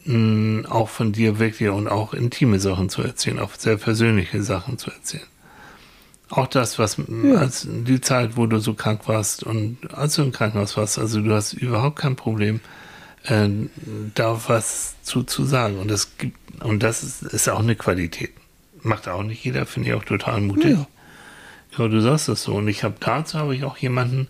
mh, 0.05 0.69
auch 0.69 0.89
von 0.89 1.11
dir 1.11 1.39
wirklich 1.39 1.69
und 1.69 1.87
auch 1.87 2.13
intime 2.13 2.59
Sachen 2.59 2.89
zu 2.89 3.01
erzählen, 3.03 3.39
auch 3.39 3.51
sehr 3.57 3.77
persönliche 3.77 4.41
Sachen 4.41 4.77
zu 4.77 4.89
erzählen. 4.91 5.23
Auch 6.31 6.47
das, 6.47 6.79
was 6.79 6.97
mh, 6.97 7.37
als 7.37 7.67
die 7.69 8.01
Zeit, 8.01 8.37
wo 8.37 8.47
du 8.47 8.59
so 8.59 8.73
krank 8.73 9.07
warst 9.07 9.43
und 9.43 9.77
als 9.93 10.15
du 10.15 10.23
im 10.23 10.31
Krankenhaus 10.31 10.77
warst, 10.77 10.97
also 10.97 11.21
du 11.21 11.33
hast 11.33 11.53
überhaupt 11.53 11.97
kein 11.97 12.15
Problem, 12.15 12.61
äh, 13.25 13.49
da 14.15 14.39
was 14.47 14.95
zu, 15.03 15.23
zu 15.23 15.43
sagen. 15.43 15.77
Und 15.77 15.91
das 15.91 16.17
gibt, 16.17 16.37
und 16.63 16.83
das 16.83 17.03
ist, 17.03 17.21
ist 17.23 17.49
auch 17.49 17.59
eine 17.59 17.75
Qualität. 17.75 18.31
Macht 18.81 19.07
auch 19.07 19.23
nicht 19.23 19.43
jeder, 19.43 19.65
finde 19.65 19.89
ich 19.89 19.95
auch 19.95 20.05
total 20.05 20.41
mutig. 20.41 20.71
Ja. 20.71 20.87
Ja, 21.77 21.87
du 21.87 22.01
sagst 22.01 22.29
es 22.29 22.43
so. 22.43 22.55
Und 22.55 22.67
ich 22.67 22.83
habe 22.83 22.95
dazu 22.99 23.37
habe 23.37 23.55
ich 23.55 23.63
auch 23.63 23.77
jemanden, 23.77 24.27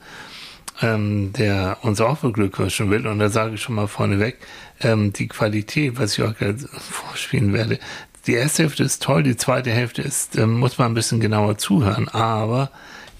ähm, 0.81 1.33
der 1.33 1.77
uns 1.81 2.01
auch 2.01 2.17
beglückwünschen 2.17 2.89
will. 2.89 3.07
Und 3.07 3.19
da 3.19 3.29
sage 3.29 3.55
ich 3.55 3.61
schon 3.61 3.75
mal 3.75 3.87
vorneweg, 3.87 4.37
ähm, 4.79 5.13
die 5.13 5.27
Qualität, 5.27 5.97
was 5.99 6.17
ich 6.17 6.23
auch 6.23 6.35
gleich 6.35 6.55
vorspielen 6.79 7.53
werde, 7.53 7.79
die 8.27 8.33
erste 8.33 8.63
Hälfte 8.63 8.83
ist 8.83 9.01
toll, 9.03 9.23
die 9.23 9.35
zweite 9.37 9.71
Hälfte 9.71 10.01
ist, 10.01 10.37
ähm, 10.37 10.59
muss 10.59 10.77
man 10.77 10.91
ein 10.91 10.93
bisschen 10.93 11.19
genauer 11.19 11.57
zuhören, 11.57 12.07
aber 12.09 12.71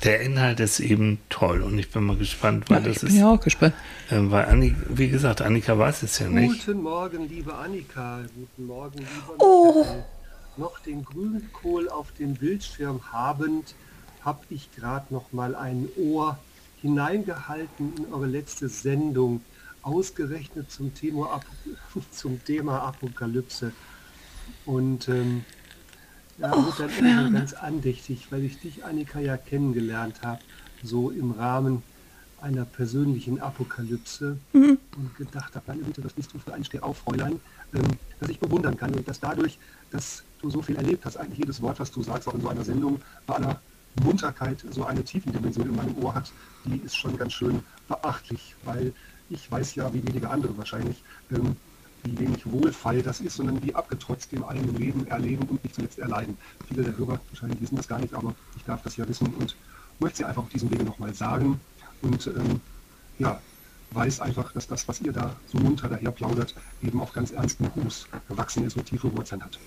der 0.04 0.22
Inhalt 0.22 0.60
ist 0.60 0.80
eben 0.80 1.20
toll 1.30 1.62
und 1.62 1.78
ich 1.78 1.92
bin 1.92 2.04
mal 2.04 2.16
gespannt, 2.18 2.70
weil 2.70 2.82
Ja, 2.84 2.88
ich 2.90 2.94
das 2.96 3.04
bin 3.04 3.10
ist, 3.14 3.20
ja 3.20 3.30
auch 3.32 3.40
gespannt. 3.40 3.74
ähm, 4.10 4.32
weil 4.32 4.46
Anni, 4.46 4.76
wie 4.90 5.10
gesagt, 5.10 5.42
Annika 5.42 5.78
weiß 5.78 6.04
es 6.04 6.20
ja 6.20 6.28
nicht. 6.28 6.66
Guten 6.66 6.82
Morgen, 6.82 7.28
liebe 7.30 7.54
Annika. 7.54 8.22
Guten 8.36 8.66
Morgen, 8.68 8.98
lieber 9.00 9.36
Oh. 9.40 9.80
Michael. 9.80 10.06
Noch 10.58 10.80
den 10.80 11.06
Grünkohl 11.06 11.88
auf 11.90 12.12
dem 12.14 12.34
Bildschirm 12.36 13.00
habend, 13.12 13.74
habe 14.24 14.40
ich 14.50 14.70
gerade 14.76 15.06
noch 15.14 15.32
mal 15.32 15.56
ein 15.56 15.88
Ohr 15.98 16.38
hineingehalten 16.82 17.94
in 17.98 18.14
eure 18.14 18.28
letzte 18.28 18.70
Sendung, 18.70 19.42
ausgerechnet 19.82 20.70
zum 20.72 20.94
Thema, 20.94 21.32
Ap 21.34 21.46
zum 22.12 22.44
Thema 22.44 22.82
Apokalypse. 22.82 23.72
Und 24.66 25.08
ähm, 25.08 25.44
ja, 26.38 26.52
wird 26.52 26.80
dann 26.80 27.06
immer 27.06 27.32
ganz 27.32 27.54
andächtig, 27.54 28.28
weil 28.32 28.44
ich 28.44 28.60
dich, 28.60 28.84
Annika, 28.86 29.20
ja 29.20 29.38
kennengelernt 29.38 30.22
habe, 30.24 30.42
so 30.84 31.12
im 31.12 31.32
Rahmen 31.32 31.84
einer 32.42 32.66
persönlichen 32.66 33.40
Apokalypse 33.40 34.38
und 34.54 35.16
gedacht 35.16 35.56
habe, 35.56 35.66
meine 35.68 35.84
Güte, 35.84 36.04
was 36.04 36.14
bist 36.14 36.34
du 36.34 36.40
für 36.40 36.54
ein 36.54 36.64
Stehaufräulein, 36.64 37.40
ähm, 37.74 37.84
dass 38.20 38.30
ich 38.30 38.40
bewundern 38.40 38.78
kann. 38.78 38.94
Und 38.96 39.08
dass 39.08 39.20
dadurch, 39.20 39.60
dass 39.92 40.24
du 40.42 40.50
so 40.50 40.62
viel 40.62 40.76
erlebt 40.76 41.06
hast, 41.06 41.18
eigentlich 41.18 41.40
jedes 41.40 41.62
Wort, 41.62 41.80
was 41.80 41.92
du 41.92 42.02
sagst, 42.02 42.28
auch 42.28 42.34
in 42.34 42.42
so 42.42 42.50
einer 42.50 42.64
Sendung, 42.64 43.00
bei 43.28 43.36
aller 43.36 43.62
Munterkeit 44.04 44.66
so 44.72 44.86
eine 44.86 45.04
Tiefendimension 45.04 45.70
in 45.70 45.76
meinem 45.76 45.96
Ohr 45.98 46.16
hat, 46.16 46.32
die 46.66 46.78
ist 46.78 46.96
schon 46.96 47.18
ganz 47.18 47.34
schön 47.34 47.62
beachtlich, 47.88 48.56
weil 48.64 48.94
ich 49.30 49.50
weiß 49.52 49.76
ja, 49.76 49.94
wie 49.94 50.06
wenige 50.06 50.30
andere 50.30 50.58
wahrscheinlich, 50.58 51.04
ähm, 51.32 51.56
wie 52.04 52.20
wenig 52.20 52.50
Wohlfall 52.52 53.02
das 53.02 53.22
ist, 53.22 53.36
sondern 53.36 53.62
wie 53.64 53.76
abgetrotzt 53.76 54.34
im 54.34 54.44
eigenen 54.44 54.76
Leben 54.76 55.08
erleben 55.08 55.48
und 55.48 55.64
nicht 55.64 55.76
zuletzt 55.76 56.00
erleiden. 56.00 56.38
Viele 56.68 56.84
der 56.84 56.98
Hörer 56.98 57.20
wahrscheinlich 57.30 57.62
wissen 57.62 57.76
das 57.76 57.88
gar 57.88 58.00
nicht, 58.00 58.14
aber 58.14 58.34
ich 58.56 58.64
darf 58.64 58.82
das 58.84 58.98
ja 58.98 59.08
wissen 59.08 59.28
und 59.36 59.56
möchte 60.00 60.20
sie 60.20 60.26
einfach 60.26 60.44
auf 60.44 60.50
diesem 60.50 60.72
Wege 60.72 60.84
nochmal 60.84 61.14
sagen. 61.14 61.60
Und 62.02 62.28
ähm, 62.28 62.60
ja, 63.20 63.40
weiß 63.92 64.22
einfach, 64.22 64.52
dass 64.54 64.68
das, 64.68 64.88
was 64.88 65.02
ihr 65.02 65.12
da 65.12 65.36
so 65.48 65.60
munter 65.60 65.90
daher 65.90 66.12
plaudert, 66.12 66.56
eben 66.82 67.00
auf 67.02 67.14
ganz 67.14 67.32
ernsten 67.32 67.70
Fuß 67.72 68.08
gewachsen 68.28 68.66
ist 68.66 68.78
und 68.78 68.86
tiefe 68.86 69.16
Wurzeln 69.16 69.44
hat. 69.44 69.60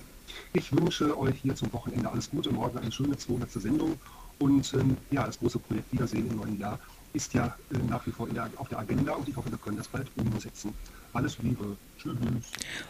Ich 0.53 0.73
wünsche 0.73 1.19
euch 1.19 1.37
hier 1.43 1.55
zum 1.55 1.73
Wochenende 1.73 2.11
alles 2.11 2.31
Gute, 2.31 2.51
morgen 2.51 2.79
eine 2.79 2.91
schöne 2.91 3.17
200. 3.17 3.51
Sendung 3.51 3.99
und 4.39 4.73
ähm, 4.75 4.97
ja, 5.11 5.25
das 5.25 5.39
große 5.39 5.59
Projekt 5.59 5.93
Wiedersehen 5.93 6.29
im 6.31 6.37
neuen 6.37 6.59
Jahr 6.59 6.79
ist 7.15 7.33
ja 7.33 7.47
äh, 7.73 7.79
nach 7.89 8.07
wie 8.07 8.11
vor 8.11 8.29
in 8.29 8.35
der, 8.35 8.51
auf 8.57 8.69
der 8.69 8.79
Agenda 8.79 9.13
und 9.13 9.29
ich 9.29 9.37
hoffe, 9.37 9.51
wir 9.51 9.59
können 9.59 9.79
das 9.79 9.89
bald 9.89 10.07
umsetzen. 10.17 10.75
Alles 11.13 11.37
Liebe. 11.43 11.77
Tschüss. 11.97 12.15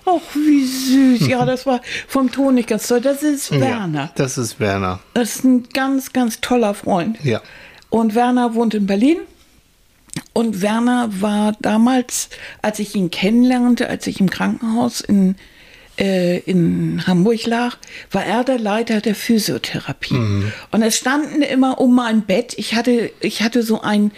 Ach, 0.07 0.35
wie 0.35 0.65
süß. 0.65 1.29
Ja, 1.29 1.45
das 1.45 1.67
war 1.67 1.81
vom 2.09 2.33
Ton 2.33 2.55
nicht 2.55 2.69
ganz 2.69 2.89
toll. 2.89 3.03
Das 3.03 3.23
ist 3.23 3.51
Werner. 3.51 4.05
Ja, 4.05 4.13
das 4.15 4.39
ist 4.39 4.59
Werner. 4.59 5.01
Das 5.13 5.37
ist 5.37 5.45
ein 5.45 5.69
ganz, 5.69 6.13
ganz 6.13 6.41
toller 6.41 6.73
Freund. 6.73 7.23
Ja. 7.23 7.43
Und 7.91 8.15
Werner 8.15 8.55
wohnt 8.55 8.73
in 8.75 8.87
Berlin. 8.87 9.19
Und 10.33 10.63
Werner 10.63 11.21
war 11.21 11.53
damals, 11.61 12.31
als 12.63 12.79
ich 12.79 12.95
ihn 12.95 13.11
kennenlernte, 13.11 13.89
als 13.89 14.07
ich 14.07 14.21
im 14.21 14.31
Krankenhaus 14.31 15.01
in, 15.01 15.33
äh, 15.33 15.35
in 15.97 17.07
Hamburg 17.07 17.47
lag, 17.47 17.77
war 18.11 18.25
er 18.25 18.43
der 18.43 18.59
Leiter 18.59 19.01
der 19.01 19.15
Physiotherapie. 19.15 20.15
Und 20.73 20.83
es 20.83 20.97
standen 20.97 21.43
immer 21.43 21.81
um 21.81 21.95
mein 21.95 22.23
Bett. 22.23 22.55
Ich 22.57 22.75
hatte, 22.75 23.13
ich 23.21 23.43
hatte 23.43 23.63
so 23.63 23.81
ein 23.81 24.11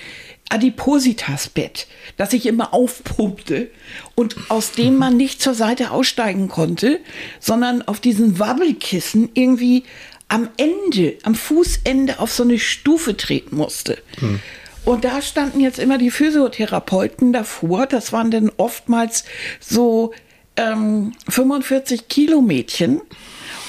Adipositas-Bett, 0.48 1.86
das 2.16 2.32
ich 2.32 2.46
immer 2.46 2.72
aufpumpte 2.72 3.68
und 4.14 4.36
aus 4.48 4.72
dem 4.72 4.96
man 4.96 5.16
nicht 5.16 5.42
zur 5.42 5.54
Seite 5.54 5.90
aussteigen 5.90 6.48
konnte, 6.48 7.00
sondern 7.40 7.82
auf 7.82 8.00
diesen 8.00 8.38
Wabbelkissen 8.38 9.30
irgendwie 9.34 9.84
am 10.28 10.48
Ende, 10.56 11.18
am 11.24 11.34
Fußende 11.34 12.20
auf 12.20 12.32
so 12.32 12.42
eine 12.42 12.58
Stufe 12.58 13.16
treten 13.16 13.56
musste. 13.56 13.98
Und 14.84 15.04
da 15.04 15.20
standen 15.20 15.60
jetzt 15.60 15.80
immer 15.80 15.98
die 15.98 16.12
Physiotherapeuten 16.12 17.32
davor. 17.32 17.86
Das 17.86 18.12
waren 18.12 18.30
dann 18.30 18.52
oftmals 18.56 19.24
so 19.60 20.12
ähm, 20.56 21.12
45 21.28 22.08
Kilo 22.08 22.40
Mädchen 22.40 23.00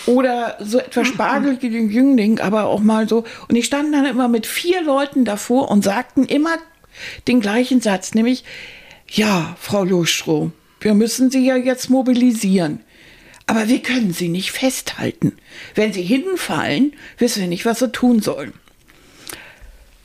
oder 0.05 0.57
so 0.59 0.79
etwas 0.79 1.07
spargelige 1.07 1.67
Jüngling, 1.67 2.39
aber 2.39 2.65
auch 2.65 2.79
mal 2.79 3.07
so. 3.07 3.25
Und 3.47 3.55
die 3.55 3.63
standen 3.63 3.91
dann 3.91 4.05
immer 4.05 4.27
mit 4.27 4.45
vier 4.45 4.81
Leuten 4.81 5.25
davor 5.25 5.69
und 5.69 5.83
sagten 5.83 6.23
immer 6.23 6.57
den 7.27 7.41
gleichen 7.41 7.81
Satz, 7.81 8.13
nämlich, 8.13 8.43
ja, 9.09 9.55
Frau 9.59 9.83
Lohstroh, 9.83 10.51
wir 10.79 10.93
müssen 10.93 11.29
Sie 11.29 11.45
ja 11.45 11.55
jetzt 11.55 11.89
mobilisieren. 11.89 12.81
Aber 13.45 13.67
wir 13.67 13.81
können 13.81 14.11
Sie 14.13 14.27
nicht 14.27 14.51
festhalten. 14.51 15.33
Wenn 15.75 15.93
Sie 15.93 16.01
hinfallen, 16.01 16.93
wissen 17.17 17.41
wir 17.41 17.47
nicht, 17.47 17.65
was 17.65 17.79
wir 17.79 17.91
tun 17.91 18.21
sollen. 18.21 18.53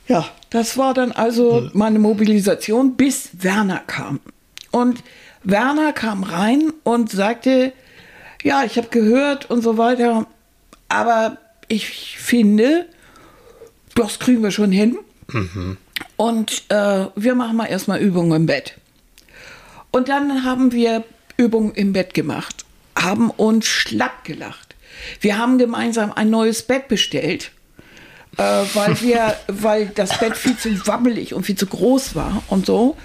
Ja, 0.06 0.28
das 0.50 0.76
war 0.78 0.94
dann 0.94 1.12
also 1.12 1.70
meine 1.72 1.98
Mobilisation, 1.98 2.96
bis 2.96 3.30
Werner 3.32 3.82
kam. 3.86 4.20
Und 4.70 5.02
Werner 5.45 5.93
kam 5.93 6.22
rein 6.22 6.72
und 6.84 7.11
sagte, 7.11 7.72
ja, 8.43 8.64
ich 8.64 8.76
habe 8.76 8.88
gehört 8.88 9.51
und 9.51 9.62
so 9.62 9.78
weiter, 9.78 10.26
aber 10.88 11.38
ich 11.68 12.18
finde, 12.18 12.86
das 13.95 14.18
kriegen 14.18 14.43
wir 14.43 14.51
schon 14.51 14.72
hin. 14.72 14.99
Und 16.16 16.64
äh, 16.68 17.07
wir 17.14 17.34
machen 17.34 17.57
mal 17.57 17.66
erstmal 17.66 18.01
Übungen 18.01 18.32
im 18.32 18.47
Bett. 18.47 18.74
Und 19.90 20.09
dann 20.09 20.45
haben 20.45 20.72
wir 20.72 21.05
Übungen 21.36 21.72
im 21.74 21.93
Bett 21.93 22.14
gemacht, 22.14 22.64
haben 22.97 23.30
uns 23.30 23.66
schlapp 23.66 24.24
gelacht. 24.24 24.74
Wir 25.20 25.38
haben 25.38 25.59
gemeinsam 25.59 26.12
ein 26.12 26.30
neues 26.30 26.62
Bett 26.62 26.88
bestellt, 26.88 27.51
äh, 28.36 28.43
weil, 28.74 29.01
wir, 29.01 29.36
weil 29.49 29.86
das 29.86 30.18
Bett 30.18 30.36
viel 30.36 30.57
zu 30.57 30.86
wabbelig 30.86 31.34
und 31.34 31.45
viel 31.45 31.57
zu 31.57 31.66
groß 31.66 32.14
war 32.14 32.43
und 32.49 32.66
so. 32.66 32.97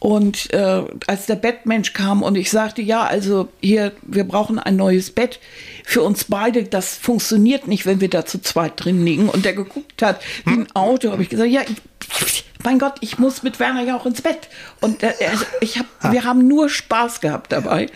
Und 0.00 0.52
äh, 0.52 0.84
als 1.06 1.26
der 1.26 1.34
Bettmensch 1.34 1.92
kam 1.92 2.22
und 2.22 2.36
ich 2.36 2.50
sagte, 2.50 2.82
ja, 2.82 3.04
also 3.04 3.48
hier, 3.60 3.92
wir 4.02 4.24
brauchen 4.24 4.58
ein 4.58 4.76
neues 4.76 5.10
Bett 5.10 5.40
für 5.84 6.02
uns 6.02 6.24
beide, 6.24 6.64
das 6.64 6.94
funktioniert 6.94 7.66
nicht, 7.66 7.84
wenn 7.84 8.00
wir 8.00 8.08
da 8.08 8.24
zu 8.24 8.40
zweit 8.40 8.72
drin 8.76 9.04
liegen. 9.04 9.28
Und 9.28 9.44
der 9.44 9.54
geguckt 9.54 10.02
hat 10.02 10.20
wie 10.44 10.52
ein 10.52 10.68
Auto, 10.74 11.10
habe 11.10 11.22
ich 11.22 11.28
gesagt, 11.28 11.50
ja, 11.50 11.62
ich, 11.62 12.44
mein 12.62 12.78
Gott, 12.78 12.94
ich 13.00 13.18
muss 13.18 13.42
mit 13.42 13.58
Werner 13.58 13.82
ja 13.82 13.96
auch 13.96 14.06
ins 14.06 14.22
Bett. 14.22 14.48
Und 14.80 15.02
äh, 15.02 15.12
ich 15.60 15.78
hab, 15.78 15.86
wir 16.12 16.22
haben 16.22 16.46
nur 16.46 16.68
Spaß 16.68 17.20
gehabt 17.20 17.50
dabei. 17.50 17.88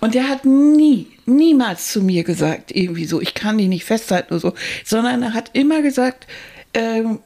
Und 0.00 0.14
der 0.14 0.28
hat 0.28 0.44
nie, 0.44 1.06
niemals 1.24 1.92
zu 1.92 2.02
mir 2.02 2.24
gesagt, 2.24 2.70
irgendwie 2.70 3.06
so, 3.06 3.20
ich 3.20 3.32
kann 3.32 3.56
dich 3.56 3.68
nicht 3.68 3.84
festhalten 3.84 4.34
oder 4.34 4.40
so, 4.40 4.54
sondern 4.84 5.22
er 5.22 5.32
hat 5.32 5.50
immer 5.54 5.80
gesagt, 5.80 6.26
ähm, 6.74 7.20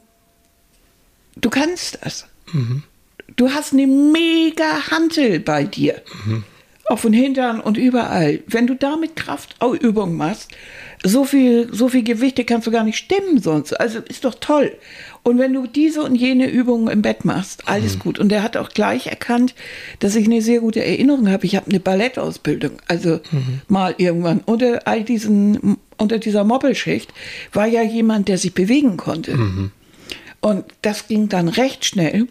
du 1.34 1.50
kannst 1.50 1.98
das. 2.02 2.26
Du 3.36 3.50
hast 3.50 3.72
eine 3.72 3.86
mega 3.86 4.90
Hantel 4.90 5.40
bei 5.40 5.64
dir. 5.64 6.02
Auf 6.86 7.02
den 7.02 7.14
Hintern 7.14 7.60
und 7.60 7.78
überall. 7.78 8.40
Wenn 8.46 8.66
du 8.66 8.74
damit 8.74 9.16
Kraftübungen 9.16 10.16
machst, 10.16 10.50
so 11.02 11.24
viel, 11.24 11.68
so 11.72 11.88
viel 11.88 12.02
Gewichte 12.02 12.44
kannst 12.44 12.66
du 12.66 12.70
gar 12.70 12.84
nicht 12.84 12.98
stemmen 12.98 13.40
sonst. 13.40 13.72
Also 13.80 14.00
ist 14.00 14.24
doch 14.24 14.34
toll. 14.34 14.76
Und 15.22 15.38
wenn 15.38 15.54
du 15.54 15.66
diese 15.66 16.02
und 16.02 16.14
jene 16.14 16.48
Übungen 16.48 16.88
im 16.88 17.00
Bett 17.00 17.24
machst, 17.24 17.66
alles 17.66 17.98
gut. 17.98 18.18
Und 18.18 18.30
er 18.30 18.42
hat 18.42 18.58
auch 18.58 18.68
gleich 18.68 19.06
erkannt, 19.06 19.54
dass 20.00 20.14
ich 20.14 20.26
eine 20.26 20.42
sehr 20.42 20.60
gute 20.60 20.84
Erinnerung 20.84 21.30
habe. 21.30 21.46
Ich 21.46 21.56
habe 21.56 21.70
eine 21.70 21.80
Ballettausbildung. 21.80 22.72
Also 22.86 23.20
mal 23.68 23.94
irgendwann 23.96 24.40
unter 24.44 24.86
all 24.86 25.02
diesen, 25.02 25.78
unter 25.96 26.18
dieser 26.18 26.44
Moppelschicht 26.44 27.12
war 27.52 27.66
ja 27.66 27.82
jemand, 27.82 28.28
der 28.28 28.36
sich 28.38 28.52
bewegen 28.52 28.98
konnte. 28.98 29.32
Und 30.40 30.64
das 30.82 31.08
ging 31.08 31.30
dann 31.30 31.48
recht 31.48 31.86
schnell. 31.86 32.28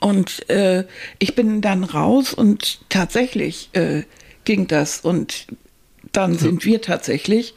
Und 0.00 0.48
äh, 0.50 0.84
ich 1.18 1.34
bin 1.34 1.60
dann 1.60 1.84
raus 1.84 2.34
und 2.34 2.80
tatsächlich 2.88 3.70
äh, 3.72 4.02
ging 4.44 4.66
das. 4.66 5.00
Und 5.00 5.46
dann 6.12 6.38
sind 6.38 6.64
wir 6.64 6.80
tatsächlich 6.80 7.54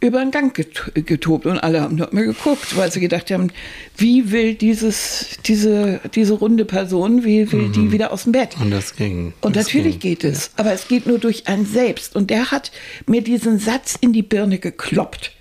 über 0.00 0.20
den 0.20 0.30
Gang 0.30 0.54
get 0.54 0.92
getobt 0.94 1.44
und 1.46 1.58
alle 1.58 1.80
haben 1.80 1.96
nur 1.96 2.08
geguckt, 2.08 2.76
weil 2.76 2.92
sie 2.92 3.00
gedacht 3.00 3.30
haben, 3.32 3.50
wie 3.96 4.30
will 4.30 4.54
dieses, 4.54 5.38
diese, 5.44 6.00
diese 6.14 6.34
runde 6.34 6.64
Person, 6.64 7.24
wie 7.24 7.50
will 7.50 7.70
die 7.70 7.90
wieder 7.90 8.12
aus 8.12 8.22
dem 8.22 8.32
Bett? 8.32 8.56
Und 8.60 8.70
das 8.70 8.94
ging. 8.94 9.32
Und 9.40 9.56
das 9.56 9.66
natürlich 9.66 9.98
ging. 9.98 10.12
geht 10.12 10.24
es, 10.24 10.52
aber 10.56 10.72
es 10.72 10.86
geht 10.86 11.06
nur 11.06 11.18
durch 11.18 11.48
ein 11.48 11.66
Selbst. 11.66 12.14
Und 12.14 12.30
der 12.30 12.52
hat 12.52 12.70
mir 13.06 13.22
diesen 13.22 13.58
Satz 13.58 13.96
in 14.00 14.12
die 14.12 14.22
Birne 14.22 14.58
gekloppt. 14.58 15.32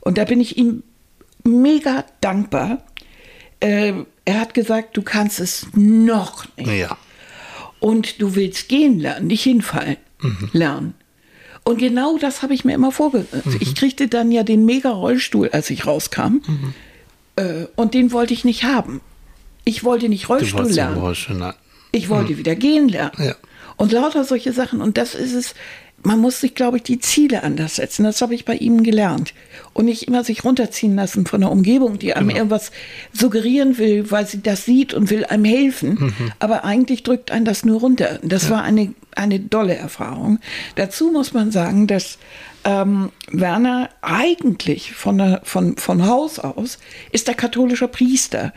Und 0.00 0.16
da 0.16 0.24
bin 0.24 0.40
ich 0.40 0.56
ihm 0.58 0.84
mega 1.42 2.04
dankbar. 2.20 2.84
Äh, 3.58 3.94
er 4.24 4.40
hat 4.40 4.54
gesagt, 4.54 4.96
du 4.96 5.02
kannst 5.02 5.40
es 5.40 5.66
noch 5.74 6.46
nicht. 6.56 6.68
Ja. 6.70 6.96
Und 7.80 8.20
du 8.22 8.34
willst 8.34 8.68
gehen 8.68 8.98
lernen, 8.98 9.26
nicht 9.26 9.42
hinfallen 9.42 9.96
lernen. 10.52 10.94
Und 11.64 11.78
genau 11.78 12.18
das 12.18 12.42
habe 12.42 12.54
ich 12.54 12.64
mir 12.64 12.74
immer 12.74 12.92
vorgesetzt. 12.92 13.48
Ich 13.60 13.74
kriegte 13.74 14.08
dann 14.08 14.30
ja 14.32 14.42
den 14.42 14.64
Mega-Rollstuhl, 14.66 15.48
als 15.50 15.70
ich 15.70 15.86
rauskam. 15.86 16.40
Äh, 17.36 17.66
und 17.76 17.94
den 17.94 18.12
wollte 18.12 18.32
ich 18.34 18.44
nicht 18.44 18.64
haben. 18.64 19.00
Ich 19.64 19.82
wollte 19.84 20.08
nicht 20.08 20.28
Rollstuhl 20.28 20.70
lernen. 20.70 21.14
schon 21.14 21.38
na- 21.38 21.54
Ich 21.90 22.08
wollte 22.08 22.36
wieder 22.38 22.54
gehen 22.54 22.88
lernen. 22.88 23.12
Ja. 23.18 23.34
Und 23.76 23.92
lauter 23.92 24.24
solche 24.24 24.52
Sachen. 24.52 24.80
Und 24.80 24.96
das 24.98 25.14
ist 25.14 25.32
es, 25.34 25.54
man 26.04 26.20
muss 26.20 26.40
sich, 26.40 26.54
glaube 26.54 26.76
ich, 26.76 26.82
die 26.82 26.98
Ziele 26.98 27.42
anders 27.42 27.76
setzen. 27.76 28.04
Das 28.04 28.20
habe 28.20 28.34
ich 28.34 28.44
bei 28.44 28.54
ihm 28.54 28.82
gelernt. 28.82 29.34
Und 29.72 29.86
nicht 29.86 30.04
immer 30.04 30.22
sich 30.22 30.44
runterziehen 30.44 30.94
lassen 30.94 31.26
von 31.26 31.40
der 31.40 31.50
Umgebung, 31.50 31.98
die 31.98 32.14
einem 32.14 32.30
irgendwas 32.30 32.70
suggerieren 33.12 33.78
will, 33.78 34.10
weil 34.10 34.26
sie 34.26 34.42
das 34.42 34.64
sieht 34.64 34.94
und 34.94 35.10
will 35.10 35.24
einem 35.24 35.44
helfen. 35.44 36.14
Aber 36.38 36.64
eigentlich 36.64 37.02
drückt 37.02 37.30
einen 37.30 37.44
das 37.44 37.64
nur 37.64 37.80
runter. 37.80 38.20
Das 38.22 38.50
war 38.50 38.62
eine, 38.62 38.94
eine 39.16 39.40
dolle 39.40 39.74
Erfahrung. 39.74 40.38
Dazu 40.76 41.10
muss 41.10 41.32
man 41.32 41.50
sagen, 41.50 41.86
dass 41.86 42.18
ähm, 42.64 43.10
Werner 43.30 43.90
eigentlich 44.00 44.92
von, 44.92 45.18
der, 45.18 45.40
von, 45.44 45.76
von 45.76 46.06
Haus 46.06 46.38
aus 46.38 46.78
ist 47.12 47.28
er 47.28 47.34
katholischer 47.34 47.88
Priester 47.88 48.52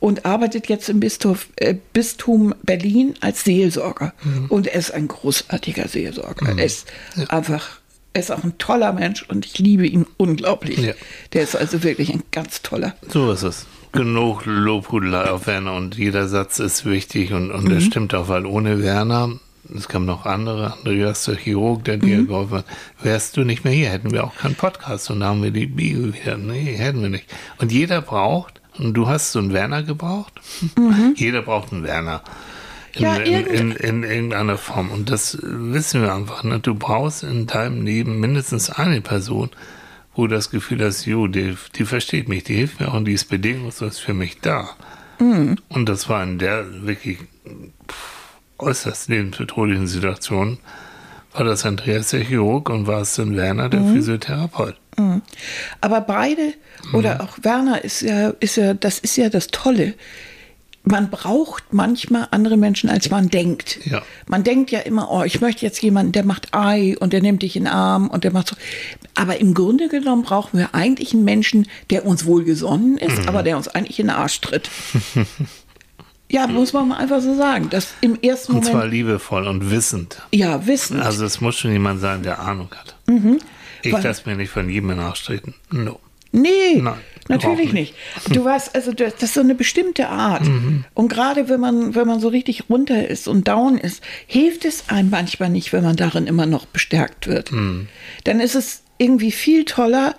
und 0.00 0.26
arbeitet 0.26 0.68
jetzt 0.68 0.88
im 0.88 1.00
Bistum, 1.00 1.36
äh, 1.56 1.74
Bistum 1.92 2.54
Berlin 2.62 3.14
als 3.20 3.44
Seelsorger. 3.44 4.12
Und 4.48 4.66
er 4.66 4.78
ist 4.78 4.92
ein 4.92 5.08
großartiger 5.08 5.88
Seelsorger. 5.88 6.56
Er 6.56 6.64
ist 6.64 6.86
einfach, 7.28 7.78
er 8.12 8.20
ist 8.20 8.30
auch 8.30 8.44
ein 8.44 8.58
toller 8.58 8.92
Mensch 8.92 9.24
und 9.28 9.46
ich 9.46 9.58
liebe 9.58 9.86
ihn 9.86 10.06
unglaublich. 10.16 10.78
Ja. 10.78 10.92
Der 11.32 11.42
ist 11.42 11.56
also 11.56 11.82
wirklich 11.82 12.12
ein 12.12 12.22
ganz 12.32 12.62
toller. 12.62 12.94
So 13.08 13.32
ist 13.32 13.42
es. 13.42 13.66
Genug 13.92 14.44
Lobhudelei 14.44 15.30
auf 15.30 15.46
Werner 15.46 15.74
und 15.74 15.96
jeder 15.96 16.26
Satz 16.26 16.58
ist 16.58 16.84
wichtig 16.84 17.32
und, 17.32 17.52
und 17.52 17.70
das 17.70 17.84
stimmt 17.84 18.12
auch, 18.14 18.28
weil 18.28 18.44
ohne 18.44 18.82
Werner, 18.82 19.38
es 19.74 19.88
kamen 19.88 20.06
noch 20.06 20.26
andere, 20.26 20.74
Andreas 20.74 21.24
der 21.24 21.36
Chirurg, 21.36 21.84
der 21.84 21.96
dir 21.96 22.24
geholfen 22.26 22.58
hat, 22.58 22.66
wärst 23.02 23.36
du 23.36 23.44
nicht 23.44 23.64
mehr 23.64 23.72
hier, 23.72 23.90
hätten 23.90 24.10
wir 24.12 24.24
auch 24.24 24.36
keinen 24.36 24.54
Podcast 24.54 25.10
und 25.10 25.20
da 25.20 25.26
haben 25.26 25.42
wir 25.42 25.50
die 25.50 25.66
Bio 25.66 26.12
wieder. 26.12 26.36
Nee, 26.36 26.76
hätten 26.76 27.02
wir 27.02 27.08
nicht. 27.08 27.26
Und 27.58 27.72
jeder 27.72 28.02
braucht, 28.02 28.60
und 28.78 28.94
du 28.94 29.08
hast 29.08 29.32
so 29.32 29.38
einen 29.38 29.52
Werner 29.52 29.82
gebraucht, 29.82 30.32
jeder 31.16 31.42
braucht 31.42 31.72
einen 31.72 31.82
Werner. 31.84 32.22
In, 32.92 33.02
Ja, 33.02 33.16
in, 33.16 33.46
in, 33.46 33.72
in 33.72 34.02
irgendeiner 34.04 34.58
Form. 34.58 34.90
Und 34.90 35.10
das 35.10 35.38
wissen 35.42 36.02
wir 36.02 36.14
einfach. 36.14 36.44
Ne? 36.44 36.60
Du 36.60 36.74
brauchst 36.74 37.24
in 37.24 37.46
deinem 37.46 37.84
Leben 37.84 38.20
mindestens 38.20 38.70
eine 38.70 39.00
Person, 39.00 39.50
wo 40.14 40.28
du 40.28 40.34
das 40.34 40.50
Gefühl 40.50 40.84
hast, 40.84 41.04
jo, 41.04 41.26
die, 41.26 41.56
die 41.74 41.84
versteht 41.86 42.28
mich, 42.28 42.44
die 42.44 42.54
hilft 42.54 42.78
mir 42.78 42.88
auch 42.88 42.94
und 42.94 43.06
die 43.06 43.12
ist 43.14 43.24
bedingungslos 43.24 43.98
für 43.98 44.14
mich 44.14 44.40
da. 44.40 44.70
Und 45.68 45.88
das 45.88 46.08
war 46.08 46.22
in 46.22 46.38
der 46.38 46.86
wirklich 46.86 47.18
pff, 47.88 48.13
äußerst 48.58 49.08
lebensbedrohlichen 49.08 49.86
Situation, 49.86 50.58
war 51.32 51.44
das 51.44 51.64
Andreas 51.64 52.10
der 52.10 52.20
Chirurg 52.20 52.70
und 52.70 52.86
war 52.86 53.00
es 53.00 53.14
dann 53.16 53.36
Werner 53.36 53.68
der 53.68 53.80
Physiotherapeut. 53.82 54.76
Aber 55.80 56.00
beide, 56.02 56.54
oder 56.92 57.20
auch 57.22 57.38
Werner 57.42 57.82
ist 57.82 58.02
ja, 58.02 58.28
ist 58.40 58.56
ja, 58.56 58.74
das 58.74 59.00
ist 59.00 59.16
ja 59.16 59.28
das 59.28 59.48
Tolle. 59.48 59.94
man 60.86 61.08
braucht 61.10 61.72
manchmal 61.72 62.28
andere 62.30 62.56
Menschen, 62.58 62.90
als 62.90 63.08
man 63.10 63.30
denkt. 63.30 63.80
Ja. 63.86 64.02
Man 64.26 64.44
denkt 64.44 64.70
ja 64.70 64.80
immer, 64.80 65.10
oh, 65.10 65.22
ich 65.24 65.40
möchte 65.40 65.64
jetzt 65.64 65.82
jemanden, 65.82 66.12
der 66.12 66.24
macht 66.26 66.48
Ei 66.54 66.94
und 67.00 67.14
der 67.14 67.22
nimmt 67.22 67.40
dich 67.42 67.56
in 67.56 67.64
den 67.64 67.72
Arm 67.72 68.08
und 68.08 68.22
der 68.22 68.32
macht 68.32 68.48
so. 68.48 68.56
Aber 69.14 69.40
im 69.40 69.54
Grunde 69.54 69.88
genommen 69.88 70.22
brauchen 70.24 70.58
wir 70.58 70.74
eigentlich 70.74 71.14
einen 71.14 71.24
Menschen, 71.24 71.66
der 71.88 72.04
uns 72.04 72.26
wohlgesonnen 72.26 72.98
ist, 72.98 73.22
Mhm. 73.22 73.28
aber 73.28 73.42
der 73.42 73.56
uns 73.56 73.66
eigentlich 73.68 73.98
in 73.98 74.08
den 74.08 74.16
Arsch 74.16 74.40
tritt. 74.42 74.68
ja, 76.30 76.46
muss 76.46 76.72
man 76.72 76.88
mal 76.88 76.96
einfach 76.98 77.20
so 77.20 77.34
sagen. 77.36 77.68
Das 77.70 77.94
im 78.00 78.18
ersten 78.22 78.54
Und 78.54 78.64
zwar 78.64 78.74
Moment, 78.76 78.92
liebevoll 78.92 79.46
und 79.46 79.70
wissend. 79.70 80.22
ja, 80.32 80.66
wissen. 80.66 81.00
Also 81.00 81.24
es 81.24 81.40
muss 81.40 81.56
schon 81.56 81.72
jemand 81.72 82.00
sein, 82.00 82.22
der 82.22 82.40
Ahnung 82.40 82.68
hat. 82.76 82.96
Ich 83.06 83.12
Mhm. 83.14 83.38
Weil- 83.92 84.02
lasse 84.02 84.22
mir 84.28 84.36
nicht 84.36 84.50
von 84.50 84.68
jedem 84.68 84.96
nachtreten. 84.96 85.54
No. 85.70 86.00
Nee, 86.32 86.80
Nein, 86.80 86.94
natürlich 87.28 87.54
überhaupt 87.70 87.72
nicht. 87.74 87.94
Du 88.30 88.44
weißt, 88.44 88.74
also 88.74 88.92
das, 88.92 89.12
das 89.14 89.22
ist 89.24 89.34
so 89.34 89.40
eine 89.40 89.54
bestimmte 89.54 90.08
Art. 90.08 90.44
Mhm. 90.48 90.84
Und 90.94 91.08
gerade 91.08 91.48
wenn 91.48 91.60
man, 91.60 91.94
wenn 91.94 92.08
man 92.08 92.18
so 92.18 92.26
richtig 92.26 92.64
runter 92.68 93.06
ist 93.08 93.28
und 93.28 93.46
down 93.46 93.78
ist, 93.78 94.02
hilft 94.26 94.64
es 94.64 94.88
einem 94.88 95.10
manchmal 95.10 95.50
nicht, 95.50 95.72
wenn 95.72 95.84
man 95.84 95.94
darin 95.94 96.26
immer 96.26 96.46
noch 96.46 96.66
bestärkt 96.66 97.28
wird. 97.28 97.52
Mhm. 97.52 97.86
Dann 98.24 98.40
ist 98.40 98.56
es 98.56 98.82
irgendwie 98.98 99.30
viel 99.30 99.64
toller. 99.64 100.16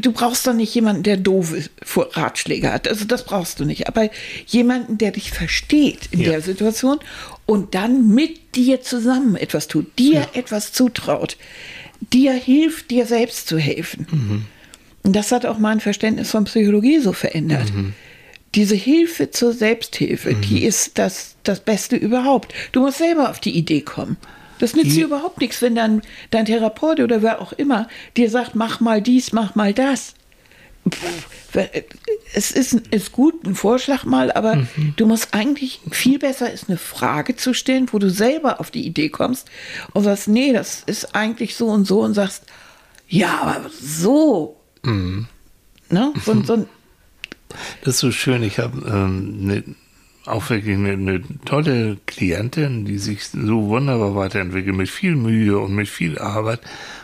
Du 0.00 0.12
brauchst 0.12 0.46
doch 0.46 0.54
nicht 0.54 0.74
jemanden, 0.74 1.02
der 1.02 1.18
doofe 1.18 1.68
Ratschläge 2.12 2.72
hat. 2.72 2.88
Also 2.88 3.04
das 3.04 3.24
brauchst 3.26 3.60
du 3.60 3.66
nicht. 3.66 3.88
Aber 3.88 4.08
jemanden, 4.46 4.96
der 4.96 5.10
dich 5.10 5.30
versteht 5.30 6.08
in 6.12 6.20
Ja. 6.20 6.30
der 6.30 6.40
Situation 6.40 6.98
und 7.44 7.74
dann 7.74 8.08
mit 8.08 8.54
dir 8.56 8.80
zusammen 8.80 9.36
etwas 9.36 9.68
tut, 9.68 9.98
dir 9.98 10.28
etwas 10.32 10.72
zutraut, 10.72 11.36
dir 12.12 12.32
hilft, 12.32 12.90
dir 12.90 13.04
selbst 13.04 13.48
zu 13.48 13.58
helfen. 13.58 14.46
Und 15.02 15.14
das 15.14 15.30
hat 15.30 15.44
auch 15.44 15.58
mein 15.58 15.80
Verständnis 15.80 16.30
von 16.30 16.44
Psychologie 16.44 16.98
so 17.00 17.12
verändert. 17.12 17.70
Diese 18.54 18.74
Hilfe 18.76 19.30
zur 19.30 19.52
Selbsthilfe, 19.52 20.34
die 20.34 20.64
ist 20.64 20.96
das, 20.98 21.36
das 21.42 21.60
Beste 21.60 21.96
überhaupt. 21.96 22.54
Du 22.72 22.80
musst 22.80 22.96
selber 22.98 23.28
auf 23.28 23.40
die 23.40 23.54
Idee 23.56 23.82
kommen. 23.82 24.16
Das 24.58 24.74
nützt 24.74 24.86
Die- 24.92 24.94
dir 24.96 25.04
überhaupt 25.06 25.40
nichts, 25.40 25.60
wenn 25.62 25.74
dein, 25.74 26.02
dein 26.30 26.46
Therapeut 26.46 27.00
oder 27.00 27.22
wer 27.22 27.40
auch 27.40 27.52
immer 27.52 27.88
dir 28.16 28.30
sagt, 28.30 28.54
mach 28.54 28.80
mal 28.80 29.02
dies, 29.02 29.32
mach 29.32 29.54
mal 29.54 29.72
das. 29.74 30.14
Pff, 30.88 31.58
Es 32.34 32.50
ist, 32.52 32.74
ist 32.90 33.12
gut, 33.12 33.44
ein 33.44 33.54
Vorschlag 33.54 34.04
mal, 34.04 34.30
aber 34.30 34.66
du 34.96 35.06
musst 35.06 35.32
eigentlich, 35.34 35.80
viel 35.90 36.18
besser 36.18 36.52
ist 36.52 36.68
eine 36.68 36.78
Frage 36.78 37.34
zu 37.36 37.54
stellen, 37.54 37.88
wo 37.92 37.98
du 37.98 38.10
selber 38.10 38.60
auf 38.60 38.70
die 38.70 38.86
Idee 38.86 39.08
kommst 39.08 39.48
und 39.94 40.04
sagst, 40.04 40.28
nee, 40.28 40.52
das 40.52 40.82
ist 40.86 41.14
eigentlich 41.14 41.56
so 41.56 41.66
und 41.68 41.86
so 41.86 42.00
und 42.02 42.14
sagst, 42.14 42.44
ja, 43.08 43.40
aber 43.42 43.70
so. 43.70 44.60
Ne? 44.84 46.12
So, 46.24 46.42
so 46.44 46.52
ein, 46.54 46.66
Das 47.82 47.94
ist 47.94 48.00
so 48.00 48.10
schön. 48.12 48.42
Ich 48.42 48.58
habe 48.58 48.86
ähm, 48.88 49.44
ne, 49.46 49.64
auch 50.26 50.50
wirklich 50.50 50.76
eine, 50.76 50.92
eine 50.92 51.22
tolle 51.44 51.98
Klientin, 52.06 52.84
die 52.84 52.98
sich 52.98 53.28
so 53.28 53.68
wunderbar 53.68 54.14
weiterentwickelt, 54.14 54.76
mit 54.76 54.88
viel 54.88 55.16
Mühe 55.16 55.58
und 55.58 55.74
mit 55.74 55.88
viel 55.88 56.18
Arbeit. 56.18 56.60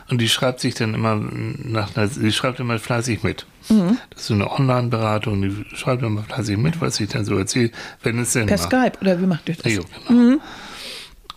Und 0.09 0.21
die 0.21 0.29
schreibt 0.29 0.61
sich 0.61 0.75
dann 0.75 0.95
immer 0.95 1.17
nach 1.17 1.97
einer, 1.97 2.09
sie 2.09 2.33
schreibt 2.33 2.61
immer 2.61 2.79
fleißig 2.79 3.23
mit. 3.23 3.47
Mhm. 3.69 3.99
Das 4.11 4.23
ist 4.23 4.27
so 4.27 4.35
eine 4.35 4.51
Online-Beratung, 4.51 5.43
die 5.43 5.77
schreibt 5.77 6.03
immer 6.03 6.23
fleißig 6.23 6.57
mit, 6.59 6.81
was 6.81 7.01
ich 7.01 7.09
dann 7.09 7.25
so 7.25 7.39
erzähle, 7.39 7.71
wenn 8.03 8.19
es 8.19 8.33
denn 8.33 8.47
per 8.47 8.59
macht. 8.59 8.67
Skype, 8.67 8.99
oder 9.01 9.21
wie 9.21 9.27
macht 9.27 9.49
ihr 9.49 9.57
das? 9.57 9.73
Jo, 9.73 9.83
genau. 10.09 10.41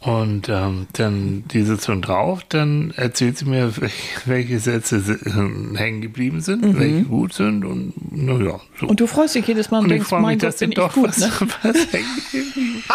Und 0.06 0.50
ähm, 0.50 0.86
dann 0.94 1.46
die 1.52 1.64
Sitzung 1.64 2.02
drauf, 2.04 2.44
dann 2.50 2.92
erzählt 2.92 3.40
sie 3.40 3.46
mir, 3.46 3.76
welche, 3.78 3.96
welche 4.26 4.60
Sätze 4.60 5.00
si- 5.00 5.14
äh, 5.14 5.78
hängen 5.78 6.02
geblieben 6.02 6.42
sind, 6.42 6.78
welche 6.78 7.04
gut 7.06 7.34
sind 7.34 7.66
und 7.66 7.94
naja, 8.16 8.60
so. 8.80 8.86
Mhm. 8.86 8.90
Und 8.92 9.00
du 9.00 9.08
freust 9.08 9.34
dich 9.34 9.48
jedes 9.48 9.72
Mal 9.72 9.80
und, 9.80 9.86
Und 9.86 9.90
ich 9.92 9.96
denkst, 9.98 10.10
freue 10.10 10.20
mich, 10.20 10.26
mein 10.28 10.40
dass 10.40 10.54
Gott, 10.56 10.60
bin 10.60 10.70
ich 10.72 10.76
doch 10.76 10.94
gut. 10.94 11.08
was, 11.08 11.18
Ne? 11.18 11.32
was 11.64 11.92
hängen 11.92 12.06
geblieben 12.32 12.76
ist. 12.80 12.92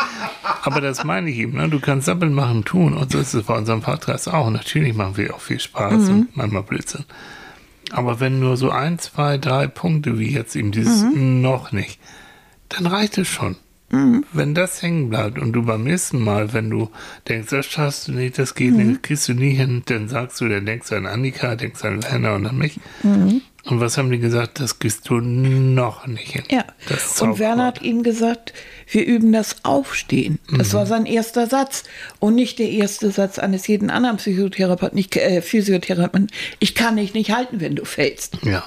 Aber 0.63 0.81
das 0.81 1.03
meine 1.03 1.31
ich 1.31 1.39
eben, 1.39 1.57
ne? 1.57 1.69
du 1.69 1.81
kannst 1.81 2.07
Sappeln 2.07 2.33
machen, 2.33 2.65
tun 2.65 2.95
und 2.95 3.11
so 3.11 3.19
ist 3.19 3.35
es 3.35 3.43
bei 3.45 3.57
unserem 3.57 3.81
Podcast 3.81 4.29
auch. 4.33 4.49
Natürlich 4.49 4.95
machen 4.95 5.17
wir 5.17 5.35
auch 5.35 5.41
viel 5.41 5.59
Spaß 5.59 5.95
Mhm. 6.05 6.11
und 6.11 6.37
manchmal 6.37 6.63
Blödsinn. 6.63 7.05
Aber 7.91 8.21
wenn 8.21 8.39
nur 8.39 8.57
so 8.57 8.71
ein, 8.71 9.01
zwei, 9.01 9.37
drei 9.37 9.67
Punkte 9.67 10.19
wie 10.21 10.31
jetzt 10.31 10.55
eben 10.55 10.71
dieses 10.71 11.03
Mhm. 11.03 11.41
noch 11.41 11.73
nicht, 11.73 11.99
dann 12.69 12.87
reicht 12.87 13.19
es 13.19 13.27
schon. 13.27 13.57
Wenn 13.93 14.55
das 14.55 14.83
hängen 14.83 15.11
bleibt 15.11 15.39
und 15.41 15.53
du 15.53 15.63
beim 15.65 15.83
nächsten 15.83 16.23
Mal, 16.23 16.53
wenn 16.53 16.71
du 16.71 16.91
denkst, 17.29 17.51
das 17.51 17.67
schaffst 17.67 18.07
du 18.07 18.13
nicht, 18.13 18.39
das 18.39 18.55
geht 18.55 18.71
Mhm. 18.71 18.77
nicht, 18.77 18.91
das 18.97 19.03
kriegst 19.03 19.29
du 19.29 19.35
nie 19.35 19.51
hin, 19.55 19.83
dann 19.87 20.09
sagst 20.09 20.41
du, 20.41 20.49
dann 20.49 20.65
denkst 20.65 20.91
du 20.91 20.95
an 20.95 21.07
Annika, 21.07 21.57
denkst 21.57 21.85
an 21.85 22.03
Werner 22.05 22.35
und 22.37 22.47
an 22.47 22.57
mich. 22.57 22.79
Mhm. 23.03 23.43
Und 23.65 23.81
was 23.81 23.99
haben 23.99 24.11
die 24.11 24.21
gesagt? 24.21 24.61
Das 24.61 24.79
kriegst 24.79 25.09
du 25.11 25.17
noch 25.21 26.07
nicht 26.07 26.33
hin. 26.33 26.45
Ja, 26.51 26.65
Das 26.89 27.21
und 27.21 27.39
Werner 27.41 27.67
hat 27.67 27.83
ihm 27.83 28.03
gesagt, 28.05 28.55
wir 28.89 29.05
üben 29.05 29.33
das 29.33 29.57
Aufstehen. 29.65 30.39
Das 30.57 30.69
Mhm. 30.73 30.77
war 30.77 30.87
sein 30.87 31.05
erster 31.07 31.47
Satz 31.49 31.83
und 32.21 32.37
nicht 32.37 32.59
der 32.61 32.71
erste 32.71 33.11
Satz 33.11 33.39
eines 33.41 33.67
jeden 33.67 33.91
anderen 33.91 34.19
Psychotherapeuten, 34.19 34.95
nicht, 34.97 35.15
äh, 35.17 35.43
Physiotherapeuten. 35.43 36.29
Ich 36.61 36.75
kann 36.77 36.97
dich 36.97 37.13
nicht 37.13 37.33
halten, 37.33 37.61
wenn 37.61 37.75
du 37.75 37.85
fällst. 37.85 38.39
Ja, 38.45 38.65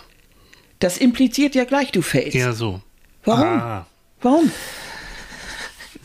Das 0.80 0.98
impliziert 0.98 1.56
ja 1.56 1.64
gleich, 1.64 1.92
du 1.94 2.02
fällst. 2.02 2.36
eher 2.36 2.52
so. 2.54 2.82
Warum? 3.24 3.44
Ah, 3.48 3.88
Warum? 4.22 4.52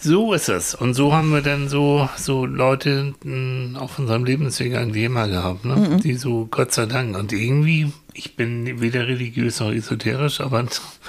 So 0.00 0.32
ist 0.32 0.48
es. 0.48 0.74
Und 0.74 0.94
so 0.94 1.12
haben 1.12 1.30
wir 1.32 1.42
dann 1.42 1.68
so, 1.68 2.08
so 2.16 2.46
Leute 2.46 3.14
mh, 3.22 3.78
auf 3.78 3.98
unserem 3.98 4.24
Lebensweg 4.24 4.74
eigentlich 4.76 5.04
immer 5.04 5.28
gehabt, 5.28 5.64
ne? 5.64 5.76
Mhm. 5.76 6.00
die 6.00 6.14
so, 6.14 6.46
Gott 6.50 6.72
sei 6.72 6.86
Dank. 6.86 7.16
Und 7.16 7.32
irgendwie, 7.32 7.92
ich 8.14 8.36
bin 8.36 8.80
weder 8.80 9.06
religiös 9.06 9.60
noch 9.60 9.72
esoterisch, 9.72 10.40
aber 10.40 10.64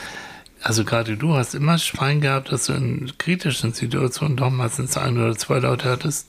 also 0.61 0.83
gerade 0.83 1.17
du 1.17 1.35
hast 1.35 1.55
immer 1.55 1.77
Schwein 1.77 2.21
gehabt, 2.21 2.51
dass 2.51 2.65
du 2.65 2.73
in 2.73 3.11
kritischen 3.17 3.73
Situationen 3.73 4.37
doch 4.37 4.49
meistens 4.49 4.97
ein 4.97 5.17
oder 5.17 5.35
zwei 5.37 5.59
Leute 5.59 5.89
hattest, 5.89 6.27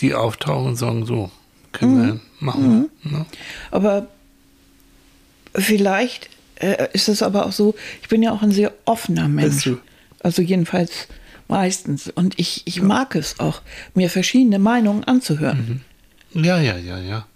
die 0.00 0.14
auftauchen 0.14 0.68
und 0.68 0.76
sagen, 0.76 1.06
so, 1.06 1.30
können 1.72 2.06
wir, 2.06 2.20
machen 2.40 2.90
wir. 3.02 3.10
Ne? 3.10 3.26
Aber 3.70 4.06
vielleicht 5.54 6.30
äh, 6.56 6.88
ist 6.92 7.08
es 7.08 7.22
aber 7.22 7.46
auch 7.46 7.52
so, 7.52 7.74
ich 8.00 8.08
bin 8.08 8.22
ja 8.22 8.32
auch 8.32 8.42
ein 8.42 8.52
sehr 8.52 8.72
offener 8.84 9.28
Mensch. 9.28 9.70
Also 10.20 10.42
jedenfalls 10.42 11.08
meistens. 11.52 12.08
Und 12.08 12.38
ich, 12.38 12.62
ich 12.64 12.80
mag 12.82 13.14
es 13.14 13.38
auch, 13.38 13.60
mir 13.94 14.08
verschiedene 14.10 14.58
Meinungen 14.58 15.04
anzuhören. 15.04 15.82
Ja, 16.32 16.58
ja, 16.58 16.76
ja, 16.78 16.98
ja. 16.98 17.26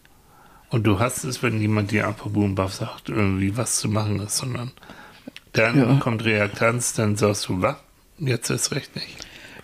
Und 0.71 0.85
du 0.85 0.99
hast 0.99 1.25
es, 1.25 1.43
wenn 1.43 1.61
jemand 1.61 1.91
dir 1.91 2.07
apropos 2.09 2.55
Buff 2.55 2.75
sagt, 2.75 3.09
irgendwie 3.11 3.57
was 3.57 3.77
zu 3.77 3.89
machen 3.89 4.19
ist, 4.21 4.37
sondern 4.39 4.73
dann 5.53 5.79
Ja. 5.79 5.95
kommt 6.01 6.25
Reaktanz, 6.25 6.95
dann 6.95 7.17
sagst 7.17 7.49
du, 7.49 7.63
was? 7.63 7.77
Jetzt 8.19 8.51
ist 8.51 8.73
recht 8.73 8.95
nicht. 8.97 9.17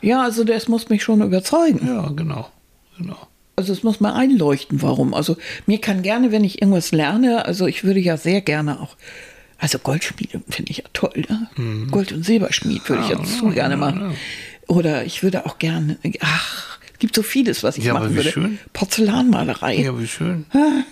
Ja, 0.03 0.22
also 0.22 0.44
das 0.44 0.68
muss 0.68 0.88
mich 0.90 1.03
schon 1.03 1.22
überzeugen. 1.22 1.86
Ja, 1.86 2.09
genau. 2.14 2.50
Genau. 2.98 3.16
Also 3.57 3.72
es 3.72 3.82
muss 3.82 4.00
mal 4.00 4.12
einleuchten, 4.12 4.82
warum. 4.82 5.14
Also 5.14 5.36
mir 5.66 5.80
kann 5.80 6.03
gerne, 6.03 6.30
wenn 6.32 6.44
ich 6.44 6.61
irgendwas 6.61 6.92
lerne, 6.92 7.44
also 7.46 7.66
ich 7.66 7.84
würde 7.84 8.00
ja 8.00 8.16
sehr 8.16 8.40
gerne 8.42 8.80
auch, 8.80 8.96
also 9.62 9.78
Goldschmiede 9.78 10.42
finde 10.50 10.70
ich 10.72 10.78
ja 10.78 10.84
toll, 10.92 11.24
ne? 11.28 11.86
Gold- 11.90 12.12
und 12.12 12.24
Silberschmied 12.24 12.86
würde 12.88 13.02
ich 13.04 13.08
Ja, 13.10 13.18
ja 13.18 13.24
so 13.24 13.46
ja, 13.48 13.52
gerne 13.54 13.74
ja, 13.74 13.80
machen. 13.80 14.00
ja. 14.10 14.16
Oder 14.66 15.04
ich 15.04 15.22
würde 15.22 15.46
auch 15.46 15.58
gerne, 15.58 15.98
ach, 16.20 16.78
es 16.92 16.98
gibt 16.98 17.14
so 17.14 17.22
vieles, 17.22 17.62
was 17.62 17.78
ich 17.78 17.84
Ja, 17.84 17.92
aber 17.92 18.00
machen 18.00 18.12
wie 18.12 18.16
würde. 18.16 18.30
schön. 18.32 18.58
Porzellanmalerei. 18.72 19.76
Ja, 19.76 19.98
wie 19.98 20.06
schön. 20.06 20.46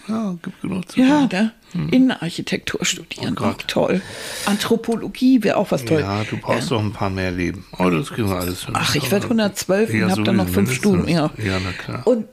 Ja, 0.09 0.37
gibt 0.43 0.61
genug 0.62 0.91
zu 0.91 1.01
Ja, 1.01 1.27
ne? 1.27 1.53
Innenarchitektur 1.93 2.85
studieren, 2.85 3.37
Oh 3.41 3.45
auch 3.45 3.55
toll. 3.68 4.01
Anthropologie 4.47 5.43
wäre 5.45 5.57
auch 5.57 5.71
was 5.71 5.85
toll. 5.85 6.01
Ja, 6.01 6.25
du 6.25 6.37
brauchst 6.37 6.71
doch 6.73 6.81
ein 6.81 6.93
paar 6.93 7.11
mehr 7.11 7.31
Leben. 7.31 7.64
Oh, 7.79 7.89
das 7.91 8.09
kriegen 8.11 8.29
wir 8.29 8.37
alles 8.37 8.64
hin. 8.66 8.75
Ach, 8.77 8.93
ich 8.95 9.11
werde 9.11 9.25
112 9.27 9.93
Ja, 9.95 10.07
und 10.07 10.11
habe 10.12 10.23
dann 10.25 10.37
noch 10.37 10.49
fünf. 10.49 10.73
Stunden. 10.75 11.09
Ja. 11.09 11.31
Ja, 11.39 11.59
na 11.64 11.73
klar. 11.73 12.07
Und 12.07 12.27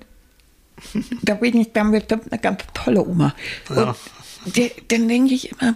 da 1.23 1.35
bin 1.35 1.59
ich 1.59 1.71
dann 1.73 1.91
bestimmt 1.91 2.31
eine 2.31 2.39
ganz 2.41 2.61
tolle 2.73 3.05
Oma. 3.05 3.33
Ja. 3.75 3.95
Und 4.45 4.57
der, 4.57 4.71
dann 4.87 5.07
denke 5.07 5.33
ich 5.33 5.51
immer, 5.51 5.75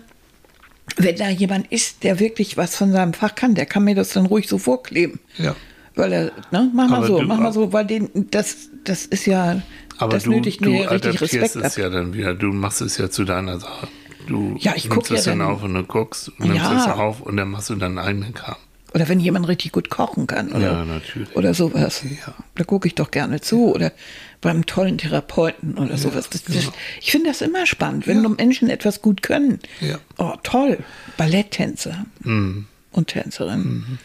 wenn 0.98 1.16
da 1.16 1.30
jemand 1.30 1.72
ist, 1.72 2.04
der 2.04 2.20
wirklich 2.20 2.58
was 2.58 2.76
von 2.76 2.92
seinem 2.92 3.14
Fach 3.14 3.36
kann, 3.36 3.56
der 3.56 3.66
kann 3.66 3.84
mir 3.84 3.96
das 3.96 4.10
dann 4.10 4.26
ruhig 4.26 4.48
so 4.48 4.58
vorkleben. 4.58 5.20
Ja. 5.38 5.56
Weil 5.96 6.14
er, 6.14 6.32
ne, 6.52 6.72
mach 6.74 6.90
mal 6.90 6.98
Aber 7.00 7.08
so, 7.08 7.20
du- 7.20 7.28
mach 7.28 7.38
mal 7.40 7.54
so, 7.54 7.74
weil 7.74 7.86
den, 7.86 8.10
das, 8.32 8.70
das 8.84 9.06
ist 9.06 9.26
ja, 9.26 9.62
Aber 9.98 10.14
das 10.14 10.24
du, 10.24 10.32
nötigt 10.32 10.64
du 10.66 10.70
mir 10.72 10.90
richtig 10.90 11.22
Respekt 11.22 11.56
es 11.58 11.64
ab. 11.64 11.78
ja 11.78 11.90
dann 11.90 12.14
wieder. 12.14 12.34
Du 12.34 12.48
machst 12.54 12.82
es 12.82 12.98
ja 12.98 13.10
zu 13.10 13.24
deiner 13.26 13.60
Sache. 13.60 13.88
Du 14.28 14.56
Ja, 14.60 14.74
ich 14.76 14.84
guck 14.90 14.98
nimmst 14.98 15.10
ja 15.12 15.16
es 15.18 15.24
dann 15.26 15.40
dann- 15.40 15.48
auf 15.50 15.64
und 15.64 15.74
du 15.74 15.84
guckst 15.84 16.30
und 16.30 16.40
nimmst 16.48 16.58
Ja. 16.64 16.80
es 16.80 16.88
auf 16.88 17.22
und 17.22 17.36
dann 17.38 17.50
machst 17.50 17.70
du 17.70 17.76
deinen 17.76 17.98
eigenen 18.00 18.34
Kram. 18.34 18.56
Oder 18.94 19.08
wenn 19.08 19.20
jemand 19.22 19.48
richtig 19.48 19.72
gut 19.72 19.90
kochen 19.90 20.28
kann. 20.28 20.50
Oder, 20.52 20.60
Ja, 20.74 20.86
natürlich. 20.86 21.34
Oder 21.36 21.54
sowas. 21.54 22.04
Ja. 22.04 22.34
Da 22.56 22.64
gucke 22.66 22.88
ich 22.88 22.96
doch 22.96 23.10
gerne 23.12 23.40
zu. 23.40 23.74
Oder 23.74 23.94
beim 24.42 24.66
tollen 24.66 24.98
Therapeuten 24.98 25.78
oder 25.78 25.98
sowas. 25.98 26.30
Das, 26.30 26.44
das, 26.44 26.72
ich 27.00 27.12
finde 27.12 27.30
das 27.30 27.42
immer 27.42 27.66
spannend, 27.66 28.06
wenn 28.08 28.22
Menschen 28.38 28.70
etwas 28.70 29.02
gut 29.02 29.22
können. 29.22 29.60
Ja. 29.80 29.98
Oh, 30.18 30.34
toll. 30.44 30.80
Balletttänzer 31.18 32.06
Mhm. 32.24 32.68
und 32.92 33.08
Tänzerin. 33.08 33.98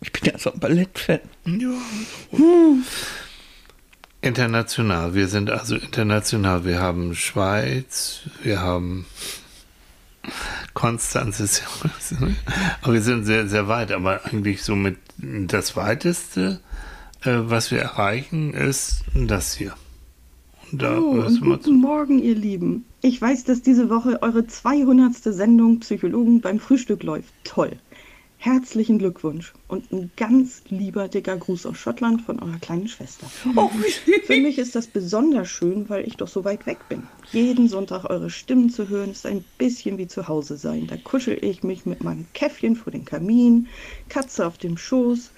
Ich 0.00 0.12
bin 0.12 0.24
ja 0.32 0.38
so 0.38 0.52
ein 0.52 0.58
Ballettfan. 0.60 1.20
Ja. 1.46 1.78
International. 4.22 5.14
Wir 5.14 5.28
sind 5.28 5.50
also 5.50 5.76
international. 5.76 6.64
Wir 6.64 6.80
haben 6.80 7.14
Schweiz, 7.14 8.20
wir 8.42 8.60
haben 8.60 9.06
Konstanz 10.74 11.40
ist 11.40 11.60
ja, 11.60 11.90
aber 12.82 12.92
wir 12.92 13.02
sind 13.02 13.24
sehr, 13.24 13.48
sehr 13.48 13.68
weit, 13.68 13.92
aber 13.92 14.24
eigentlich 14.24 14.62
so 14.62 14.76
mit 14.76 14.98
das 15.18 15.76
weiteste, 15.76 16.60
äh, 17.22 17.30
was 17.44 17.70
wir 17.70 17.78
erreichen, 17.80 18.52
ist 18.54 19.04
das 19.14 19.54
hier. 19.54 19.74
Und 20.72 20.82
da 20.82 20.98
Oh, 20.98 21.10
und 21.10 21.40
guten 21.40 21.80
Morgen, 21.80 22.18
ihr 22.18 22.34
Lieben. 22.34 22.84
Ich 23.02 23.20
weiß, 23.20 23.44
dass 23.44 23.62
diese 23.62 23.88
Woche 23.88 24.20
eure 24.22 24.46
200. 24.46 25.14
Sendung 25.14 25.80
Psychologen 25.80 26.40
beim 26.40 26.58
Frühstück 26.58 27.02
läuft. 27.02 27.32
Toll. 27.44 27.76
Herzlichen 28.46 29.00
Glückwunsch 29.00 29.54
und 29.66 29.90
ein 29.90 30.12
ganz 30.16 30.62
lieber 30.68 31.08
dicker 31.08 31.36
Gruß 31.36 31.66
aus 31.66 31.78
Schottland 31.78 32.22
von 32.22 32.38
eurer 32.38 32.60
kleinen 32.60 32.86
Schwester. 32.86 33.28
Oh. 33.56 33.68
Für 34.24 34.40
mich 34.40 34.58
ist 34.58 34.76
das 34.76 34.86
besonders 34.86 35.48
schön, 35.48 35.88
weil 35.88 36.06
ich 36.06 36.16
doch 36.16 36.28
so 36.28 36.44
weit 36.44 36.64
weg 36.64 36.78
bin. 36.88 37.02
Jeden 37.32 37.66
Sonntag 37.66 38.08
eure 38.08 38.30
Stimmen 38.30 38.70
zu 38.70 38.88
hören, 38.88 39.10
ist 39.10 39.26
ein 39.26 39.44
bisschen 39.58 39.98
wie 39.98 40.06
zu 40.06 40.28
Hause 40.28 40.58
sein. 40.58 40.86
Da 40.86 40.96
kuschel 40.96 41.36
ich 41.42 41.64
mich 41.64 41.86
mit 41.86 42.04
meinem 42.04 42.24
Käffchen 42.34 42.76
vor 42.76 42.92
den 42.92 43.04
Kamin, 43.04 43.66
Katze 44.08 44.46
auf 44.46 44.58
dem 44.58 44.78
Schoß, 44.78 45.32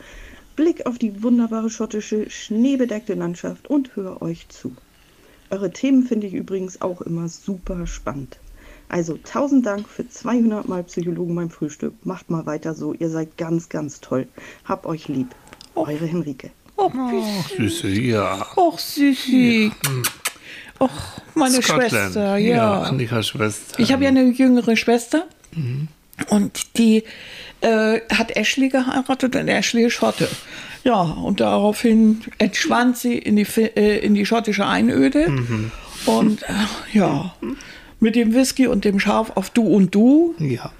Blick 0.54 0.84
auf 0.84 0.98
die 0.98 1.22
wunderbare 1.22 1.70
schottische, 1.70 2.28
schneebedeckte 2.28 3.14
Landschaft 3.14 3.70
und 3.70 3.96
höre 3.96 4.20
euch 4.20 4.50
zu. 4.50 4.76
Eure 5.48 5.70
Themen 5.70 6.02
finde 6.02 6.26
ich 6.26 6.34
übrigens 6.34 6.82
auch 6.82 7.00
immer 7.00 7.26
super 7.30 7.86
spannend. 7.86 8.38
Also 8.88 9.18
tausend 9.22 9.66
Dank 9.66 9.88
für 9.88 10.08
200 10.08 10.66
Mal 10.66 10.82
Psychologen 10.84 11.34
beim 11.34 11.50
Frühstück. 11.50 11.94
Macht 12.04 12.30
mal 12.30 12.46
weiter 12.46 12.74
so, 12.74 12.94
ihr 12.94 13.10
seid 13.10 13.36
ganz, 13.36 13.68
ganz 13.68 14.00
toll. 14.00 14.28
Hab 14.64 14.86
euch 14.86 15.08
lieb. 15.08 15.28
Eure 15.74 16.06
Henrike. 16.06 16.50
Oh, 16.76 16.90
süß. 16.90 17.56
Süße, 17.56 17.88
ja. 17.88 18.46
Och, 18.56 18.78
Süßi. 18.78 19.70
Och, 20.80 20.90
meine 21.34 21.60
Scotland. 21.60 21.90
Schwester, 21.90 22.36
ja. 22.36 22.82
Annikas 22.82 23.28
Schwester. 23.28 23.80
Ich 23.80 23.92
habe 23.92 24.04
ja 24.04 24.10
eine 24.10 24.30
jüngere 24.30 24.76
Schwester 24.76 25.26
und 26.28 26.78
die 26.78 27.04
äh, 27.60 28.00
hat 28.12 28.36
Ashley 28.36 28.68
geheiratet 28.68 29.34
und 29.34 29.48
Ashley 29.48 29.86
ist 29.86 29.94
Schotte. 29.94 30.28
Ja, 30.84 31.00
und 31.00 31.40
daraufhin 31.40 32.22
entschwand 32.38 32.96
sie 32.96 33.18
in 33.18 33.36
die, 33.36 33.42
äh, 33.42 33.98
in 33.98 34.14
die 34.14 34.24
schottische 34.24 34.66
Einöde 34.66 35.26
und 36.06 36.42
äh, 36.44 36.46
ja, 36.92 37.34
mit 38.00 38.14
dem 38.16 38.34
Whisky 38.34 38.66
und 38.66 38.84
dem 38.84 39.00
Schaf 39.00 39.30
auf 39.36 39.50
Du 39.50 39.62
und 39.66 39.94
Du 39.94 40.34
Ja, 40.38 40.72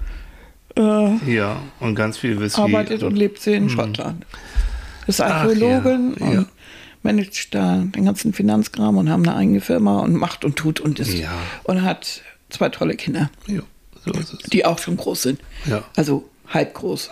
äh, 0.77 1.31
ja. 1.31 1.57
Und 1.79 1.95
ganz 1.95 2.17
viel 2.17 2.39
Whisky. 2.39 2.61
arbeitet 2.61 3.03
und 3.03 3.15
lebt 3.15 3.39
sie 3.41 3.53
in 3.53 3.69
Schottland. 3.69 4.25
Ist 5.07 5.21
Ach, 5.21 5.29
Archäologin 5.43 6.15
ja, 6.19 6.25
ja. 6.31 6.39
und 6.39 6.47
managt 7.03 7.53
da 7.55 7.77
den 7.77 8.05
ganzen 8.05 8.33
Finanzkram 8.33 8.97
und 8.97 9.09
haben 9.09 9.27
eine 9.27 9.35
eigene 9.35 9.61
Firma 9.61 9.99
und 10.01 10.13
macht 10.15 10.45
und 10.45 10.55
tut 10.55 10.79
und 10.79 10.99
ist 10.99 11.13
Ja. 11.13 11.31
und 11.63 11.81
hat 11.81 12.21
zwei 12.49 12.69
tolle 12.69 12.95
Kinder, 12.95 13.29
Ja, 13.47 13.61
so 14.05 14.11
ist 14.11 14.33
es. 14.33 14.39
die 14.49 14.65
auch 14.65 14.79
schon 14.79 14.97
groß 14.97 15.21
sind. 15.23 15.39
Ja. 15.65 15.83
Also 15.95 16.29
halb 16.47 16.73
groß, 16.73 17.09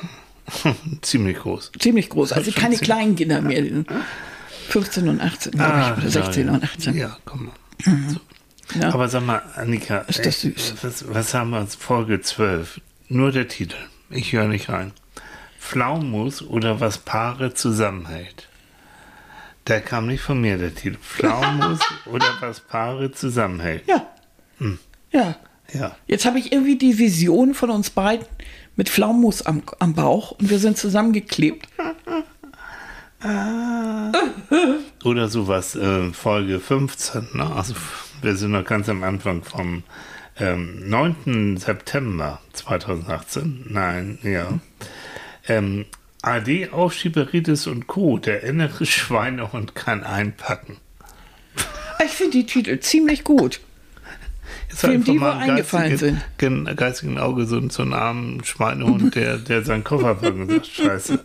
Ziemlich 1.02 1.38
groß. 1.38 1.72
ziemlich 1.80 2.10
groß. 2.10 2.32
Also 2.34 2.52
keine 2.56 2.76
ziemlich- 2.76 2.82
kleinen 2.82 3.16
Kinder 3.16 3.42
mehr. 3.42 3.62
die 3.62 3.70
sind 3.70 3.88
15 4.70 5.08
und 5.10 5.22
18, 5.22 5.54
glaube 5.54 5.74
Ah, 5.74 5.92
ich, 5.94 6.04
oder 6.04 6.12
16 6.12 6.48
ja, 6.48 6.54
und 6.54 6.64
18. 6.64 6.96
Ja, 6.98 7.18
komm 7.26 7.46
mal. 7.46 7.54
Ja. 8.76 8.94
Aber 8.94 9.08
sag 9.08 9.26
mal, 9.26 9.42
Annika, 9.56 10.00
Ist 10.00 10.26
das 10.26 10.44
ey, 10.44 10.52
süß. 10.52 10.76
Was, 10.82 11.14
was 11.14 11.34
haben 11.34 11.52
wir? 11.52 11.66
Folge 11.68 12.22
12. 12.22 12.82
Nur 13.10 13.32
der 13.32 13.48
Titel. 13.48 13.78
Ich 14.10 14.34
höre 14.34 14.48
nicht 14.48 14.70
rein. 14.70 14.92
Pflaumus 15.60 16.42
oder 16.42 16.80
was 16.80 16.98
Paare 16.98 17.54
zusammenhält. 17.54 18.48
Der 19.68 19.82
kam 19.82 20.08
nicht 20.08 20.22
von 20.22 20.40
mir, 20.40 20.58
der 20.58 20.74
Titel. 20.74 20.98
Pflaumus 20.98 21.80
oder 22.06 22.26
was 22.40 22.60
Paare 22.60 23.12
zusammenhält. 23.12 23.84
ja. 23.88 24.06
Hm. 24.60 24.80
Ja. 25.12 25.36
Ja. 25.74 25.96
Jetzt 26.08 26.26
habe 26.26 26.40
ich 26.40 26.52
irgendwie 26.52 26.78
die 26.78 26.98
Vision 26.98 27.54
von 27.54 27.70
uns 27.70 27.90
beiden 27.90 28.26
mit 28.76 28.90
Pflaumus 28.90 29.42
am, 29.42 29.64
am 29.80 29.94
Bauch 29.94 30.32
und 30.32 30.50
wir 30.50 30.60
sind 30.60 30.78
zusammengeklebt. 30.78 31.68
Oder 35.04 35.28
sowas, 35.28 35.76
äh, 35.76 36.14
Folge 36.14 36.60
15. 36.60 37.30
Ne? 37.34 37.52
Also 37.56 37.74
wir 38.22 38.36
sind 38.36 38.52
noch 38.52 38.66
ganz 38.66 38.90
am 38.90 39.04
Anfang 39.04 39.44
vom 39.44 39.84
ähm, 40.40 40.90
9. 40.90 41.58
September 41.58 42.42
2018. 42.54 43.66
Nein, 43.70 44.20
ja. 44.24 44.60
Ähm, 45.48 45.86
AD 46.22 46.70
Aufschieberitis 46.72 47.68
und 47.68 47.88
Co. 47.88 48.18
Der 48.18 48.44
innere 48.44 48.86
Schweinehund 48.88 49.76
kann 49.76 50.04
einpacken. 50.04 50.78
Ich 52.04 52.12
finde 52.12 52.38
die 52.38 52.46
Titel 52.46 52.80
ziemlich 52.80 53.24
gut. 53.24 53.60
Jetzt 54.70 54.84
Wem 54.84 54.92
einfach 54.92 55.06
die 55.14 55.20
mal 55.20 55.32
im 55.44 55.50
eingefallen 55.52 55.90
geistigen- 55.92 56.22
gen- 56.38 56.76
geistigen 56.76 57.18
Auge 57.20 57.46
so, 57.46 57.70
so 57.70 57.82
einen 57.84 57.94
armen 57.94 58.44
Schweinehund, 58.44 59.16
der, 59.16 59.38
der 59.38 59.64
seinen 59.64 59.84
Koffer 59.84 60.16
packt 60.16 60.36
und 60.36 60.50
sagt, 60.52 60.68
scheiße. 60.68 61.20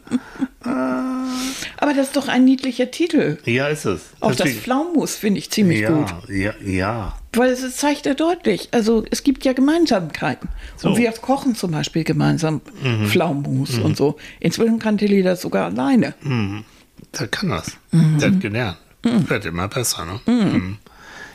Aber 0.65 1.95
das 1.95 2.09
ist 2.09 2.17
doch 2.17 2.29
ein 2.29 2.45
niedlicher 2.45 2.91
Titel. 2.91 3.39
Ja, 3.45 3.67
ist 3.69 3.85
es. 3.85 4.03
Auch 4.21 4.29
das 4.31 4.39
Deswegen- 4.39 4.61
Pflaumus 4.61 5.17
finde 5.17 5.39
ich 5.39 5.51
ziemlich 5.51 5.81
ja, 5.81 5.91
gut. 5.91 6.13
Ja, 6.29 6.53
ja. 6.65 7.17
Weil 7.35 7.51
es 7.51 7.77
zeigt 7.77 8.07
ja 8.07 8.15
deutlich. 8.15 8.69
Also 8.73 9.05
es 9.11 9.23
gibt 9.25 9.45
ja 9.45 9.53
Gemeinsamkeiten. 9.55 10.49
So. 10.77 10.89
Mhm. 10.89 10.95
Und 10.95 11.01
wir 11.01 11.13
kochen 11.13 11.55
zum 11.57 11.73
Beispiel 11.73 12.05
gemeinsam 12.05 12.61
Pflaumus 13.07 13.79
und 13.79 13.97
so. 13.97 14.17
Inzwischen 14.39 14.79
kann 14.79 14.99
Tilly 14.99 15.23
das 15.23 15.41
sogar 15.43 15.67
alleine. 15.67 16.15
Der 17.19 17.29
kann 17.29 17.49
das. 17.49 17.73
Mhm. 17.91 18.19
Der 18.19 18.31
hat 18.31 18.41
gelernt. 18.41 18.77
Wird 19.03 19.47
immer 19.47 19.67
besser, 19.67 20.05
ne? 20.05 20.21
Mhm. 20.33 20.79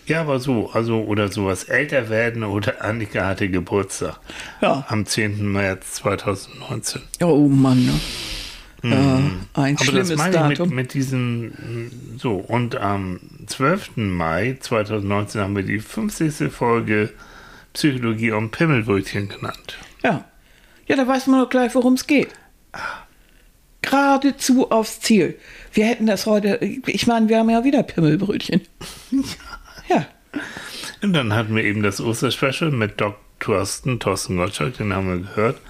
Ja, 0.08 0.22
aber 0.22 0.39
so, 0.39 0.70
also, 0.72 1.01
oder 1.03 1.30
sowas 1.30 1.66
älter 1.66 2.10
werden 2.10 2.43
oder 2.43 2.82
Annika 2.84 3.26
hatte 3.28 3.49
Geburtstag. 3.49 4.20
Ja. 4.62 4.86
Am 4.88 5.05
10. 5.05 5.51
März 5.51 5.95
2019. 5.95 7.01
Oh 7.22 7.47
Mann, 7.47 7.86
ne? 7.86 7.99
Ja, 8.84 9.16
ein 9.18 9.38
Aber 9.53 9.72
das 9.74 9.86
schlimmes 9.86 10.16
meine 10.16 10.36
ich 10.36 10.43
mit, 10.43 10.60
Datum. 10.60 10.76
mit 10.76 10.93
diesen, 10.93 11.45
mm, 11.47 11.91
so, 12.18 12.36
und 12.36 12.76
am 12.78 13.20
12. 13.47 13.97
Mai 13.97 14.58
2019 14.60 15.41
haben 15.41 15.55
wir 15.55 15.64
die 15.64 15.80
50. 15.80 16.51
Folge 16.51 17.10
Psychologie 17.74 18.32
um 18.32 18.49
Pimmelbrötchen 18.51 19.30
genannt. 19.30 19.78
Ja. 20.03 20.26
Ja, 20.88 20.95
da 20.95 21.08
weiß 21.08 21.28
man 21.28 21.41
doch 21.41 21.49
gleich, 21.49 21.76
worum 21.76 21.95
es 21.95 22.08
geht. 22.08 22.30
Geradezu 23.82 24.72
aufs 24.72 24.99
Ziel. 25.01 25.38
Wir 25.74 25.86
hätten 25.86 26.05
das 26.05 26.26
heute, 26.26 26.58
ich 26.58 27.08
meine, 27.08 27.30
wir 27.30 27.39
haben 27.39 27.49
ja 27.49 27.64
wieder 27.64 27.84
Pimmelbrötchen. 27.84 28.62
Ja. 29.90 30.06
Und 31.02 31.14
dann 31.14 31.34
hatten 31.34 31.56
wir 31.56 31.64
eben 31.64 31.84
das 31.84 32.02
Osterspecial 32.02 32.72
mit 32.72 33.00
Doc 33.00 33.16
Thorsten, 33.40 34.00
Thorsten 34.00 34.38
Gottschalk, 34.38 34.78
den 34.78 34.94
haben 34.94 35.08
wir 35.08 35.28
gehört. 35.28 35.62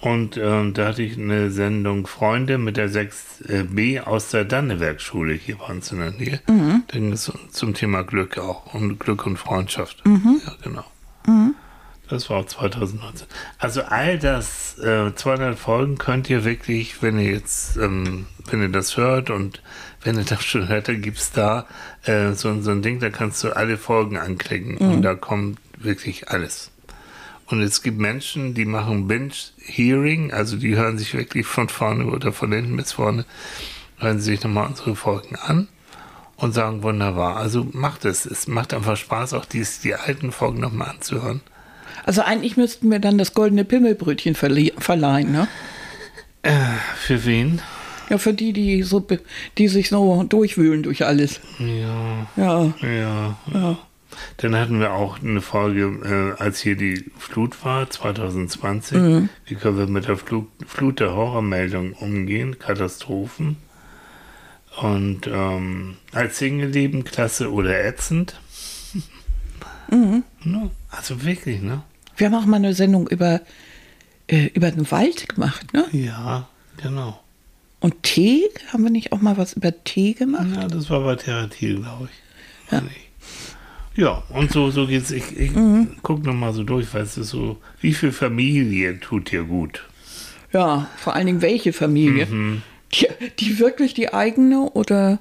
Und 0.00 0.36
ähm, 0.36 0.74
da 0.74 0.88
hatte 0.88 1.02
ich 1.02 1.16
eine 1.16 1.50
Sendung 1.50 2.06
Freunde 2.06 2.58
mit 2.58 2.76
der 2.76 2.90
6b 2.90 4.00
aus 4.00 4.30
der 4.30 4.44
Dannewerkschule 4.44 5.34
hier 5.34 5.58
bei 5.58 5.66
uns 5.66 5.92
in 5.92 5.98
der 5.98 6.10
Nähe. 6.10 6.40
Mhm. 6.48 6.82
Da 6.88 6.98
ging 6.98 7.12
es 7.12 7.30
zum 7.50 7.74
Thema 7.74 8.02
Glück 8.02 8.38
auch 8.38 8.74
und 8.74 8.98
Glück 8.98 9.26
und 9.26 9.36
Freundschaft. 9.36 10.02
Ja, 10.04 10.54
genau. 10.62 10.84
Das 12.12 12.28
war 12.28 12.40
auch 12.40 12.46
2019. 12.46 13.26
Also 13.58 13.82
all 13.84 14.18
das, 14.18 14.78
äh, 14.78 15.14
200 15.14 15.58
Folgen 15.58 15.96
könnt 15.96 16.28
ihr 16.28 16.44
wirklich, 16.44 17.02
wenn 17.02 17.18
ihr 17.18 17.30
jetzt, 17.30 17.78
ähm, 17.78 18.26
wenn 18.50 18.60
ihr 18.60 18.68
das 18.68 18.98
hört 18.98 19.30
und 19.30 19.62
wenn 20.02 20.18
ihr 20.18 20.24
das 20.24 20.44
schon 20.44 20.68
hört, 20.68 20.88
dann 20.88 21.00
gibt's 21.00 21.32
da 21.32 21.66
äh, 22.04 22.32
so, 22.32 22.60
so 22.60 22.70
ein 22.70 22.82
Ding, 22.82 23.00
da 23.00 23.10
kannst 23.10 23.42
du 23.44 23.54
alle 23.54 23.78
Folgen 23.78 24.16
anklicken 24.16 24.76
und 24.76 25.02
da 25.02 25.14
kommt 25.14 25.58
wirklich 25.78 26.28
alles. 26.28 26.70
Und 27.46 27.60
es 27.60 27.82
gibt 27.82 27.98
Menschen, 27.98 28.54
die 28.54 28.64
machen 28.64 29.08
Binge-Hearing, 29.08 30.32
also 30.32 30.56
die 30.56 30.76
hören 30.76 30.98
sich 30.98 31.14
wirklich 31.14 31.46
von 31.46 31.68
vorne 31.68 32.06
oder 32.06 32.32
von 32.32 32.52
hinten 32.52 32.76
bis 32.76 32.92
vorne, 32.92 33.24
hören 33.98 34.18
sie 34.20 34.32
sich 34.32 34.42
nochmal 34.42 34.68
unsere 34.68 34.96
Folgen 34.96 35.36
an 35.36 35.68
und 36.36 36.52
sagen, 36.54 36.82
wunderbar. 36.82 37.36
Also 37.36 37.68
macht 37.72 38.04
es. 38.04 38.26
Es 38.26 38.48
macht 38.48 38.74
einfach 38.74 38.96
Spaß, 38.96 39.34
auch 39.34 39.44
dies, 39.44 39.80
die 39.80 39.94
alten 39.94 40.32
Folgen 40.32 40.60
nochmal 40.60 40.90
anzuhören. 40.90 41.40
Also 42.04 42.22
eigentlich 42.22 42.56
müssten 42.56 42.90
wir 42.90 42.98
dann 42.98 43.18
das 43.18 43.34
goldene 43.34 43.64
Pimmelbrötchen 43.64 44.34
verleihen, 44.34 45.30
ne? 45.30 45.46
Für 46.96 47.24
wen? 47.24 47.62
Ja, 48.12 48.18
für 48.18 48.34
die, 48.34 48.52
die 48.52 48.82
so, 48.82 49.02
die 49.56 49.68
sich 49.68 49.88
so 49.88 50.22
durchwühlen 50.24 50.82
durch 50.82 51.06
alles. 51.06 51.40
Ja, 51.58 52.26
Ja, 52.36 52.74
ja. 52.82 53.38
ja. 53.54 53.78
Dann 54.36 54.54
hatten 54.54 54.80
wir 54.80 54.92
auch 54.92 55.22
eine 55.22 55.40
Folge, 55.40 56.36
äh, 56.38 56.42
als 56.42 56.60
hier 56.60 56.76
die 56.76 57.10
Flut 57.16 57.64
war, 57.64 57.88
2020. 57.88 59.28
Wie 59.46 59.54
können 59.54 59.78
wir 59.78 59.86
mit 59.86 60.08
der 60.08 60.18
Flut, 60.18 60.46
Flut 60.66 61.00
der 61.00 61.14
Horrormeldung 61.14 61.94
umgehen? 61.94 62.58
Katastrophen. 62.58 63.56
Und 64.82 65.26
ähm, 65.26 65.96
als 66.12 66.36
Single-Leben 66.36 67.04
klasse 67.04 67.50
oder 67.50 67.82
ätzend. 67.82 68.38
Ne? 69.90 70.70
Also 70.90 71.22
wirklich, 71.22 71.60
ne? 71.60 71.82
Wir 72.16 72.26
haben 72.26 72.34
auch 72.34 72.46
mal 72.46 72.56
eine 72.56 72.72
Sendung 72.72 73.08
über, 73.08 73.42
äh, 74.26 74.46
über 74.54 74.70
den 74.70 74.90
Wald 74.90 75.28
gemacht, 75.28 75.74
ne? 75.74 75.86
Ja, 75.92 76.48
genau. 76.78 77.21
Und 77.82 78.02
Tee? 78.02 78.48
Haben 78.72 78.84
wir 78.84 78.90
nicht 78.90 79.12
auch 79.12 79.20
mal 79.20 79.36
was 79.36 79.52
über 79.54 79.72
Tee 79.84 80.12
gemacht? 80.14 80.46
Ja, 80.54 80.68
das 80.68 80.88
war 80.88 81.00
bei 81.00 81.16
Therapie, 81.16 81.74
glaube 81.74 82.08
ich. 82.10 82.72
Ja. 82.72 82.82
Ja, 83.94 84.22
und 84.30 84.50
so, 84.50 84.70
so 84.70 84.86
geht's. 84.86 85.10
Ich, 85.10 85.36
ich 85.38 85.50
guck 86.02 86.24
noch 86.24 86.32
mal 86.32 86.54
so 86.54 86.64
durch, 86.64 86.94
weißt 86.94 87.18
du, 87.18 87.24
so, 87.24 87.58
wie 87.80 87.92
viel 87.92 88.10
Familie 88.12 88.98
tut 89.00 89.30
dir 89.30 89.42
gut? 89.44 89.82
Ja, 90.52 90.88
vor 90.96 91.14
allen 91.14 91.26
Dingen 91.26 91.42
welche 91.42 91.72
Familie? 91.74 92.26
Mhm. 92.26 92.62
Die, 92.94 93.06
die 93.38 93.58
wirklich 93.58 93.92
die 93.94 94.12
eigene 94.14 94.70
oder 94.70 95.18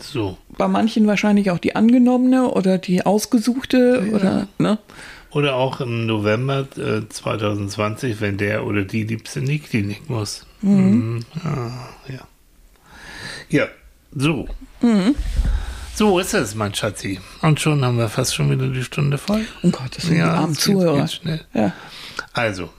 So. 0.00 0.38
bei 0.56 0.68
manchen 0.68 1.06
wahrscheinlich 1.06 1.50
auch 1.50 1.58
die 1.58 1.74
angenommene 1.76 2.50
oder 2.50 2.78
die 2.78 3.04
ausgesuchte 3.04 4.10
oder 4.14 4.48
ne? 4.58 4.78
Oder 5.32 5.54
auch 5.54 5.80
im 5.80 6.06
November 6.06 6.66
äh, 6.76 7.08
2020, 7.08 8.20
wenn 8.20 8.36
der 8.36 8.64
oder 8.66 8.82
die 8.84 9.04
Liebste 9.04 9.38
in 9.40 9.46
die 9.46 9.58
Klinik 9.60 10.08
muss. 10.10 10.44
Mhm. 10.62 11.20
Ah, 11.44 11.70
ja. 12.08 12.26
Ja, 13.48 13.66
so. 14.14 14.48
So 15.94 16.18
ist 16.18 16.34
es, 16.34 16.54
mein 16.54 16.74
Schatzi. 16.74 17.20
Und 17.42 17.60
schon 17.60 17.84
haben 17.84 17.98
wir 17.98 18.08
fast 18.08 18.34
schon 18.34 18.50
wieder 18.50 18.66
die 18.68 18.82
Stunde 18.82 19.18
voll. 19.18 19.44
Oh 19.62 19.70
Gott, 19.70 19.96
das 19.96 20.04
sind 20.04 20.14
die 20.16 20.22
armen 20.22 20.54
Zuhörer. 20.54 21.08
Ja. 21.54 21.72
Also, 22.32 22.70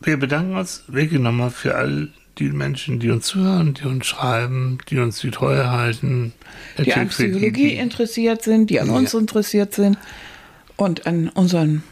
wir 0.00 0.16
bedanken 0.16 0.56
uns 0.56 0.84
wirklich 0.88 1.20
nochmal 1.20 1.50
für 1.50 1.74
all 1.74 2.08
die 2.38 2.48
Menschen, 2.50 2.98
die 2.98 3.10
uns 3.10 3.26
zuhören, 3.26 3.74
die 3.74 3.84
uns 3.86 4.06
schreiben, 4.06 4.78
die 4.88 4.98
uns 4.98 5.20
die 5.20 5.30
Treue 5.30 5.70
halten. 5.70 6.32
Die 6.78 6.92
an 6.94 7.08
Psychologie 7.08 7.74
interessiert 7.74 8.42
sind, 8.42 8.70
die 8.70 8.80
an 8.80 8.90
uns 8.90 9.12
Ja. 9.12 9.18
interessiert 9.18 9.74
sind 9.74 9.98
und 10.76 11.06
an 11.06 11.28
unseren 11.28 11.82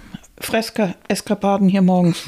Freska-Eskapaden 0.41 1.68
hier 1.68 1.82
morgens. 1.82 2.22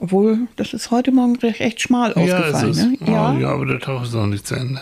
Obwohl, 0.00 0.48
das 0.56 0.72
ist 0.72 0.90
heute 0.90 1.12
Morgen 1.12 1.36
recht, 1.36 1.60
echt 1.60 1.80
schmal 1.82 2.14
Ja, 2.16 2.38
ausgefallen. 2.38 2.98
Ne? 3.00 3.12
Ja. 3.12 3.34
ja, 3.34 3.48
aber 3.50 3.66
der 3.66 3.80
Tag 3.80 4.02
ist 4.02 4.14
noch 4.14 4.26
nicht 4.26 4.46
zu 4.46 4.54
Ende. 4.54 4.80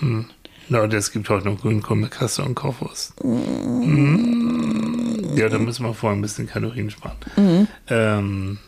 Hm. 0.00 0.26
Ja, 0.68 0.84
es 0.84 1.12
gibt 1.12 1.28
heute 1.28 1.48
noch 1.48 1.60
Grünkohl 1.60 1.96
mit 1.96 2.10
Kasse 2.10 2.42
und 2.42 2.54
Kochwurst. 2.54 3.14
Mm. 3.22 5.36
Ja, 5.36 5.48
da 5.48 5.58
müssen 5.58 5.84
wir 5.84 5.94
vorher 5.94 6.18
ein 6.18 6.22
bisschen 6.22 6.46
Kalorien 6.46 6.90
sparen. 6.90 7.16
Mhm. 7.36 7.68
Ähm, 7.88 8.58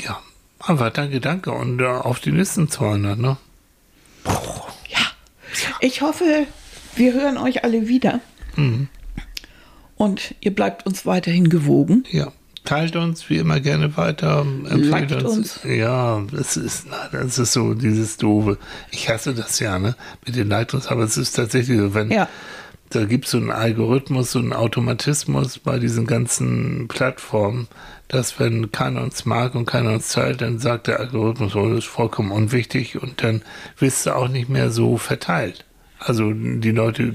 ja, 0.00 0.18
aber 0.60 0.90
danke, 0.90 1.20
danke. 1.20 1.50
Und 1.50 1.80
äh, 1.80 1.86
auf 1.86 2.20
die 2.20 2.32
nächsten 2.32 2.68
200, 2.68 3.18
ne? 3.18 3.36
Ich 5.80 6.02
hoffe, 6.02 6.46
wir 6.96 7.12
hören 7.12 7.38
euch 7.38 7.64
alle 7.64 7.88
wieder. 7.88 8.20
Mhm. 8.56 8.88
Und 9.98 10.34
ihr 10.40 10.54
bleibt 10.54 10.86
uns 10.86 11.04
weiterhin 11.04 11.48
gewogen. 11.50 12.04
Ja. 12.10 12.32
Teilt 12.64 12.96
uns 12.96 13.30
wie 13.30 13.38
immer 13.38 13.60
gerne 13.60 13.96
weiter. 13.96 14.40
Empfehlt 14.68 15.10
Liked 15.10 15.22
uns. 15.22 15.60
Ja, 15.64 16.22
es 16.38 16.56
ist, 16.56 16.86
das 17.12 17.38
ist 17.38 17.52
so 17.52 17.72
dieses 17.74 18.16
Doofe. 18.18 18.58
Ich 18.90 19.08
hasse 19.08 19.34
das 19.34 19.58
ja, 19.58 19.78
ne? 19.78 19.96
Mit 20.26 20.36
den 20.36 20.48
Liked 20.48 20.74
uns, 20.74 20.86
aber 20.88 21.04
es 21.04 21.16
ist 21.16 21.32
tatsächlich 21.32 21.78
so, 21.78 21.94
wenn 21.94 22.10
Ja. 22.10 22.28
da 22.90 23.04
gibt 23.06 23.24
es 23.24 23.30
so 23.30 23.38
einen 23.38 23.50
Algorithmus, 23.50 24.32
so 24.32 24.38
einen 24.38 24.52
Automatismus 24.52 25.58
bei 25.58 25.78
diesen 25.78 26.06
ganzen 26.06 26.88
Plattformen, 26.88 27.68
dass 28.08 28.38
wenn 28.38 28.70
keiner 28.70 29.02
uns 29.02 29.24
mag 29.24 29.54
und 29.54 29.64
keiner 29.64 29.92
uns 29.94 30.10
teilt, 30.10 30.42
dann 30.42 30.58
sagt 30.58 30.88
der 30.88 31.00
Algorithmus, 31.00 31.56
oh, 31.56 31.68
das 31.70 31.78
ist 31.80 31.86
vollkommen 31.86 32.32
unwichtig 32.32 33.00
und 33.00 33.22
dann 33.22 33.42
wirst 33.78 34.04
du 34.04 34.14
auch 34.14 34.28
nicht 34.28 34.50
mehr 34.50 34.70
so 34.70 34.98
verteilt. 34.98 35.64
Also 35.98 36.32
die 36.34 36.70
Leute, 36.72 37.14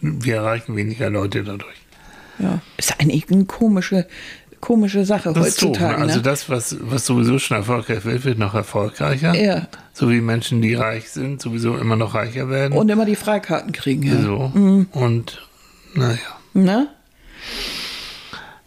wir 0.00 0.36
erreichen 0.36 0.74
weniger 0.74 1.10
Leute 1.10 1.44
dadurch. 1.44 1.76
Ja. 2.40 2.60
Ist 2.76 2.98
eigentlich 3.00 3.30
eine 3.30 3.44
komische, 3.44 4.06
komische 4.60 5.04
Sache 5.04 5.32
Das 5.32 5.48
ist 5.48 5.62
doof, 5.62 5.70
heutzutage. 5.70 5.98
ne? 5.98 6.02
Also 6.06 6.16
ne? 6.16 6.22
das, 6.22 6.48
was, 6.48 6.76
was 6.80 7.06
sowieso 7.06 7.38
schon 7.38 7.56
erfolgreich 7.56 8.04
wird, 8.04 8.24
wird 8.24 8.38
noch 8.38 8.54
erfolgreicher. 8.54 9.34
Ja. 9.34 9.66
So 9.92 10.10
wie 10.10 10.20
Menschen, 10.20 10.62
die 10.62 10.74
reich 10.74 11.10
sind, 11.10 11.40
sowieso 11.42 11.76
immer 11.76 11.96
noch 11.96 12.14
reicher 12.14 12.48
werden. 12.48 12.76
Und 12.76 12.90
immer 12.90 13.04
die 13.04 13.16
Freikarten 13.16 13.72
kriegen. 13.72 14.02
Ja. 14.02 14.20
so. 14.20 14.52
Und 14.92 15.46
naja. 15.94 16.18
Ne? 16.54 16.88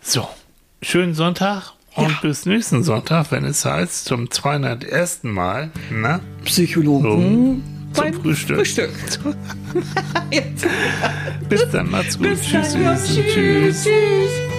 So, 0.02 0.28
schönen 0.82 1.14
Sonntag 1.14 1.74
und 1.96 2.22
bis 2.22 2.46
nächsten 2.46 2.84
Sonntag, 2.84 3.32
wenn 3.32 3.46
es 3.46 3.66
heißt, 3.66 4.06
zum 4.06 4.30
201. 4.32 5.24
Mal, 5.24 5.70
na, 5.92 6.20
Psychologen 6.44 7.12
zum 7.12 7.64
beim 7.94 8.14
Frühstück. 8.14 8.58
Frühstück. 8.58 8.92
Bis 11.50 11.70
dann, 11.72 11.92
macht's 11.92 12.18
gut. 12.18 12.30
Bis 12.30 12.42
Tschüss. 12.42 12.74
dann. 12.74 12.98
Süßen. 12.98 13.24
tschüss. 13.26 13.84
tschüss. 13.84 14.53